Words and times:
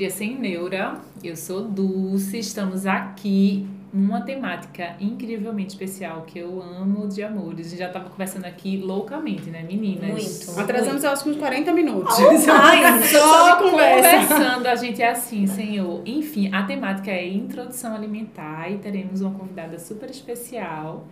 Pediatria 0.00 0.10
Sem 0.10 0.38
Neura. 0.38 0.94
Eu 1.22 1.36
sou 1.36 1.62
Dulce, 1.62 2.38
estamos 2.38 2.86
aqui 2.86 3.68
numa 3.92 4.22
temática 4.22 4.96
incrivelmente 4.98 5.70
especial 5.70 6.22
que 6.22 6.38
eu 6.38 6.62
amo 6.62 7.06
de 7.06 7.22
amores. 7.22 7.66
A 7.66 7.70
gente 7.70 7.78
já 7.80 7.88
estava 7.88 8.08
conversando 8.08 8.46
aqui 8.46 8.78
loucamente, 8.78 9.50
né, 9.50 9.62
meninas? 9.62 10.10
Muito. 10.10 10.58
Atrasamos 10.58 11.04
acho 11.04 11.24
que 11.24 11.30
uns 11.30 11.36
40 11.36 11.72
minutos. 11.74 12.16
Ai, 12.48 13.02
Só 13.02 13.56
conversa. 13.56 14.34
Conversando, 14.34 14.66
a 14.68 14.74
gente 14.74 15.02
é 15.02 15.10
assim, 15.10 15.46
senhor. 15.46 16.00
Enfim, 16.06 16.50
a 16.50 16.62
temática 16.62 17.10
é 17.10 17.28
introdução 17.28 17.94
alimentar 17.94 18.70
e 18.70 18.78
teremos 18.78 19.20
uma 19.20 19.38
convidada 19.38 19.78
super 19.78 20.08
especial, 20.08 21.06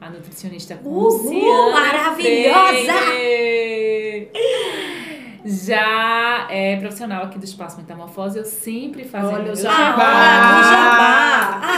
a 0.00 0.10
nutricionista 0.10 0.80
Uhul, 0.84 1.12
Luciana 1.12 1.70
maravilhosa! 1.70 2.92
Freire. 3.06 5.11
Já 5.44 6.46
é 6.50 6.76
profissional 6.76 7.24
aqui 7.24 7.36
do 7.36 7.44
Espaço 7.44 7.76
Metamorfose, 7.76 8.38
eu 8.38 8.44
sempre 8.44 9.04
fazendo 9.04 9.34
Olha 9.34 9.52
o 9.52 9.56
jabá. 9.56 10.04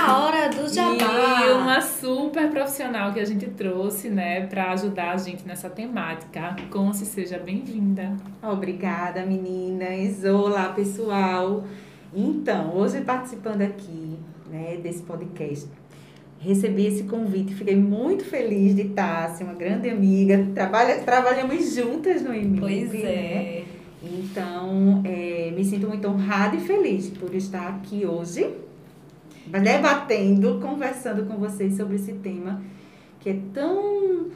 A 0.07 0.19
hora 0.19 0.49
do 0.49 0.69
jabá! 0.69 0.87
A 0.87 0.99
hora 0.99 0.99
do 0.99 1.03
jabá! 1.09 1.47
E 1.47 1.53
uma 1.53 1.81
super 1.81 2.51
profissional 2.51 3.11
que 3.13 3.21
a 3.21 3.25
gente 3.25 3.47
trouxe, 3.47 4.11
né, 4.11 4.47
para 4.47 4.71
ajudar 4.73 5.13
a 5.13 5.17
gente 5.17 5.47
nessa 5.47 5.71
temática. 5.71 6.55
Conce, 6.71 7.07
seja 7.07 7.39
bem-vinda. 7.39 8.15
Obrigada, 8.43 9.25
meninas. 9.25 10.23
Olá, 10.25 10.69
pessoal. 10.69 11.65
Então, 12.15 12.77
hoje 12.77 13.01
participando 13.01 13.63
aqui, 13.63 14.19
né, 14.51 14.77
desse 14.77 15.03
podcast, 15.03 15.67
recebi 16.45 16.87
esse 16.87 17.05
convite, 17.05 17.55
fiquei 17.55 17.75
muito 17.77 18.25
feliz 18.25 18.75
de 18.77 18.83
estar, 18.83 19.25
assim, 19.27 19.45
uma 19.45 19.55
grande 19.55 19.89
amiga. 19.89 20.47
Trabalha, 20.55 20.97
trabalhamos 21.01 21.75
juntas 21.75 22.23
no 22.23 22.35
IMIP. 22.35 22.61
Pois 22.61 22.93
né? 22.93 22.99
é. 23.01 23.65
Então, 24.03 25.01
é, 25.05 25.51
me 25.57 25.65
sinto 25.65 25.89
muito 25.89 26.07
honrada 26.07 26.55
e 26.57 26.61
feliz 26.61 27.09
por 27.09 27.35
estar 27.35 27.69
aqui 27.69 28.05
hoje, 28.05 28.47
debatendo, 29.47 30.59
conversando 30.61 31.25
com 31.27 31.37
vocês 31.37 31.77
sobre 31.77 31.97
esse 31.97 32.13
tema 32.15 32.63
que 33.21 33.31
é 33.31 33.37
tão, 33.55 34.27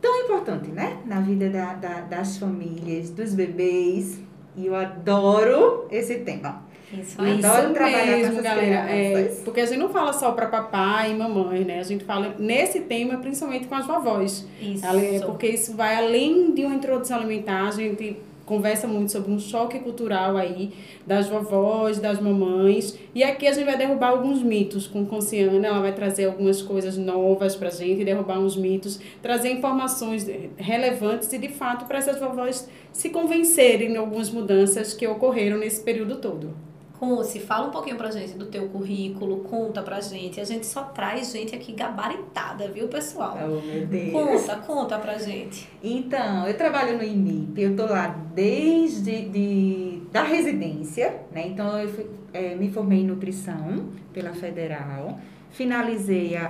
tão 0.00 0.24
importante, 0.24 0.68
né? 0.70 0.98
Na 1.04 1.20
vida 1.20 1.50
da, 1.50 1.74
da- 1.74 2.00
das 2.00 2.38
famílias, 2.38 3.10
dos 3.10 3.34
bebês. 3.34 4.18
E 4.56 4.66
eu 4.66 4.74
adoro 4.74 5.86
esse 5.90 6.16
tema. 6.20 6.62
Isso 6.92 7.20
Eu 7.20 7.34
adoro 7.34 7.74
trabalhar 7.74 8.04
com 8.04 8.06
mesmo, 8.06 8.32
essas 8.32 8.42
galera. 8.42 8.90
É, 8.90 9.24
porque 9.44 9.60
a 9.60 9.66
gente 9.66 9.78
não 9.78 9.90
fala 9.90 10.12
só 10.12 10.32
para 10.32 10.46
papai 10.46 11.12
e 11.12 11.14
mamãe, 11.14 11.64
né? 11.64 11.80
A 11.80 11.84
gente 11.84 12.04
fala 12.04 12.34
nesse 12.38 12.80
tema 12.80 13.18
principalmente 13.18 13.66
com 13.66 13.74
as 13.74 13.86
vovós. 13.86 14.46
Isso. 14.60 15.26
Porque 15.26 15.46
isso 15.48 15.74
vai 15.74 15.96
além 15.96 16.52
de 16.52 16.64
uma 16.64 16.74
introdução 16.74 17.18
alimentar, 17.18 17.68
a 17.68 17.70
gente 17.70 18.16
conversa 18.48 18.88
muito 18.88 19.12
sobre 19.12 19.30
um 19.30 19.38
choque 19.38 19.78
cultural 19.80 20.38
aí 20.38 20.72
das 21.06 21.28
vovós, 21.28 21.98
das 21.98 22.18
mamães. 22.18 22.98
E 23.14 23.22
aqui 23.22 23.46
a 23.46 23.52
gente 23.52 23.66
vai 23.66 23.76
derrubar 23.76 24.08
alguns 24.08 24.42
mitos 24.42 24.86
com 24.86 25.04
Conciana, 25.04 25.66
ela 25.66 25.80
vai 25.80 25.92
trazer 25.92 26.24
algumas 26.24 26.62
coisas 26.62 26.96
novas 26.96 27.54
pra 27.54 27.68
gente, 27.68 28.02
derrubar 28.02 28.38
uns 28.38 28.56
mitos, 28.56 28.98
trazer 29.20 29.50
informações 29.50 30.26
relevantes 30.56 31.30
e 31.30 31.38
de 31.38 31.50
fato 31.50 31.84
para 31.84 31.98
essas 31.98 32.18
vovós 32.18 32.66
se 32.90 33.10
convencerem 33.10 33.92
de 33.92 33.98
algumas 33.98 34.30
mudanças 34.30 34.94
que 34.94 35.06
ocorreram 35.06 35.58
nesse 35.58 35.82
período 35.82 36.16
todo. 36.16 36.67
Conce, 36.98 37.38
fala 37.38 37.68
um 37.68 37.70
pouquinho 37.70 37.96
pra 37.96 38.10
gente 38.10 38.32
do 38.34 38.46
teu 38.46 38.68
currículo, 38.68 39.38
conta 39.44 39.82
pra 39.82 40.00
gente. 40.00 40.40
A 40.40 40.44
gente 40.44 40.66
só 40.66 40.82
traz 40.82 41.30
gente 41.32 41.54
aqui 41.54 41.72
gabaritada, 41.72 42.66
viu, 42.68 42.88
pessoal? 42.88 43.38
Oh, 43.40 43.60
meu 43.64 43.86
Deus. 43.86 44.12
Conta, 44.12 44.56
conta 44.56 44.98
pra 44.98 45.16
gente. 45.16 45.68
Então, 45.82 46.46
eu 46.48 46.56
trabalho 46.56 46.96
no 46.98 47.04
IMIP, 47.04 47.60
eu 47.60 47.76
tô 47.76 47.86
lá 47.86 48.08
desde 48.34 49.22
de, 49.28 50.02
da 50.10 50.22
residência, 50.24 51.22
né? 51.32 51.46
Então, 51.46 51.78
eu 51.78 51.88
fui- 51.88 52.06
eh, 52.32 52.54
me 52.56 52.68
formei 52.70 53.00
em 53.02 53.06
nutrição 53.06 53.90
pela 54.12 54.32
Federal, 54.32 55.18
finalizei 55.50 56.36
a, 56.36 56.46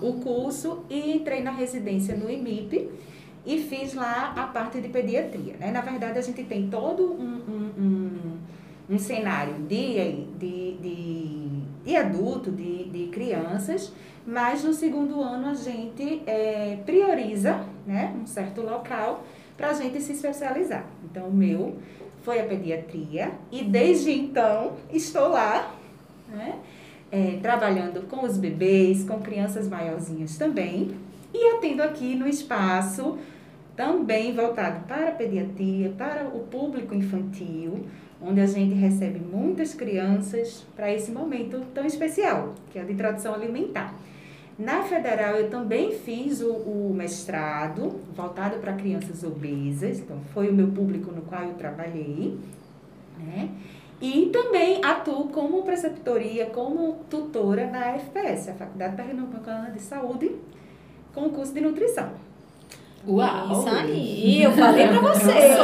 a- 0.00 0.04
o 0.04 0.14
curso 0.14 0.84
e 0.88 1.16
entrei 1.16 1.42
na 1.42 1.50
residência 1.50 2.16
no 2.16 2.30
IMIP 2.30 2.88
e 3.44 3.58
fiz 3.58 3.92
lá 3.94 4.32
a 4.36 4.44
parte 4.46 4.80
de 4.80 4.88
pediatria, 4.88 5.54
né? 5.60 5.70
Na 5.70 5.80
verdade, 5.82 6.18
a 6.18 6.22
gente 6.22 6.42
tem 6.44 6.68
todo 6.68 7.12
um, 7.12 7.40
um, 7.48 7.82
um, 7.82 8.36
um 8.92 8.98
cenário 8.98 9.54
de, 9.54 10.26
de, 10.38 10.76
de, 10.76 11.46
de 11.82 11.96
adulto, 11.96 12.50
de, 12.50 12.84
de 12.84 13.06
crianças, 13.06 13.90
mas 14.26 14.62
no 14.62 14.72
segundo 14.74 15.22
ano 15.22 15.48
a 15.48 15.54
gente 15.54 16.22
eh, 16.26 16.78
prioriza 16.84 17.64
né, 17.86 18.14
um 18.20 18.26
certo 18.26 18.60
local 18.60 19.24
para 19.56 19.70
a 19.70 19.72
gente 19.72 20.00
se 20.00 20.12
especializar. 20.12 20.84
Então, 21.04 21.28
o 21.28 21.32
meu 21.32 21.76
foi 22.22 22.40
a 22.40 22.44
pediatria 22.44 23.32
e 23.50 23.64
desde 23.64 24.12
então 24.12 24.74
estou 24.92 25.28
lá, 25.28 25.74
né, 26.28 26.56
eh, 27.10 27.38
trabalhando 27.40 28.06
com 28.08 28.24
os 28.26 28.36
bebês, 28.36 29.04
com 29.04 29.20
crianças 29.20 29.68
maiorzinhas 29.68 30.36
também 30.36 30.94
e 31.32 31.54
atendo 31.54 31.82
aqui 31.82 32.14
no 32.14 32.28
espaço 32.28 33.18
também 33.74 34.34
voltado 34.34 34.86
para 34.86 35.08
a 35.08 35.12
pediatria, 35.12 35.90
para 35.96 36.28
o 36.28 36.40
público 36.40 36.94
infantil, 36.94 37.86
onde 38.24 38.40
a 38.40 38.46
gente 38.46 38.74
recebe 38.74 39.18
muitas 39.18 39.74
crianças 39.74 40.64
para 40.76 40.92
esse 40.92 41.10
momento 41.10 41.60
tão 41.74 41.84
especial, 41.84 42.54
que 42.70 42.78
é 42.78 42.82
a 42.82 42.84
de 42.84 42.92
introdução 42.92 43.34
alimentar. 43.34 43.94
Na 44.58 44.82
federal, 44.82 45.34
eu 45.34 45.50
também 45.50 45.92
fiz 45.92 46.40
o, 46.40 46.52
o 46.52 46.94
mestrado 46.94 48.00
voltado 48.14 48.58
para 48.58 48.74
crianças 48.74 49.24
obesas, 49.24 49.98
então 49.98 50.20
foi 50.32 50.48
o 50.48 50.52
meu 50.52 50.68
público 50.68 51.10
no 51.10 51.22
qual 51.22 51.42
eu 51.42 51.54
trabalhei, 51.54 52.38
né? 53.18 53.50
E 54.00 54.30
também 54.32 54.84
atuo 54.84 55.28
como 55.28 55.62
preceptoria, 55.62 56.46
como 56.46 57.04
tutora 57.08 57.70
na 57.70 57.92
FPS, 57.92 58.50
a 58.50 58.54
Faculdade 58.54 58.96
Pernambucana 58.96 59.70
de 59.70 59.80
Saúde, 59.80 60.34
com 61.14 61.26
o 61.26 61.30
curso 61.30 61.54
de 61.54 61.60
nutrição. 61.60 62.10
Uau! 63.06 63.60
Isso 63.60 63.68
aí, 63.68 64.42
eu 64.44 64.52
falei 64.52 64.86
pra 64.86 65.00
vocês. 65.00 65.56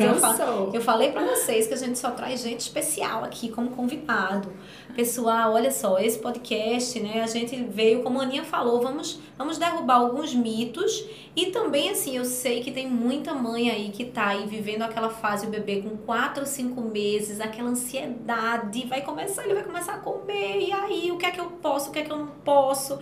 Eu, 0.00 0.20
Cansou. 0.20 0.70
eu 0.72 0.80
falei 0.80 1.10
pra 1.10 1.24
vocês 1.24 1.66
que 1.66 1.74
a 1.74 1.76
gente 1.76 1.98
só 1.98 2.12
traz 2.12 2.42
gente 2.42 2.60
especial 2.60 3.24
aqui 3.24 3.48
como 3.48 3.70
convidado. 3.70 4.52
Pessoal, 4.94 5.54
olha 5.54 5.70
só, 5.70 5.98
esse 5.98 6.18
podcast, 6.18 6.98
né, 7.00 7.22
a 7.22 7.26
gente 7.26 7.56
veio, 7.64 8.02
como 8.02 8.20
a 8.20 8.22
Aninha 8.22 8.44
falou, 8.44 8.80
vamos, 8.80 9.18
vamos 9.36 9.56
derrubar 9.56 9.96
alguns 9.96 10.34
mitos 10.34 11.04
e 11.34 11.46
também, 11.46 11.90
assim, 11.90 12.16
eu 12.16 12.24
sei 12.24 12.60
que 12.60 12.70
tem 12.70 12.88
muita 12.88 13.32
mãe 13.32 13.70
aí 13.70 13.90
que 13.90 14.04
tá 14.04 14.28
aí 14.28 14.46
vivendo 14.46 14.82
aquela 14.82 15.08
fase, 15.08 15.46
o 15.46 15.50
bebê 15.50 15.80
com 15.80 15.96
4 15.96 16.40
ou 16.40 16.46
5 16.46 16.80
meses, 16.82 17.40
aquela 17.40 17.70
ansiedade, 17.70 18.84
vai 18.86 19.00
começar, 19.00 19.44
ele 19.44 19.54
vai 19.54 19.64
começar 19.64 19.94
a 19.94 19.98
comer, 19.98 20.60
e 20.60 20.72
aí, 20.72 21.10
o 21.10 21.16
que 21.16 21.26
é 21.26 21.30
que 21.30 21.40
eu 21.40 21.46
posso, 21.46 21.90
o 21.90 21.92
que 21.92 22.00
é 22.00 22.02
que 22.02 22.12
eu 22.12 22.18
não 22.18 22.26
posso? 22.44 22.98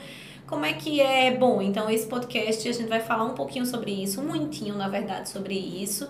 Como 0.48 0.64
é 0.64 0.72
que 0.72 0.98
é? 0.98 1.36
Bom, 1.36 1.60
então 1.60 1.90
esse 1.90 2.06
podcast 2.06 2.66
a 2.66 2.72
gente 2.72 2.88
vai 2.88 3.00
falar 3.00 3.24
um 3.24 3.34
pouquinho 3.34 3.66
sobre 3.66 3.90
isso, 3.90 4.22
muitinho, 4.22 4.74
na 4.74 4.88
verdade, 4.88 5.28
sobre 5.28 5.54
isso. 5.54 6.08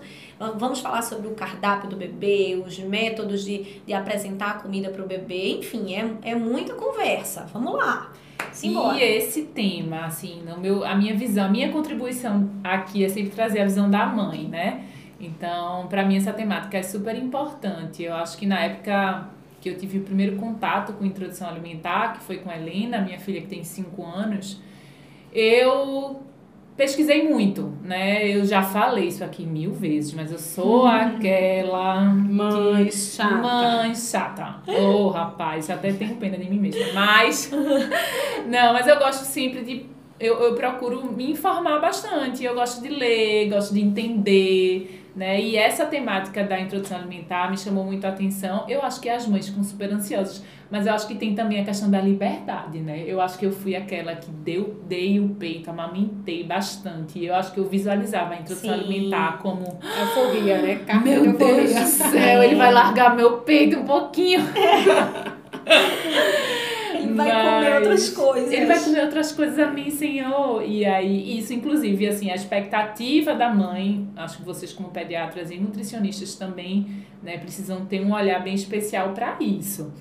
Vamos 0.55 0.79
falar 0.79 1.01
sobre 1.01 1.27
o 1.27 1.31
cardápio 1.31 1.89
do 1.89 1.97
bebê, 1.97 2.61
os 2.65 2.79
métodos 2.79 3.43
de, 3.43 3.81
de 3.85 3.93
apresentar 3.93 4.51
a 4.51 4.53
comida 4.53 4.89
para 4.91 5.03
o 5.03 5.05
bebê, 5.05 5.57
enfim, 5.57 5.93
é, 5.93 6.31
é 6.31 6.35
muita 6.35 6.73
conversa. 6.73 7.45
Vamos 7.51 7.73
lá. 7.73 8.13
Simbora. 8.53 8.97
E 8.97 9.03
esse 9.03 9.43
tema, 9.43 10.05
assim, 10.05 10.41
no 10.41 10.57
meu, 10.57 10.85
a 10.85 10.95
minha 10.95 11.13
visão, 11.15 11.45
a 11.45 11.49
minha 11.49 11.69
contribuição 11.69 12.49
aqui 12.63 13.03
é 13.03 13.09
sempre 13.09 13.31
trazer 13.31 13.59
a 13.59 13.65
visão 13.65 13.89
da 13.89 14.05
mãe, 14.05 14.47
né? 14.47 14.85
Então, 15.19 15.87
para 15.87 16.05
mim 16.05 16.15
essa 16.15 16.31
temática 16.31 16.77
é 16.77 16.83
super 16.83 17.13
importante. 17.13 18.03
Eu 18.03 18.15
acho 18.15 18.37
que 18.37 18.45
na 18.45 18.61
época 18.61 19.27
que 19.61 19.69
eu 19.69 19.77
tive 19.77 19.97
o 19.99 20.01
primeiro 20.01 20.35
contato 20.37 20.93
com 20.93 21.05
introdução 21.05 21.47
alimentar, 21.49 22.13
que 22.13 22.23
foi 22.23 22.37
com 22.37 22.49
a 22.49 22.57
Helena, 22.57 22.99
minha 23.01 23.19
filha 23.19 23.41
que 23.41 23.47
tem 23.47 23.63
5 23.63 24.05
anos, 24.05 24.61
eu 25.33 26.21
pesquisei 26.75 27.27
muito, 27.27 27.73
né? 27.83 28.25
Eu 28.27 28.45
já 28.45 28.61
falei 28.63 29.07
isso 29.07 29.23
aqui 29.23 29.45
mil 29.45 29.73
vezes, 29.73 30.13
mas 30.13 30.31
eu 30.31 30.39
sou 30.39 30.85
aquela 30.87 32.01
Mãe 32.05 32.85
que- 32.85 32.91
chata. 32.95 33.35
Mãe 33.35 33.93
chata. 33.95 34.55
Ô, 34.67 35.09
rapaz, 35.09 35.69
até 35.69 35.91
tenho 35.91 36.15
pena 36.15 36.37
de 36.37 36.49
mim 36.49 36.57
mesma. 36.59 36.85
Mas. 36.93 37.51
não, 38.47 38.73
mas 38.73 38.87
eu 38.87 38.97
gosto 38.97 39.23
sempre 39.25 39.61
de 39.63 39.85
eu, 40.19 40.35
eu 40.39 40.55
procuro 40.55 41.11
me 41.11 41.31
informar 41.31 41.79
bastante. 41.79 42.43
Eu 42.43 42.53
gosto 42.55 42.81
de 42.81 42.89
ler, 42.89 43.49
gosto 43.49 43.73
de 43.73 43.81
entender. 43.81 44.98
Né? 45.19 45.41
E 45.41 45.57
essa 45.57 45.85
temática 45.85 46.45
da 46.45 46.57
introdução 46.57 46.97
alimentar 46.97 47.51
me 47.51 47.57
chamou 47.57 47.83
muito 47.83 48.05
a 48.05 48.09
atenção. 48.09 48.63
Eu 48.69 48.81
acho 48.81 49.01
que 49.01 49.09
as 49.09 49.27
mães 49.27 49.49
ficam 49.49 49.61
super 49.61 49.91
ansiosas, 49.91 50.41
mas 50.71 50.87
eu 50.87 50.93
acho 50.93 51.05
que 51.09 51.15
tem 51.15 51.35
também 51.35 51.59
a 51.59 51.65
questão 51.65 51.91
da 51.91 51.99
liberdade, 51.99 52.79
né? 52.79 53.03
Eu 53.05 53.19
acho 53.19 53.37
que 53.37 53.45
eu 53.45 53.51
fui 53.51 53.75
aquela 53.75 54.15
que 54.15 54.31
deu, 54.31 54.81
dei 54.87 55.19
o 55.19 55.27
peito, 55.35 55.69
amamentei 55.69 56.45
bastante. 56.45 57.21
Eu 57.21 57.35
acho 57.35 57.51
que 57.51 57.59
eu 57.59 57.67
visualizava 57.67 58.33
a 58.33 58.37
introdução 58.37 58.73
Sim. 58.73 58.79
alimentar 58.79 59.39
como 59.39 59.77
Euforia, 59.99 60.61
né? 60.61 60.75
Carta 60.87 61.03
de 61.03 61.09
meu 61.09 61.33
Deus 61.33 61.41
euforia. 61.41 61.81
do 61.81 61.85
céu, 61.85 62.41
ele 62.41 62.55
vai 62.55 62.71
largar 62.71 63.13
meu 63.13 63.39
peito 63.39 63.77
um 63.77 63.83
pouquinho. 63.83 64.39
E 66.95 67.07
vai 67.13 67.29
comer 67.29 67.69
Mas 67.69 67.75
outras 67.75 68.09
coisas. 68.09 68.51
Ele 68.51 68.65
vai 68.65 68.83
comer 68.83 69.03
outras 69.03 69.31
coisas 69.31 69.59
a 69.59 69.67
mim, 69.71 69.89
Senhor. 69.89 70.63
E 70.63 70.85
aí, 70.85 71.37
isso, 71.37 71.53
inclusive, 71.53 72.07
assim, 72.07 72.31
a 72.31 72.35
expectativa 72.35 73.35
da 73.35 73.53
mãe, 73.53 74.07
acho 74.15 74.37
que 74.37 74.43
vocês, 74.43 74.73
como 74.73 74.89
pediatras 74.89 75.51
e 75.51 75.57
nutricionistas, 75.57 76.35
também 76.35 76.87
né, 77.21 77.37
precisam 77.37 77.85
ter 77.85 78.01
um 78.01 78.13
olhar 78.13 78.43
bem 78.43 78.55
especial 78.55 79.13
para 79.13 79.37
isso. 79.39 79.91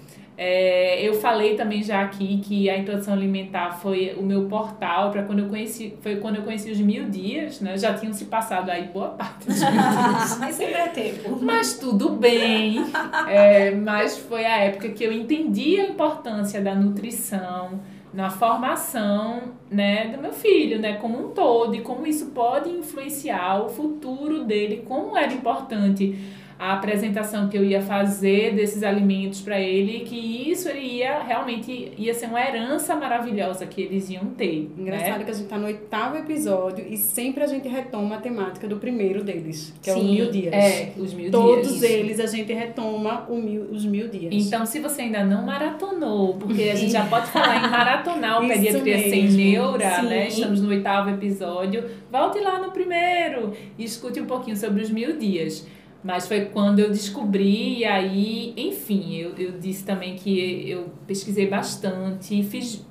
É, 0.40 1.02
eu 1.02 1.14
falei 1.14 1.56
também 1.56 1.82
já 1.82 2.00
aqui 2.00 2.38
que 2.38 2.70
a 2.70 2.78
introdução 2.78 3.12
alimentar 3.12 3.72
foi 3.72 4.14
o 4.16 4.22
meu 4.22 4.44
portal 4.44 5.10
para 5.10 5.24
quando 5.24 5.40
eu 5.40 5.48
conheci, 5.48 5.96
foi 6.00 6.14
quando 6.18 6.36
eu 6.36 6.42
conheci 6.42 6.70
os 6.70 6.78
mil 6.78 7.10
dias, 7.10 7.60
né? 7.60 7.76
Já 7.76 7.92
tinham 7.94 8.12
se 8.12 8.26
passado 8.26 8.70
aí 8.70 8.84
boa 8.84 9.08
parte 9.08 9.48
dos 9.48 9.60
mil 9.60 9.72
dias. 9.72 10.38
Mas 10.38 10.54
sempre 10.54 10.74
é 10.74 10.86
tempo. 10.86 11.38
Mas 11.42 11.76
tudo 11.80 12.10
bem. 12.10 12.84
É, 13.28 13.72
mas 13.72 14.16
foi 14.16 14.44
a 14.44 14.58
época 14.58 14.90
que 14.90 15.02
eu 15.02 15.12
entendi 15.12 15.80
a 15.80 15.88
importância 15.88 16.60
da 16.60 16.72
nutrição 16.72 17.80
na 18.12 18.30
formação 18.30 19.42
né, 19.70 20.06
do 20.08 20.22
meu 20.22 20.32
filho, 20.32 20.78
né, 20.78 20.94
como 20.94 21.26
um 21.26 21.30
todo, 21.30 21.74
e 21.74 21.80
como 21.80 22.06
isso 22.06 22.26
pode 22.26 22.70
influenciar 22.70 23.62
o 23.64 23.68
futuro 23.68 24.44
dele, 24.44 24.84
como 24.86 25.16
era 25.16 25.32
importante 25.32 26.16
a 26.58 26.72
apresentação 26.72 27.48
que 27.48 27.56
eu 27.56 27.64
ia 27.64 27.80
fazer 27.80 28.54
desses 28.54 28.82
alimentos 28.82 29.40
para 29.40 29.60
ele, 29.60 30.00
que 30.00 30.50
isso 30.50 30.68
ele 30.68 30.80
ia 30.80 31.22
realmente 31.22 31.92
ia 31.96 32.12
ser 32.12 32.26
uma 32.26 32.40
herança 32.40 32.96
maravilhosa 32.96 33.64
que 33.64 33.80
eles 33.80 34.10
iam 34.10 34.24
ter. 34.26 34.68
Engraçado 34.76 35.18
né? 35.18 35.24
que 35.24 35.30
a 35.30 35.34
gente 35.34 35.46
tá 35.46 35.56
no 35.56 35.66
oitavo 35.66 36.16
episódio 36.16 36.84
e 36.88 36.96
sempre 36.96 37.44
a 37.44 37.46
gente 37.46 37.68
retoma 37.68 38.16
a 38.16 38.18
temática 38.18 38.66
do 38.66 38.76
primeiro 38.76 39.22
deles, 39.22 39.72
que 39.80 39.88
é 39.88 39.94
o 39.94 40.00
Sim, 40.00 40.14
mil 40.14 40.30
dias. 40.32 40.52
É, 40.52 40.92
os 40.96 41.14
mil 41.14 41.30
Todos 41.30 41.78
dias. 41.78 41.82
eles 41.90 42.18
a 42.18 42.26
gente 42.26 42.52
retoma 42.52 43.24
o 43.28 43.36
mil, 43.36 43.62
os 43.70 43.84
mil 43.84 44.08
dias. 44.08 44.32
Então, 44.34 44.66
se 44.66 44.80
você 44.80 45.02
ainda 45.02 45.22
não 45.24 45.46
maratonou, 45.46 46.34
porque 46.34 46.64
a 46.64 46.74
gente 46.74 46.90
já 46.90 47.06
pode 47.06 47.28
falar 47.28 47.64
em 47.64 47.70
maratonar 47.70 48.42
o 48.42 48.48
Pediatria 48.48 48.98
Sem 48.98 49.22
mesmo. 49.24 49.38
Neura, 49.38 49.90
Sim. 50.00 50.06
né? 50.08 50.28
Estamos 50.28 50.60
no 50.60 50.70
oitavo 50.70 51.10
episódio. 51.10 51.84
Volte 52.10 52.40
lá 52.40 52.58
no 52.58 52.72
primeiro 52.72 53.52
e 53.78 53.84
escute 53.84 54.20
um 54.20 54.26
pouquinho 54.26 54.56
sobre 54.56 54.82
os 54.82 54.90
mil 54.90 55.16
dias. 55.16 55.64
Mas 56.02 56.28
foi 56.28 56.46
quando 56.46 56.78
eu 56.78 56.90
descobri, 56.90 57.78
e 57.78 57.84
aí, 57.84 58.54
enfim, 58.56 59.16
eu, 59.16 59.34
eu 59.36 59.58
disse 59.58 59.84
também 59.84 60.14
que 60.14 60.70
eu 60.70 60.90
pesquisei 61.06 61.48
bastante, 61.48 62.42
fiz 62.44 62.86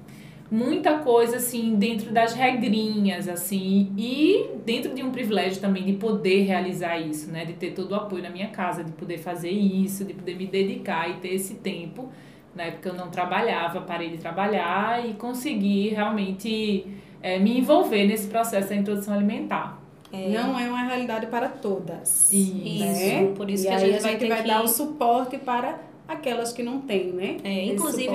muita 0.49 0.99
coisa 0.99 1.37
assim 1.37 1.75
dentro 1.75 2.11
das 2.11 2.33
regrinhas 2.33 3.27
assim 3.27 3.91
e 3.97 4.49
dentro 4.65 4.93
de 4.95 5.03
um 5.03 5.11
privilégio 5.11 5.59
também 5.59 5.83
de 5.83 5.93
poder 5.93 6.43
realizar 6.43 6.97
isso 6.97 7.29
né? 7.29 7.43
De 7.43 7.53
ter 7.53 7.71
todo 7.71 7.91
o 7.91 7.95
apoio 7.95 8.23
na 8.23 8.29
minha 8.29 8.47
casa 8.47 8.83
de 8.83 8.91
poder 8.93 9.17
fazer 9.17 9.49
isso 9.49 10.05
de 10.05 10.13
poder 10.13 10.35
me 10.35 10.47
dedicar 10.47 11.09
e 11.09 11.15
ter 11.15 11.33
esse 11.33 11.55
tempo. 11.55 12.09
Na 12.55 12.63
época 12.63 12.89
eu 12.89 12.93
não 12.93 13.09
trabalhava 13.09 13.81
parei 13.81 14.09
de 14.09 14.17
trabalhar 14.17 15.05
e 15.05 15.15
consegui 15.15 15.89
realmente 15.89 16.87
eh, 17.21 17.39
me 17.39 17.59
envolver 17.59 18.05
nesse 18.05 18.27
processo 18.27 18.69
da 18.69 18.75
introdução 18.75 19.13
alimentar 19.13 19.86
Não 20.11 20.57
é 20.57 20.67
uma 20.69 20.83
realidade 20.83 21.27
para 21.27 21.49
todas. 21.49 22.31
Isso. 22.31 22.79
né? 22.83 23.33
por 23.35 23.49
isso 23.49 23.65
e 23.65 23.67
que 23.67 23.73
a 23.73 23.77
aí 23.77 23.91
gente 23.91 24.01
vai 24.01 24.17
ter 24.17 24.29
vai 24.29 24.41
que- 24.41 24.47
dar 24.47 24.63
o 24.63 24.67
suporte 24.67 25.37
para 25.37 25.77
aquelas 26.07 26.53
que 26.53 26.63
não 26.63 26.79
têm, 26.81 27.11
né? 27.11 27.37
É, 27.43 27.65
inclusive, 27.65 28.07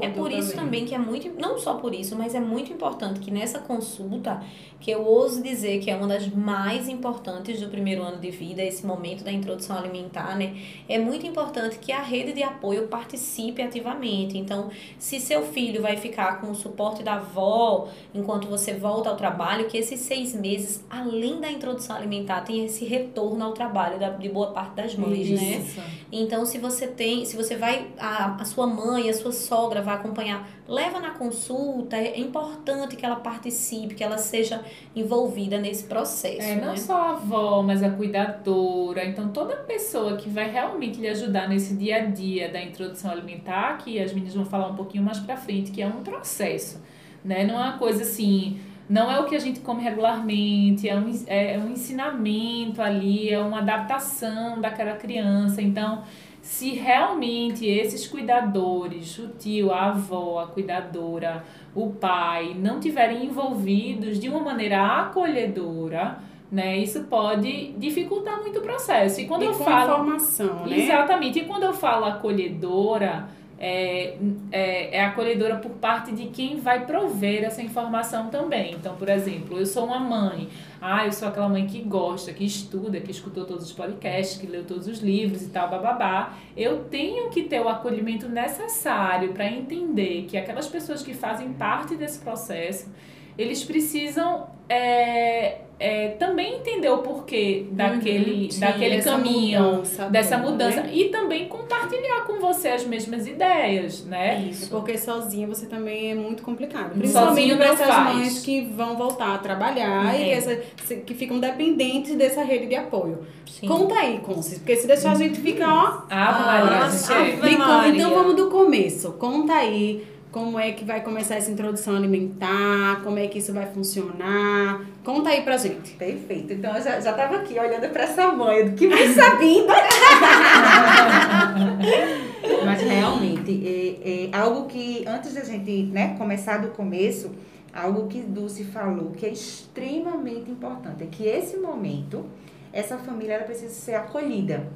É 0.00 0.08
por 0.08 0.32
isso 0.32 0.54
também 0.54 0.84
que 0.84 0.94
é 0.94 0.98
muito, 0.98 1.30
não 1.38 1.58
só 1.58 1.74
por 1.74 1.94
isso, 1.94 2.16
mas 2.16 2.34
é 2.34 2.40
muito 2.40 2.72
importante 2.72 3.20
que 3.20 3.30
nessa 3.30 3.58
consulta, 3.58 4.42
que 4.80 4.90
eu 4.90 5.04
ouso 5.04 5.42
dizer 5.42 5.80
que 5.80 5.90
é 5.90 5.96
uma 5.96 6.06
das 6.06 6.28
mais 6.28 6.88
importantes 6.88 7.60
do 7.60 7.68
primeiro 7.68 8.02
ano 8.02 8.18
de 8.18 8.30
vida, 8.30 8.62
esse 8.62 8.86
momento 8.86 9.24
da 9.24 9.32
introdução 9.32 9.76
alimentar, 9.76 10.36
né? 10.36 10.56
É 10.88 10.98
muito 10.98 11.26
importante 11.26 11.78
que 11.78 11.92
a 11.92 12.02
rede 12.02 12.32
de 12.32 12.42
apoio 12.42 12.88
participe 12.88 13.62
ativamente. 13.62 14.38
Então, 14.38 14.70
se 14.98 15.20
seu 15.20 15.42
filho 15.42 15.82
vai 15.82 15.96
ficar 15.96 16.40
com 16.40 16.50
o 16.50 16.54
suporte 16.54 17.02
da 17.02 17.14
avó 17.14 17.88
enquanto 18.14 18.48
você 18.48 18.74
volta 18.74 19.10
ao 19.10 19.16
trabalho, 19.16 19.66
que 19.66 19.76
esses 19.76 20.00
seis 20.00 20.34
meses, 20.34 20.84
além 20.88 21.40
da 21.40 21.50
introdução 21.50 21.96
alimentar, 21.96 22.40
tem 22.42 22.64
esse 22.64 22.84
retorno 22.84 23.44
ao 23.44 23.52
trabalho 23.52 23.98
da, 23.98 24.10
de 24.10 24.28
boa 24.28 24.48
parte 24.48 24.74
das 24.74 24.94
mães, 24.94 25.28
né? 25.30 25.58
Isso. 25.58 25.80
Então, 26.10 26.44
se 26.46 26.58
você 26.58 26.86
tem, 26.86 27.24
se 27.34 27.42
você 27.42 27.56
vai, 27.56 27.88
a, 27.98 28.36
a 28.36 28.44
sua 28.44 28.66
mãe, 28.66 29.10
a 29.10 29.14
sua 29.14 29.32
sogra 29.32 29.82
vai 29.82 29.94
acompanhar, 29.96 30.48
leva 30.68 31.00
na 31.00 31.10
consulta, 31.10 31.96
é 31.96 32.18
importante 32.20 32.94
que 32.96 33.04
ela 33.04 33.16
participe, 33.16 33.94
que 33.94 34.04
ela 34.04 34.18
seja 34.18 34.62
envolvida 34.94 35.58
nesse 35.58 35.84
processo, 35.84 36.40
É, 36.40 36.54
né? 36.54 36.64
não 36.66 36.76
só 36.76 36.94
a 36.94 37.10
avó, 37.10 37.62
mas 37.62 37.82
a 37.82 37.90
cuidadora. 37.90 39.04
Então, 39.04 39.28
toda 39.28 39.56
pessoa 39.56 40.16
que 40.16 40.28
vai 40.28 40.50
realmente 40.50 41.00
lhe 41.00 41.08
ajudar 41.08 41.48
nesse 41.48 41.74
dia 41.74 41.96
a 41.96 42.00
dia 42.06 42.48
da 42.48 42.62
introdução 42.62 43.10
alimentar, 43.10 43.78
que 43.78 43.98
as 43.98 44.12
meninas 44.12 44.34
vão 44.34 44.44
falar 44.44 44.68
um 44.68 44.74
pouquinho 44.76 45.02
mais 45.02 45.18
pra 45.18 45.36
frente, 45.36 45.70
que 45.70 45.82
é 45.82 45.86
um 45.86 46.02
processo, 46.02 46.80
né? 47.24 47.44
Não 47.44 47.54
é 47.60 47.68
uma 47.68 47.78
coisa 47.78 48.02
assim. 48.02 48.58
Não 48.88 49.10
é 49.10 49.18
o 49.18 49.24
que 49.24 49.34
a 49.34 49.38
gente 49.38 49.60
come 49.60 49.82
regularmente, 49.82 50.86
é 50.86 50.94
um, 50.94 51.08
ens- 51.08 51.24
é 51.26 51.58
um 51.58 51.70
ensinamento 51.72 52.82
ali, 52.82 53.30
é 53.30 53.38
uma 53.38 53.58
adaptação 53.60 54.60
daquela 54.60 54.94
criança. 54.96 55.62
Então, 55.62 56.02
se 56.44 56.72
realmente 56.72 57.66
esses 57.66 58.06
cuidadores, 58.06 59.18
o 59.18 59.28
tio, 59.28 59.72
a 59.72 59.86
avó, 59.86 60.40
a 60.40 60.46
cuidadora, 60.46 61.42
o 61.74 61.88
pai, 61.88 62.54
não 62.54 62.78
tiverem 62.78 63.24
envolvidos 63.24 64.20
de 64.20 64.28
uma 64.28 64.40
maneira 64.40 65.00
acolhedora, 65.00 66.18
né, 66.52 66.76
isso 66.76 67.04
pode 67.04 67.72
dificultar 67.78 68.42
muito 68.42 68.58
o 68.58 68.62
processo. 68.62 69.22
E 69.22 69.26
quando 69.26 69.44
e 69.44 69.46
eu 69.46 69.54
falo. 69.54 70.02
informação, 70.02 70.66
né? 70.66 70.80
Exatamente. 70.80 71.38
E 71.38 71.44
quando 71.46 71.62
eu 71.62 71.72
falo 71.72 72.04
acolhedora, 72.04 73.26
é, 73.58 74.16
é, 74.50 74.96
é 74.96 75.04
acolhedora 75.04 75.56
por 75.56 75.72
parte 75.72 76.12
de 76.12 76.26
quem 76.26 76.60
vai 76.60 76.84
prover 76.84 77.44
essa 77.44 77.62
informação 77.62 78.28
também. 78.28 78.74
Então, 78.74 78.96
por 78.96 79.08
exemplo, 79.08 79.58
eu 79.58 79.66
sou 79.66 79.86
uma 79.86 79.98
mãe. 79.98 80.48
Ah, 80.80 81.06
eu 81.06 81.12
sou 81.12 81.28
aquela 81.28 81.48
mãe 81.48 81.66
que 81.66 81.80
gosta, 81.80 82.32
que 82.32 82.44
estuda, 82.44 83.00
que 83.00 83.10
escutou 83.10 83.44
todos 83.44 83.64
os 83.64 83.72
podcasts, 83.72 84.38
que 84.38 84.46
leu 84.46 84.64
todos 84.64 84.86
os 84.86 84.98
livros 84.98 85.42
e 85.42 85.48
tal, 85.48 85.70
bababá. 85.70 86.36
Eu 86.56 86.84
tenho 86.84 87.30
que 87.30 87.44
ter 87.44 87.60
o 87.60 87.68
acolhimento 87.68 88.28
necessário 88.28 89.32
para 89.32 89.46
entender 89.46 90.26
que 90.28 90.36
aquelas 90.36 90.68
pessoas 90.68 91.02
que 91.02 91.14
fazem 91.14 91.52
parte 91.52 91.96
desse 91.96 92.18
processo, 92.20 92.92
eles 93.38 93.64
precisam 93.64 94.48
é, 94.68 95.63
é, 95.78 96.08
também 96.10 96.56
entender 96.56 96.88
o 96.88 96.98
porquê 96.98 97.66
daquele, 97.72 98.50
Sim, 98.50 98.60
daquele 98.60 98.96
dessa 98.96 99.10
caminho 99.10 99.62
mudança 99.62 100.04
dessa 100.06 100.38
mudança 100.38 100.80
né? 100.82 100.90
e 100.92 101.04
também 101.08 101.48
compartilhar 101.48 102.24
com 102.26 102.38
você 102.40 102.68
as 102.68 102.84
mesmas 102.86 103.26
ideias, 103.26 104.04
né? 104.04 104.40
Isso. 104.50 104.70
Porque 104.70 104.96
sozinha 104.96 105.46
você 105.46 105.66
também 105.66 106.12
é 106.12 106.14
muito 106.14 106.42
complicado. 106.42 106.90
Principalmente 106.96 107.56
para 107.56 107.66
essas 107.66 107.86
faz. 107.88 108.14
mães 108.14 108.38
que 108.44 108.60
vão 108.62 108.96
voltar 108.96 109.34
a 109.34 109.38
trabalhar 109.38 110.18
e 110.18 110.22
É. 110.22 110.24
que, 110.26 110.30
essa- 110.32 110.94
que 110.96 111.14
ficam 111.14 111.40
dependentes 111.40 112.14
dessa 112.14 112.42
rede 112.44 112.66
de 112.66 112.76
apoio. 112.76 113.18
Sim. 113.50 113.66
Conta 113.66 113.94
aí, 113.94 114.18
Conce, 114.20 114.56
porque 114.60 114.76
se 114.76 114.86
deixar 114.86 115.12
a 115.12 115.14
gente 115.16 115.40
fica, 115.40 115.66
ó. 115.68 116.02
Maria, 116.10 116.80
Nossa, 116.80 117.14
gente. 117.14 117.32
Ave 117.42 117.50
Me 117.50 117.56
conta, 117.56 117.68
Maria. 117.68 117.96
então 118.02 118.10
vamos 118.14 118.36
do 118.36 118.48
começo. 118.50 119.12
Conta 119.12 119.54
aí 119.54 120.04
como 120.34 120.58
é 120.58 120.72
que 120.72 120.84
vai 120.84 121.00
começar 121.00 121.36
essa 121.36 121.48
introdução 121.48 121.94
alimentar, 121.94 123.00
como 123.04 123.20
é 123.20 123.28
que 123.28 123.38
isso 123.38 123.52
vai 123.52 123.66
funcionar. 123.66 124.84
Conta 125.04 125.30
aí 125.30 125.42
pra 125.42 125.56
gente. 125.56 125.92
Perfeito. 125.92 126.54
Então 126.54 126.76
eu 126.76 126.82
já, 126.82 126.98
já 126.98 127.12
tava 127.12 127.36
aqui 127.36 127.56
olhando 127.56 127.88
para 127.92 128.02
essa 128.02 128.32
mãe, 128.32 128.68
do 128.68 128.74
que 128.74 128.88
mais 128.88 129.14
sabendo. 129.14 129.68
Mas 132.66 132.82
realmente, 132.82 133.62
é, 133.64 134.24
é 134.24 134.30
algo 134.36 134.66
que, 134.66 135.04
antes 135.06 135.34
da 135.34 135.44
gente 135.44 135.84
né, 135.84 136.16
começar 136.18 136.56
do 136.56 136.72
começo, 136.72 137.30
algo 137.72 138.08
que 138.08 138.18
Dulce 138.18 138.64
falou 138.64 139.12
que 139.12 139.26
é 139.26 139.30
extremamente 139.30 140.50
importante, 140.50 141.04
é 141.04 141.06
que 141.06 141.28
esse 141.28 141.58
momento, 141.58 142.26
essa 142.72 142.98
família 142.98 143.34
ela 143.34 143.44
precisa 143.44 143.72
ser 143.72 143.94
acolhida 143.94 144.66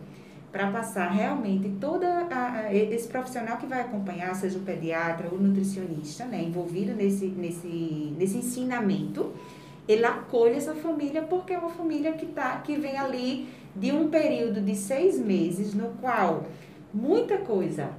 para 0.51 0.71
passar 0.71 1.11
realmente 1.11 1.69
toda 1.81 2.27
a, 2.31 2.75
esse 2.75 3.07
profissional 3.09 3.59
que 3.59 3.67
vai 3.67 3.83
acompanhar, 3.83 4.35
seja 4.35 4.59
o 4.59 4.63
pediatra, 4.63 5.29
o 5.31 5.39
nutricionista, 5.39 6.25
né, 6.25 6.43
envolvido 6.43 6.95
nesse, 6.95 7.27
nesse, 7.27 8.15
nesse 8.17 8.39
ensinamento, 8.39 9.33
ele 9.87 10.05
acolhe 10.05 10.55
essa 10.55 10.75
família 10.75 11.23
porque 11.23 11.53
é 11.53 11.59
uma 11.59 11.71
família 11.71 12.13
que, 12.13 12.27
tá, 12.27 12.57
que 12.59 12.77
vem 12.77 12.97
ali 12.97 13.49
de 13.75 13.93
um 13.93 14.09
período 14.09 14.61
de 14.61 14.75
seis 14.75 15.19
meses 15.19 15.75
no 15.75 15.91
qual 16.01 16.45
muita 16.93 17.39
coisa 17.39 17.91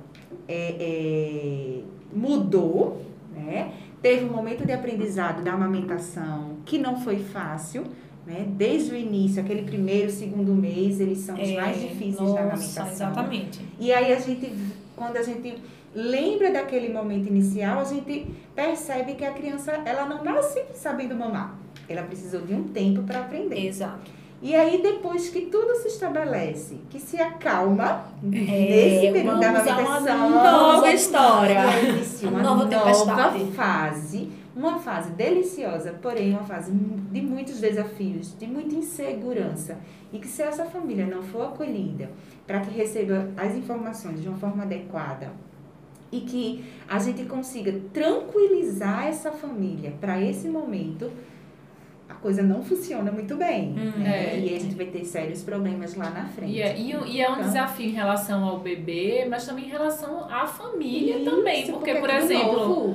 é, 0.48 0.76
é, 0.80 1.82
mudou, 2.14 3.02
né? 3.34 3.74
teve 4.02 4.26
um 4.26 4.30
momento 4.32 4.66
de 4.66 4.72
aprendizado 4.72 5.44
da 5.44 5.54
amamentação 5.54 6.58
que 6.66 6.78
não 6.78 7.02
foi 7.02 7.20
fácil, 7.20 7.84
né? 8.26 8.46
Desde 8.50 8.92
o 8.92 8.96
início, 8.96 9.42
aquele 9.42 9.64
primeiro, 9.64 10.12
segundo 10.12 10.54
mês, 10.54 11.00
eles 11.00 11.20
são 11.20 11.36
os 11.40 11.52
mais 11.52 11.80
difíceis 11.82 12.18
É, 12.18 12.22
nossa, 12.22 12.34
da 12.36 12.42
amamentação. 12.42 12.88
Exatamente. 12.92 13.60
E 13.80 13.92
aí 13.92 14.14
a 14.14 14.20
gente, 14.20 14.52
quando 14.96 15.18
a 15.18 15.24
gente 15.24 15.56
lembra 15.96 16.52
daquele 16.52 16.94
momento 16.94 17.28
inicial, 17.28 17.80
a 17.80 17.84
gente 17.84 18.28
percebe 18.56 19.16
que 19.16 19.26
a 19.26 19.32
criança, 19.32 19.72
ela 19.86 20.06
não 20.06 20.24
nasce 20.24 20.62
sabendo 20.76 21.16
mamar. 21.16 21.56
Ela 21.88 22.04
precisou 22.04 22.42
de 22.42 22.54
um 22.54 22.64
tempo 22.68 23.02
para 23.04 23.22
aprender. 23.22 23.66
Exato. 23.66 24.12
E 24.42 24.56
aí, 24.56 24.82
depois 24.82 25.28
que 25.30 25.42
tudo 25.48 25.76
se 25.82 25.90
estabelece, 25.90 26.78
que 26.90 26.98
se 26.98 27.20
acalma, 27.20 28.06
nesse 28.24 29.08
É, 29.08 29.12
período 29.12 29.38
da 29.40 29.52
vamos 29.52 29.68
a 29.68 29.74
uma 29.74 29.98
amamentação, 29.98 30.30
nova 30.30 30.92
história. 30.92 31.60
inicia 31.90 32.30
uma 32.30 32.42
Nova 32.42 32.66
nova, 32.66 33.40
fase, 33.54 34.30
uma 34.56 34.80
fase 34.80 35.12
deliciosa, 35.12 35.94
porém 36.02 36.32
uma 36.32 36.44
fase 36.44 36.72
de 36.72 37.22
muitos 37.22 37.60
desafios, 37.60 38.36
de 38.38 38.48
muita 38.48 38.76
insegurança. 38.76 39.78
E 40.12 40.20
que 40.20 40.28
se 40.28 40.42
essa 40.42 40.66
família 40.66 41.06
não 41.06 41.22
for 41.22 41.48
acolhida 41.48 42.10
para 42.48 42.60
que 42.62 42.72
receba 42.72 43.30
as 43.38 43.56
informações 43.56 44.22
de 44.22 44.28
uma 44.28 44.38
forma 44.38 44.64
adequada 44.64 45.32
e 46.12 46.22
que 46.22 46.66
a 46.88 46.98
gente 46.98 47.24
consiga 47.26 47.80
tranquilizar 47.94 49.08
essa 49.08 49.32
família 49.32 49.94
para 50.02 50.20
esse 50.20 50.48
momento, 50.48 51.12
coisa 52.22 52.42
não 52.44 52.62
funciona 52.64 53.12
muito 53.12 53.36
bem. 53.36 53.70
Hum, 53.78 53.94
né? 54.00 54.34
é. 54.36 54.40
E 54.40 54.56
a 54.56 54.60
gente 54.60 54.76
vai 54.76 54.86
ter 54.88 55.04
sérios 55.06 55.42
problemas 55.42 55.96
lá 55.96 56.10
na 56.10 56.26
frente. 56.26 56.54
E 56.54 56.62
é, 56.62 56.78
e, 56.78 56.90
e 56.92 57.22
é 57.22 57.30
um 57.30 57.34
Então. 57.34 57.44
desafio 57.44 57.88
em 57.88 57.94
relação 57.94 58.44
ao 58.44 58.60
bebê, 58.60 59.26
mas 59.30 59.46
também 59.46 59.66
em 59.66 59.70
relação 59.70 60.26
à 60.30 60.46
família 60.46 61.20
também. 61.24 61.64
Isso, 61.64 61.72
Porque, 61.74 61.92
é 61.92 61.96
por 62.00 62.10
tudo 62.10 62.22
exemplo, 62.22 62.94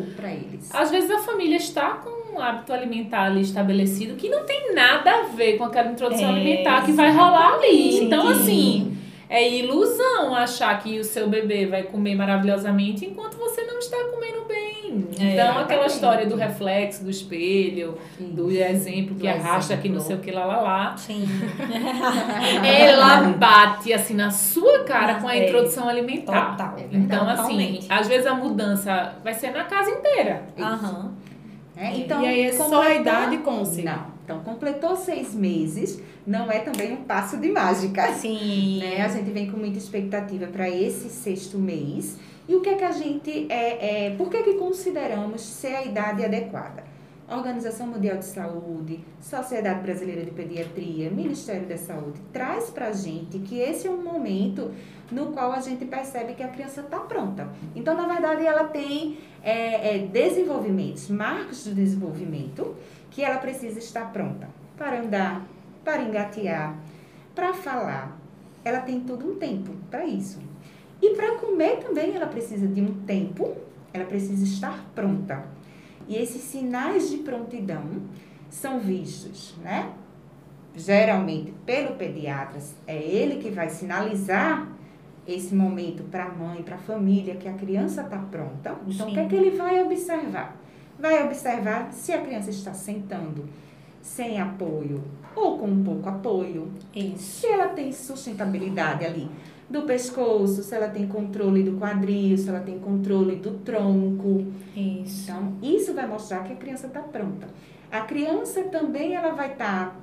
às 0.72 0.90
vezes 0.90 1.10
a 1.10 1.18
família 1.18 1.56
está 1.56 1.90
com 1.94 2.34
um 2.34 2.40
hábito 2.40 2.72
alimentar 2.72 3.24
ali 3.26 3.42
estabelecido 3.42 4.16
que 4.16 4.28
não 4.28 4.44
tem 4.44 4.74
nada 4.74 5.10
a 5.10 5.22
ver 5.28 5.56
com 5.56 5.64
aquela 5.64 5.90
introdução 5.90 6.28
É, 6.28 6.32
alimentar 6.32 6.84
que 6.84 6.92
vai 6.92 7.10
rolar 7.12 7.54
ali. 7.54 8.04
Então, 8.04 8.28
assim, 8.28 8.96
é 9.28 9.48
ilusão 9.58 10.34
achar 10.34 10.78
que 10.82 10.98
o 10.98 11.04
seu 11.04 11.28
bebê 11.28 11.66
vai 11.66 11.82
comer 11.84 12.14
maravilhosamente 12.14 13.04
enquanto 13.06 13.36
você 13.36 13.62
não 13.64 13.78
está 13.78 13.96
comendo 14.12 14.44
bem. 14.46 15.08
É, 15.18 15.32
então, 15.32 15.58
aquela 15.58 15.86
história 15.86 16.24
do 16.26 16.36
reflexo, 16.36 17.02
do 17.02 17.10
espelho, 17.10 17.98
do 18.18 18.50
exemplo 18.50 19.16
que 19.16 19.26
arrasta 19.26 19.76
que 19.76 19.88
não 19.88 20.00
sei 20.00 20.16
o 20.16 20.20
que 20.20 20.30
lá 20.30 20.44
lá 20.44 20.60
lá. 20.60 20.96
Sim. 20.96 21.24
Ela 22.64 23.20
bate 23.32 23.92
assim 23.92 24.14
na 24.14 24.30
sua 24.30 24.84
cara 24.84 25.14
com 25.20 25.28
a 25.28 25.36
É. 25.36 25.46
introdução 25.48 25.88
alimentar. 25.88 26.52
Total. 26.52 26.76
Então, 26.92 27.28
assim, 27.28 27.80
às 27.88 28.06
vezes 28.06 28.26
a 28.26 28.34
mudança 28.34 29.14
vai 29.22 29.34
ser 29.34 29.50
na 29.50 29.64
casa 29.64 29.90
inteira. 29.90 30.42
Aham. 30.58 31.12
É, 31.76 31.96
então, 31.96 32.22
e 32.22 32.26
aí 32.26 32.40
é 32.42 32.52
só 32.52 32.82
a 32.82 32.94
idade 32.94 33.38
conse. 33.38 33.82
Não. 33.82 34.14
Então, 34.24 34.38
completou 34.40 34.94
seis 34.96 35.34
meses, 35.34 36.00
não 36.26 36.50
é 36.50 36.60
também 36.60 36.92
um 36.92 37.04
passo 37.04 37.36
de 37.36 37.50
mágica. 37.50 38.12
Sim. 38.14 38.80
Né? 38.80 39.02
A 39.02 39.08
gente 39.08 39.30
vem 39.30 39.50
com 39.50 39.56
muita 39.56 39.78
expectativa 39.78 40.46
para 40.46 40.68
esse 40.68 41.08
sexto 41.08 41.58
mês. 41.58 42.18
E 42.48 42.54
o 42.54 42.60
que 42.60 42.68
é 42.70 42.74
que 42.74 42.84
a 42.84 42.92
gente. 42.92 43.46
É, 43.50 44.06
é, 44.06 44.10
por 44.16 44.28
que, 44.30 44.42
que 44.42 44.54
consideramos 44.54 45.40
ser 45.40 45.76
a 45.76 45.84
idade 45.84 46.24
adequada? 46.24 46.84
Organização 47.28 47.86
Mundial 47.86 48.18
de 48.18 48.26
Saúde, 48.26 49.00
Sociedade 49.18 49.80
Brasileira 49.80 50.22
de 50.22 50.30
Pediatria, 50.30 51.10
Ministério 51.10 51.66
da 51.66 51.78
Saúde, 51.78 52.20
traz 52.32 52.68
para 52.68 52.88
a 52.88 52.92
gente 52.92 53.38
que 53.38 53.58
esse 53.58 53.86
é 53.86 53.90
um 53.90 54.02
momento 54.02 54.70
no 55.10 55.28
qual 55.28 55.52
a 55.52 55.60
gente 55.60 55.86
percebe 55.86 56.34
que 56.34 56.42
a 56.42 56.48
criança 56.48 56.82
está 56.82 57.00
pronta. 57.00 57.48
Então, 57.74 57.96
na 57.96 58.06
verdade, 58.06 58.44
ela 58.44 58.64
tem 58.64 59.18
é, 59.42 59.96
é, 59.96 59.98
desenvolvimentos, 60.06 61.08
marcos 61.08 61.64
do 61.64 61.74
desenvolvimento, 61.74 62.74
que 63.10 63.22
ela 63.22 63.38
precisa 63.38 63.78
estar 63.78 64.12
pronta 64.12 64.48
para 64.76 65.00
andar, 65.00 65.46
para 65.84 66.02
engatear, 66.02 66.76
para 67.34 67.52
falar. 67.52 68.18
Ela 68.64 68.80
tem 68.80 69.00
todo 69.00 69.30
um 69.30 69.36
tempo 69.36 69.72
para 69.90 70.06
isso. 70.06 70.40
E 71.02 71.10
para 71.14 71.36
comer 71.36 71.78
também 71.78 72.14
ela 72.14 72.26
precisa 72.26 72.66
de 72.66 72.80
um 72.80 72.94
tempo, 73.04 73.54
ela 73.92 74.06
precisa 74.06 74.42
estar 74.42 74.84
pronta. 74.94 75.44
E 76.08 76.16
esses 76.16 76.42
sinais 76.42 77.10
de 77.10 77.18
prontidão 77.18 77.84
são 78.48 78.80
vistos, 78.80 79.54
né? 79.62 79.92
Geralmente 80.74 81.52
pelo 81.64 81.94
pediatra, 81.96 82.58
é 82.86 82.96
ele 82.96 83.36
que 83.36 83.50
vai 83.50 83.68
sinalizar 83.68 84.68
esse 85.26 85.54
momento 85.54 86.02
para 86.04 86.24
a 86.24 86.28
mãe, 86.28 86.62
para 86.62 86.76
a 86.76 86.78
família, 86.78 87.36
que 87.36 87.48
a 87.48 87.52
criança 87.52 88.02
está 88.02 88.18
pronta. 88.18 88.76
Então, 88.86 89.08
o 89.08 89.12
que 89.12 89.18
é 89.18 89.22
Sim. 89.22 89.28
que 89.28 89.36
ele 89.36 89.56
vai 89.56 89.82
observar? 89.82 90.56
Vai 90.98 91.24
observar 91.24 91.92
se 91.92 92.12
a 92.12 92.20
criança 92.20 92.50
está 92.50 92.72
sentando 92.74 93.48
sem 94.04 94.38
apoio 94.38 95.02
ou 95.34 95.58
com 95.58 95.66
um 95.66 95.82
pouco 95.82 96.08
apoio, 96.08 96.68
Isso. 96.94 97.40
se 97.40 97.46
ela 97.46 97.68
tem 97.68 97.90
sustentabilidade 97.90 99.04
ali 99.04 99.28
do 99.68 99.82
pescoço, 99.82 100.62
se 100.62 100.74
ela 100.74 100.88
tem 100.88 101.08
controle 101.08 101.62
do 101.62 101.78
quadril, 101.78 102.36
se 102.36 102.48
ela 102.48 102.60
tem 102.60 102.78
controle 102.78 103.36
do 103.36 103.52
tronco. 103.60 104.44
Isso. 104.76 105.30
Então, 105.30 105.54
isso 105.62 105.94
vai 105.94 106.06
mostrar 106.06 106.44
que 106.44 106.52
a 106.52 106.56
criança 106.56 106.86
está 106.86 107.00
pronta. 107.00 107.48
A 107.90 108.02
criança 108.02 108.62
também 108.64 109.14
ela 109.14 109.32
vai 109.32 109.52
estar 109.52 109.98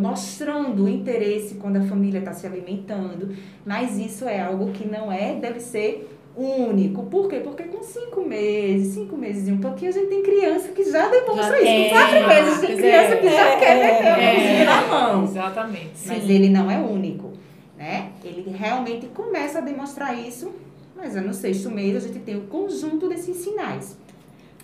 mostrando 0.00 0.84
o 0.84 0.88
interesse 0.88 1.56
quando 1.56 1.78
a 1.78 1.82
família 1.82 2.18
está 2.20 2.32
se 2.32 2.46
alimentando, 2.46 3.34
mas 3.66 3.98
isso 3.98 4.26
é 4.28 4.40
algo 4.40 4.70
que 4.70 4.86
não 4.86 5.10
é, 5.10 5.34
deve 5.34 5.58
ser 5.58 6.13
único. 6.36 7.04
Por 7.04 7.28
quê? 7.28 7.40
Porque 7.40 7.64
com 7.64 7.82
cinco 7.82 8.22
meses, 8.22 8.94
cinco 8.94 9.16
meses 9.16 9.48
e 9.48 9.52
um 9.52 9.58
pouquinho, 9.58 9.90
a 9.90 9.94
gente 9.94 10.08
tem 10.08 10.22
criança 10.22 10.68
que 10.68 10.84
já 10.90 11.08
demonstra 11.08 11.50
Já 11.50 11.56
isso. 11.56 11.64
tem, 11.64 11.88
Com 11.90 11.94
quatro 11.96 12.28
meses 12.28 12.60
tem 12.60 12.76
criança 12.76 13.14
é. 13.14 13.16
que 13.16 13.28
já 13.30 13.48
É, 13.50 13.56
quer 13.58 13.76
meter 13.76 14.06
a 14.08 14.18
é, 14.20 14.34
mãozinha 14.34 14.64
na 14.64 14.86
mão 14.86 15.24
Exatamente. 15.24 15.92
mas 16.06 16.22
Sim. 16.24 16.32
ele 16.32 16.48
não 16.48 16.70
é 16.70 16.78
único, 16.78 17.32
né? 17.78 18.10
Ele 18.24 18.50
realmente 18.56 19.06
começa 19.06 19.58
a 19.58 19.60
demonstrar 19.60 20.18
isso, 20.18 20.50
mas 20.96 21.14
no 21.14 21.32
sexto 21.34 21.70
mês 21.70 21.96
a 21.96 22.00
gente 22.00 22.18
tem 22.20 22.36
o 22.36 22.42
conjunto 22.42 23.08
desses 23.08 23.36
sinais. 23.36 23.96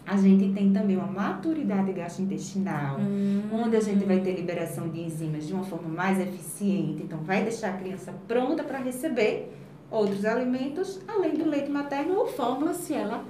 A 0.06 0.16
gente 0.16 0.48
tem 0.52 0.72
também 0.72 0.96
uma 0.96 1.06
maturidade 1.06 1.92
gastrointestinal, 1.92 2.98
Hum. 2.98 3.42
onde 3.52 3.76
a 3.76 3.80
gente 3.80 4.04
vai 4.04 4.18
ter 4.18 4.32
liberação 4.34 4.88
de 4.88 5.00
enzimas 5.02 5.46
de 5.46 5.52
uma 5.52 5.62
forma 5.62 5.88
mais 5.88 6.18
eficiente, 6.18 7.02
então 7.04 7.18
vai 7.18 7.44
deixar 7.44 7.68
a 7.68 7.72
criança 7.74 8.12
pronta 8.26 8.64
para 8.64 8.78
receber 8.78 9.52
outros 9.90 10.24
alimentos, 10.24 11.00
além 11.08 11.32
do 11.34 11.48
leite 11.48 11.70
materno 11.70 12.18
ou 12.18 12.26
fórmula, 12.26 12.72
se 12.74 12.94
ela 12.94 13.24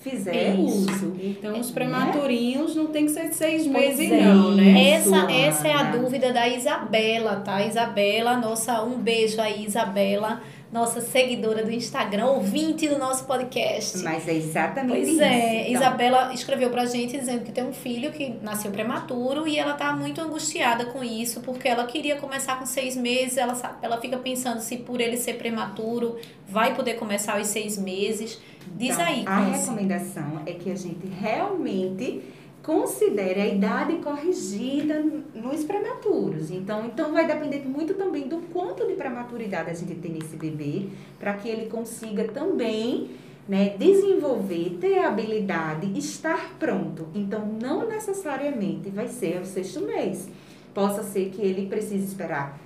fizer 0.00 0.54
Isso. 0.54 0.90
uso. 0.90 1.16
Então, 1.18 1.58
os 1.58 1.70
É, 1.70 1.72
prematurinhos 1.72 2.76
não 2.76 2.86
tem 2.88 3.06
que 3.06 3.12
ser 3.12 3.30
de 3.30 3.34
seis 3.34 3.66
Pois 3.66 3.98
meses, 3.98 4.12
é. 4.12 4.20
não, 4.22 4.50
né? 4.52 4.90
Essa, 4.90 5.16
Ana. 5.16 5.32
essa 5.32 5.66
é 5.68 5.72
a 5.72 5.82
dúvida 5.84 6.30
da 6.32 6.46
Isabela, 6.46 7.36
tá? 7.36 7.64
Isabela, 7.64 8.36
nossa, 8.36 8.82
um 8.82 8.98
beijo 8.98 9.40
aí, 9.40 9.64
Isabela, 9.64 10.42
nossa 10.74 11.00
seguidora 11.00 11.62
do 11.62 11.70
Instagram, 11.70 12.26
ouvinte 12.26 12.88
do 12.88 12.98
nosso 12.98 13.26
podcast. 13.26 13.96
Mas 14.02 14.26
é 14.26 14.34
exatamente 14.34 14.92
Pois 14.92 15.08
isso. 15.08 15.22
é, 15.22 15.68
Então, 15.70 15.80
Isabela 15.80 16.34
escreveu 16.34 16.68
pra 16.68 16.84
gente 16.84 17.16
dizendo 17.16 17.44
que 17.44 17.52
tem 17.52 17.62
um 17.62 17.72
filho 17.72 18.10
que 18.10 18.34
nasceu 18.42 18.72
prematuro 18.72 19.46
e 19.46 19.56
ela 19.56 19.74
tá 19.74 19.94
muito 19.94 20.20
angustiada 20.20 20.86
com 20.86 21.04
isso, 21.04 21.42
porque 21.42 21.68
ela 21.68 21.86
queria 21.86 22.16
começar 22.16 22.58
com 22.58 22.66
seis 22.66 22.96
meses, 22.96 23.36
ela, 23.36 23.78
ela 23.80 24.00
fica 24.00 24.16
pensando 24.18 24.58
se 24.58 24.78
por 24.78 25.00
ele 25.00 25.16
ser 25.16 25.34
prematuro 25.34 26.16
vai 26.48 26.74
poder 26.74 26.94
começar 26.94 27.36
aos 27.38 27.46
seis 27.46 27.78
meses. 27.78 28.40
Diz 28.76 28.94
Então, 28.94 29.06
aí, 29.06 29.22
A 29.26 29.44
recomendação 29.44 30.42
é 30.44 30.54
que 30.54 30.72
a 30.72 30.76
gente 30.76 31.06
realmente 31.20 32.20
considere 32.64 33.42
a 33.42 33.46
idade 33.46 33.96
corrigida 33.96 35.04
nos 35.34 35.62
prematuros. 35.64 36.50
Então, 36.50 36.86
então 36.86 37.12
vai 37.12 37.26
depender 37.26 37.62
muito 37.68 37.92
também 37.92 38.26
do 38.26 38.38
quanto 38.52 38.86
de 38.86 38.94
prematuridade 38.94 39.70
a 39.70 39.74
gente 39.74 39.94
tem 39.96 40.12
nesse 40.12 40.34
bebê, 40.34 40.86
para 41.18 41.34
que 41.34 41.46
ele 41.46 41.66
consiga 41.66 42.24
também 42.28 43.10
né, 43.46 43.76
desenvolver, 43.78 44.78
ter 44.80 44.98
a 44.98 45.08
habilidade, 45.08 45.96
estar 45.98 46.54
pronto. 46.58 47.06
Então, 47.14 47.46
não 47.60 47.86
necessariamente 47.86 48.88
vai 48.88 49.08
ser 49.08 49.42
o 49.42 49.44
sexto 49.44 49.82
mês. 49.82 50.26
Possa 50.72 51.02
ser 51.02 51.28
que 51.28 51.42
ele 51.42 51.66
precise 51.66 52.06
esperar 52.06 52.58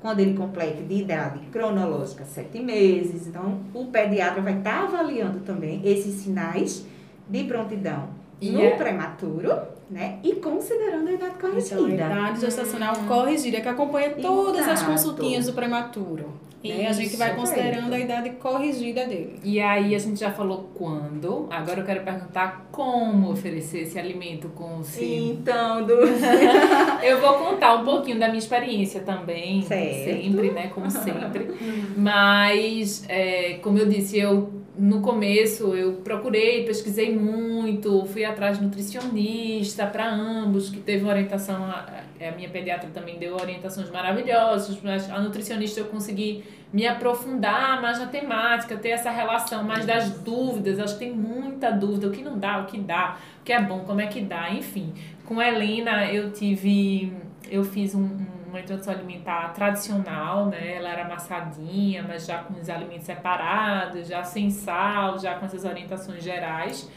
quando 0.00 0.20
ele 0.20 0.34
complete 0.34 0.82
de 0.82 1.02
idade 1.02 1.40
cronológica 1.52 2.24
sete 2.24 2.60
meses. 2.60 3.26
Então, 3.26 3.60
o 3.74 3.86
pediatra 3.86 4.40
vai 4.40 4.56
estar 4.56 4.84
avaliando 4.84 5.40
também 5.40 5.82
esses 5.84 6.22
sinais 6.22 6.86
de 7.28 7.44
prontidão 7.44 8.23
no 8.42 8.60
é- 8.60 8.70
prematuro, 8.70 9.52
né? 9.90 10.18
E 10.22 10.34
considerando 10.36 11.08
a 11.08 11.12
idade 11.12 11.38
corrigida. 11.38 11.74
Então, 11.74 11.86
a 11.86 11.90
idade 11.90 12.40
gestacional 12.40 12.94
corrigida, 13.06 13.60
que 13.60 13.68
acompanha 13.68 14.10
todas 14.10 14.62
as 14.62 14.80
Exato. 14.80 14.90
consultinhas 14.90 15.46
do 15.46 15.52
prematuro. 15.52 16.44
Né? 16.64 16.86
A 16.88 16.92
gente 16.94 17.14
vai 17.16 17.28
Isso, 17.28 17.36
considerando 17.40 17.92
a 17.92 17.98
idade 18.00 18.30
corrigida 18.30 19.06
dele. 19.06 19.38
E 19.44 19.60
aí 19.60 19.94
a 19.94 19.98
gente 19.98 20.18
já 20.18 20.30
falou 20.30 20.70
quando, 20.74 21.46
agora 21.50 21.80
eu 21.80 21.84
quero 21.84 22.02
perguntar 22.02 22.66
como 22.72 23.30
oferecer 23.30 23.80
esse 23.80 23.98
alimento 23.98 24.48
com 24.48 24.78
o 24.78 24.82
sim. 24.82 25.32
Então, 25.32 25.84
do... 25.84 25.92
Eu 27.04 27.20
vou 27.20 27.34
contar 27.34 27.74
um 27.74 27.84
pouquinho 27.84 28.18
da 28.18 28.28
minha 28.28 28.38
experiência 28.38 29.00
também, 29.02 29.60
Certo. 29.60 30.04
sempre, 30.04 30.50
né, 30.52 30.68
como 30.74 30.90
sempre. 30.90 31.50
Mas, 31.98 33.04
é, 33.10 33.58
como 33.62 33.78
eu 33.78 33.86
disse, 33.86 34.18
eu 34.18 34.48
no 34.76 35.00
começo 35.00 35.74
eu 35.74 35.92
procurei, 36.04 36.64
pesquisei 36.64 37.16
muito, 37.16 38.04
fui 38.06 38.24
atrás 38.24 38.58
de 38.58 38.64
nutricionista 38.64 39.86
para 39.86 40.12
ambos, 40.12 40.70
que 40.70 40.78
teve 40.80 41.04
uma 41.04 41.12
orientação, 41.12 41.62
a, 41.64 41.86
a 42.20 42.30
minha 42.36 42.48
pediatra 42.48 42.88
também 42.92 43.18
deu 43.18 43.34
orientações 43.34 43.90
maravilhosas, 43.90 44.78
mas 44.82 45.08
a 45.10 45.20
nutricionista 45.20 45.80
eu 45.80 45.86
consegui 45.86 46.42
me 46.72 46.86
aprofundar 46.88 47.80
mais 47.80 48.00
na 48.00 48.06
temática, 48.06 48.76
ter 48.76 48.88
essa 48.90 49.10
relação 49.10 49.62
mais 49.62 49.86
das 49.86 50.10
dúvidas, 50.20 50.80
acho 50.80 50.94
que 50.94 51.04
tem 51.04 51.12
muita 51.12 51.70
dúvida, 51.70 52.08
o 52.08 52.10
que 52.10 52.22
não 52.22 52.36
dá, 52.38 52.58
o 52.62 52.66
que 52.66 52.78
dá, 52.78 53.16
o 53.40 53.44
que 53.44 53.52
é 53.52 53.62
bom, 53.62 53.80
como 53.80 54.00
é 54.00 54.06
que 54.08 54.20
dá, 54.20 54.50
enfim. 54.50 54.92
Com 55.24 55.38
a 55.38 55.46
Helena 55.46 56.12
eu 56.12 56.32
tive, 56.32 57.12
eu 57.48 57.62
fiz 57.62 57.94
um, 57.94 58.00
um- 58.02 58.26
uma 58.54 58.60
introdução 58.60 58.94
alimentar 58.94 59.52
tradicional, 59.52 60.46
né? 60.46 60.76
Ela 60.76 60.90
era 60.90 61.04
amassadinha, 61.04 62.04
mas 62.06 62.24
já 62.24 62.38
com 62.38 62.54
os 62.54 62.70
alimentos 62.70 63.04
separados, 63.04 64.06
já 64.06 64.22
sem 64.22 64.48
sal, 64.48 65.18
já 65.18 65.34
com 65.34 65.44
essas 65.44 65.64
orientações 65.64 66.22
gerais. 66.22 66.88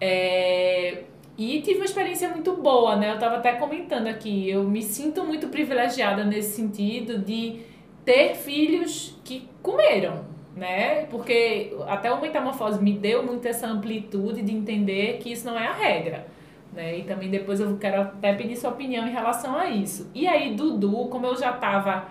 É, 0.00 1.04
e 1.36 1.60
tive 1.60 1.80
uma 1.80 1.84
experiência 1.84 2.28
muito 2.30 2.56
boa, 2.56 2.96
né? 2.96 3.10
Eu 3.10 3.14
estava 3.14 3.36
até 3.36 3.52
comentando 3.52 4.06
aqui, 4.06 4.48
eu 4.48 4.64
me 4.64 4.82
sinto 4.82 5.24
muito 5.24 5.48
privilegiada 5.48 6.24
nesse 6.24 6.56
sentido 6.56 7.18
de 7.18 7.60
ter 8.04 8.34
filhos 8.34 9.18
que 9.22 9.48
comeram, 9.62 10.24
né? 10.56 11.04
Porque 11.06 11.76
até 11.86 12.10
o 12.10 12.20
Metamorfose 12.20 12.82
me 12.82 12.94
deu 12.94 13.22
muito 13.22 13.46
essa 13.46 13.66
amplitude 13.66 14.42
de 14.42 14.54
entender 14.54 15.18
que 15.18 15.32
isso 15.32 15.46
não 15.46 15.58
é 15.58 15.66
a 15.66 15.72
regra. 15.72 16.26
Né? 16.74 16.98
E 16.98 17.02
também 17.04 17.30
depois 17.30 17.60
eu 17.60 17.76
quero 17.76 18.02
até 18.02 18.34
pedir 18.34 18.56
sua 18.56 18.70
opinião 18.70 19.06
em 19.06 19.12
relação 19.12 19.56
a 19.56 19.70
isso. 19.70 20.10
E 20.14 20.26
aí, 20.26 20.54
Dudu, 20.54 21.06
como 21.08 21.26
eu 21.26 21.36
já 21.36 21.50
estava 21.50 22.08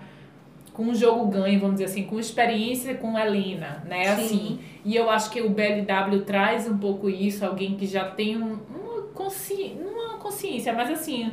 com 0.72 0.84
um 0.84 0.94
jogo 0.94 1.26
ganho, 1.26 1.60
vamos 1.60 1.76
dizer 1.76 1.84
assim, 1.84 2.04
com 2.04 2.18
experiência 2.18 2.94
com 2.94 3.16
a 3.16 3.24
Helena, 3.24 3.84
né? 3.86 4.16
Sim. 4.16 4.24
Assim, 4.24 4.60
e 4.84 4.96
eu 4.96 5.08
acho 5.08 5.30
que 5.30 5.40
o 5.40 5.50
BLW 5.50 6.22
traz 6.26 6.66
um 6.66 6.78
pouco 6.78 7.08
isso, 7.08 7.44
alguém 7.44 7.76
que 7.76 7.86
já 7.86 8.04
tem 8.04 8.36
um, 8.36 8.58
uma, 8.68 9.02
consci... 9.14 9.76
uma 9.78 10.18
consciência, 10.18 10.72
mas 10.72 10.90
assim, 10.90 11.30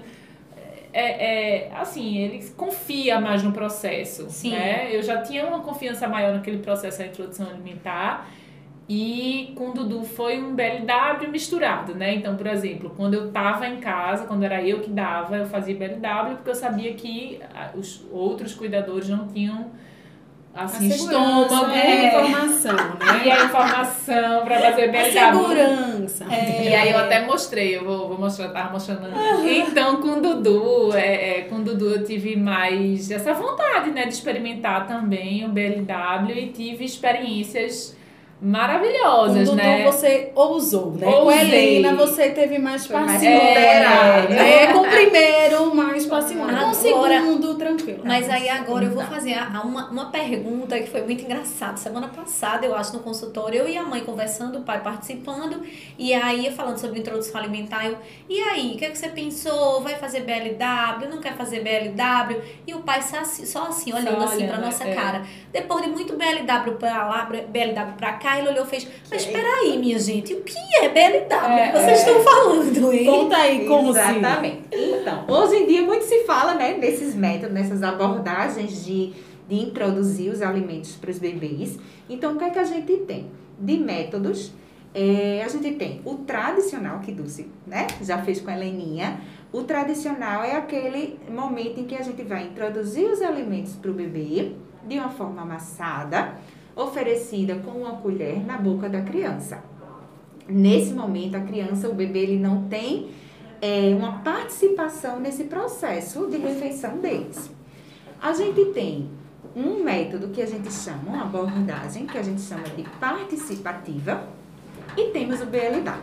é, 0.94 1.66
é, 1.66 1.72
assim, 1.74 2.18
ele 2.18 2.50
confia 2.56 3.20
mais 3.20 3.42
no 3.42 3.52
processo, 3.52 4.30
Sim. 4.30 4.52
né? 4.52 4.96
Eu 4.96 5.02
já 5.02 5.22
tinha 5.22 5.46
uma 5.48 5.62
confiança 5.62 6.08
maior 6.08 6.34
naquele 6.34 6.60
processo 6.60 7.00
da 7.00 7.08
introdução 7.08 7.50
alimentar 7.50 8.30
e 8.94 9.54
com 9.56 9.70
o 9.70 9.74
Dudu 9.74 10.04
foi 10.04 10.44
um 10.44 10.54
BLW 10.54 11.30
misturado, 11.32 11.96
né? 11.96 12.14
Então, 12.14 12.36
por 12.36 12.46
exemplo, 12.46 12.94
quando 12.98 13.14
eu 13.14 13.32
tava 13.32 13.66
em 13.66 13.78
casa, 13.78 14.26
quando 14.26 14.44
era 14.44 14.62
eu 14.62 14.82
que 14.82 14.90
dava, 14.90 15.38
eu 15.38 15.46
fazia 15.46 15.74
BLW 15.74 16.36
porque 16.36 16.50
eu 16.50 16.56
sabia 16.56 16.94
que 16.94 17.40
ah, 17.56 17.70
os 17.74 18.06
outros 18.12 18.54
cuidadores 18.54 19.08
não 19.08 19.30
tinham 19.30 19.72
assim 20.54 20.90
estômago 20.90 21.72
é 21.72 21.88
a 21.88 22.08
informação, 22.08 22.76
né? 22.76 23.22
e 23.24 23.32
a 23.32 23.46
informação 23.46 24.44
para 24.44 24.60
fazer 24.60 24.84
A 24.84 24.92
BLW. 24.92 25.12
segurança. 25.14 26.26
E 26.26 26.76
aí 26.76 26.92
eu 26.92 26.98
até 26.98 27.26
mostrei, 27.26 27.78
eu 27.78 27.86
vou, 27.86 28.10
vou 28.10 28.20
mostrar, 28.20 28.50
tava 28.50 28.74
mostrando. 28.74 29.08
Então, 29.46 30.02
com 30.02 30.18
o 30.18 30.22
Dudu, 30.22 30.94
é, 30.94 31.40
é, 31.40 31.42
com 31.44 31.60
o 31.60 31.64
Dudu 31.64 31.92
eu 31.92 32.04
tive 32.04 32.36
mais 32.36 33.10
essa 33.10 33.34
vontade, 33.34 33.90
né, 33.92 34.06
de 34.06 34.16
experimentar 34.16 34.86
também 34.86 35.46
o 35.46 35.48
BLW 35.48 36.38
e 36.38 36.48
tive 36.48 36.84
experiências 36.84 38.01
maravilhosas, 38.42 39.48
Com 39.48 39.54
o 39.54 39.56
Dudu 39.56 39.68
né? 39.68 39.84
você 39.86 40.32
ousou, 40.34 40.92
né? 40.94 41.06
Com 41.06 41.12
Ousei. 41.26 41.78
Helena 41.78 41.96
você 41.96 42.30
teve 42.30 42.58
mais 42.58 42.88
mais 42.88 43.12
paciência. 43.12 43.30
moderado. 43.32 44.30
né? 44.34 44.74
Com 44.74 44.80
o 44.80 44.90
primeiro, 44.90 45.76
mais 45.76 46.06
paciência. 46.08 46.46
Com 46.46 46.70
o 46.70 46.74
segundo, 46.74 47.56
tranquilo. 47.56 48.02
Mas 48.04 48.30
aí 48.30 48.50
agora 48.50 48.86
eu 48.86 48.92
vou 48.92 49.04
fazer 49.04 49.36
uma, 49.64 49.90
uma 49.90 50.06
pergunta 50.06 50.80
que 50.80 50.90
foi 50.90 51.04
muito 51.04 51.24
engraçada. 51.24 51.78
Semana 51.78 52.08
passada, 52.08 52.66
eu 52.66 52.76
acho, 52.76 52.94
no 52.94 53.00
consultório, 53.00 53.60
eu 53.60 53.70
e 53.70 53.78
a 53.78 53.84
mãe 53.84 54.02
conversando, 54.02 54.60
o 54.60 54.62
pai 54.64 54.82
participando, 54.82 55.62
e 55.98 56.14
aí 56.14 56.48
eu 56.48 56.52
falando 56.52 56.78
sobre 56.78 57.00
introdução 57.00 57.40
alimentar, 57.40 57.86
eu, 57.86 57.98
e 58.28 58.40
aí, 58.40 58.74
o 58.74 58.78
que, 58.78 58.86
é 58.86 58.90
que 58.90 58.98
você 58.98 59.10
pensou? 59.10 59.82
Vai 59.82 59.96
fazer 59.96 60.22
BLW? 60.22 61.10
Não 61.10 61.20
quer 61.20 61.36
fazer 61.36 61.60
BLW? 61.62 62.42
E 62.66 62.74
o 62.74 62.80
pai 62.80 63.02
só 63.04 63.18
assim, 63.18 63.46
só 63.46 63.68
assim 63.68 63.94
olhando 63.94 64.20
Só 64.20 64.26
assim 64.26 64.48
pra 64.48 64.58
olhando, 64.58 64.66
nossa 64.66 64.84
é. 64.88 64.96
cara. 64.96 65.22
Depois 65.52 65.84
de 65.84 65.90
muito 65.90 66.16
BLW 66.16 66.76
pra 66.80 67.08
lá, 67.08 67.26
BLW 67.26 67.94
pra 67.98 68.14
cá, 68.14 68.31
ele 68.40 68.50
olhou 68.50 68.66
e 68.66 68.68
fez, 68.68 68.88
mas 69.10 69.26
peraí, 69.26 69.78
minha 69.78 70.00
gente, 70.00 70.34
o 70.34 70.42
que 70.42 70.58
é 70.82 70.90
BLW 70.90 71.72
que 71.72 71.80
vocês 71.80 72.00
estão 72.00 72.22
falando, 72.22 72.94
hein? 72.94 73.06
Conta 73.06 73.38
aí 73.38 73.68
como. 73.68 73.90
Exatamente. 73.90 74.62
Então, 74.72 75.26
hoje 75.28 75.56
em 75.56 75.68
dia 75.68 75.82
muito 75.82 76.06
se 76.06 76.24
fala, 76.24 76.54
né, 76.56 76.78
nesses 76.78 77.16
métodos, 77.16 77.54
nessas 77.54 77.84
abordagens 77.84 78.86
de, 78.86 79.14
de 79.48 79.56
introduzir 79.56 80.32
os 80.32 80.42
alimentos 80.42 80.96
para 80.96 81.10
os 81.10 81.18
bebês. 81.18 81.78
Então, 82.10 82.34
o 82.34 82.38
que 82.38 82.44
é 82.44 82.50
que 82.50 82.60
a 82.60 82.64
gente 82.64 82.98
tem? 82.98 83.32
De 83.60 83.78
métodos, 83.78 84.52
é, 84.94 85.42
a 85.44 85.48
gente 85.48 85.72
tem 85.74 86.02
o 86.04 86.16
tradicional, 86.16 87.00
que 87.00 87.12
Dulce, 87.12 87.50
né, 87.66 87.88
já 88.02 88.22
fez 88.22 88.42
com 88.42 88.50
a 88.50 88.54
Heleninha. 88.56 89.22
O 89.52 89.64
tradicional 89.64 90.44
é 90.44 90.56
aquele 90.56 91.20
momento 91.30 91.80
em 91.80 91.86
que 91.86 91.96
a 91.96 92.02
gente 92.02 92.24
vai 92.24 92.44
introduzir 92.44 93.06
os 93.06 93.22
alimentos 93.22 93.74
para 93.74 93.92
o 93.92 93.94
bebê 93.94 94.54
de 94.88 94.98
uma 94.98 95.10
forma 95.10 95.42
amassada, 95.42 96.36
oferecida 96.76 97.56
com 97.56 97.72
uma 97.72 97.98
colher 97.98 98.46
na 98.46 98.58
boca 98.58 98.90
da 98.90 99.02
criança. 99.02 99.64
Nesse 100.48 100.94
momento, 100.94 101.36
a 101.36 101.42
criança, 101.42 101.90
o 101.90 101.94
bebê, 101.94 102.20
ele 102.20 102.40
não 102.40 102.68
tem 102.68 103.10
é, 103.62 103.96
uma 103.96 104.20
participação 104.20 105.20
nesse 105.20 105.46
processo 105.46 106.28
de 106.28 106.38
refeição 106.38 106.98
deles. 106.98 107.50
A 108.22 108.34
gente 108.34 108.66
tem 108.66 109.10
um 109.56 109.84
método 109.84 110.30
que 110.30 110.42
a 110.42 110.46
gente 110.46 110.72
chama, 110.72 111.02
uma 111.08 111.22
abordagem 111.24 112.06
que 112.06 112.18
a 112.18 112.24
gente 112.24 112.42
chama 112.42 112.64
de 112.64 112.84
participativa 113.00 114.28
e 114.98 115.12
temos 115.12 115.42
o 115.42 115.46
BLW. 115.46 115.94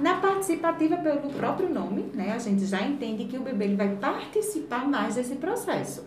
Na 0.00 0.16
participativa, 0.16 0.96
pelo 0.96 1.30
próprio 1.30 1.68
nome, 1.68 2.06
né, 2.14 2.32
a 2.32 2.38
gente 2.38 2.64
já 2.64 2.80
entende 2.80 3.24
que 3.26 3.36
o 3.36 3.42
bebê 3.42 3.66
ele 3.66 3.76
vai 3.76 3.96
participar 3.96 4.88
mais 4.88 5.16
desse 5.16 5.36
processo. 5.36 6.04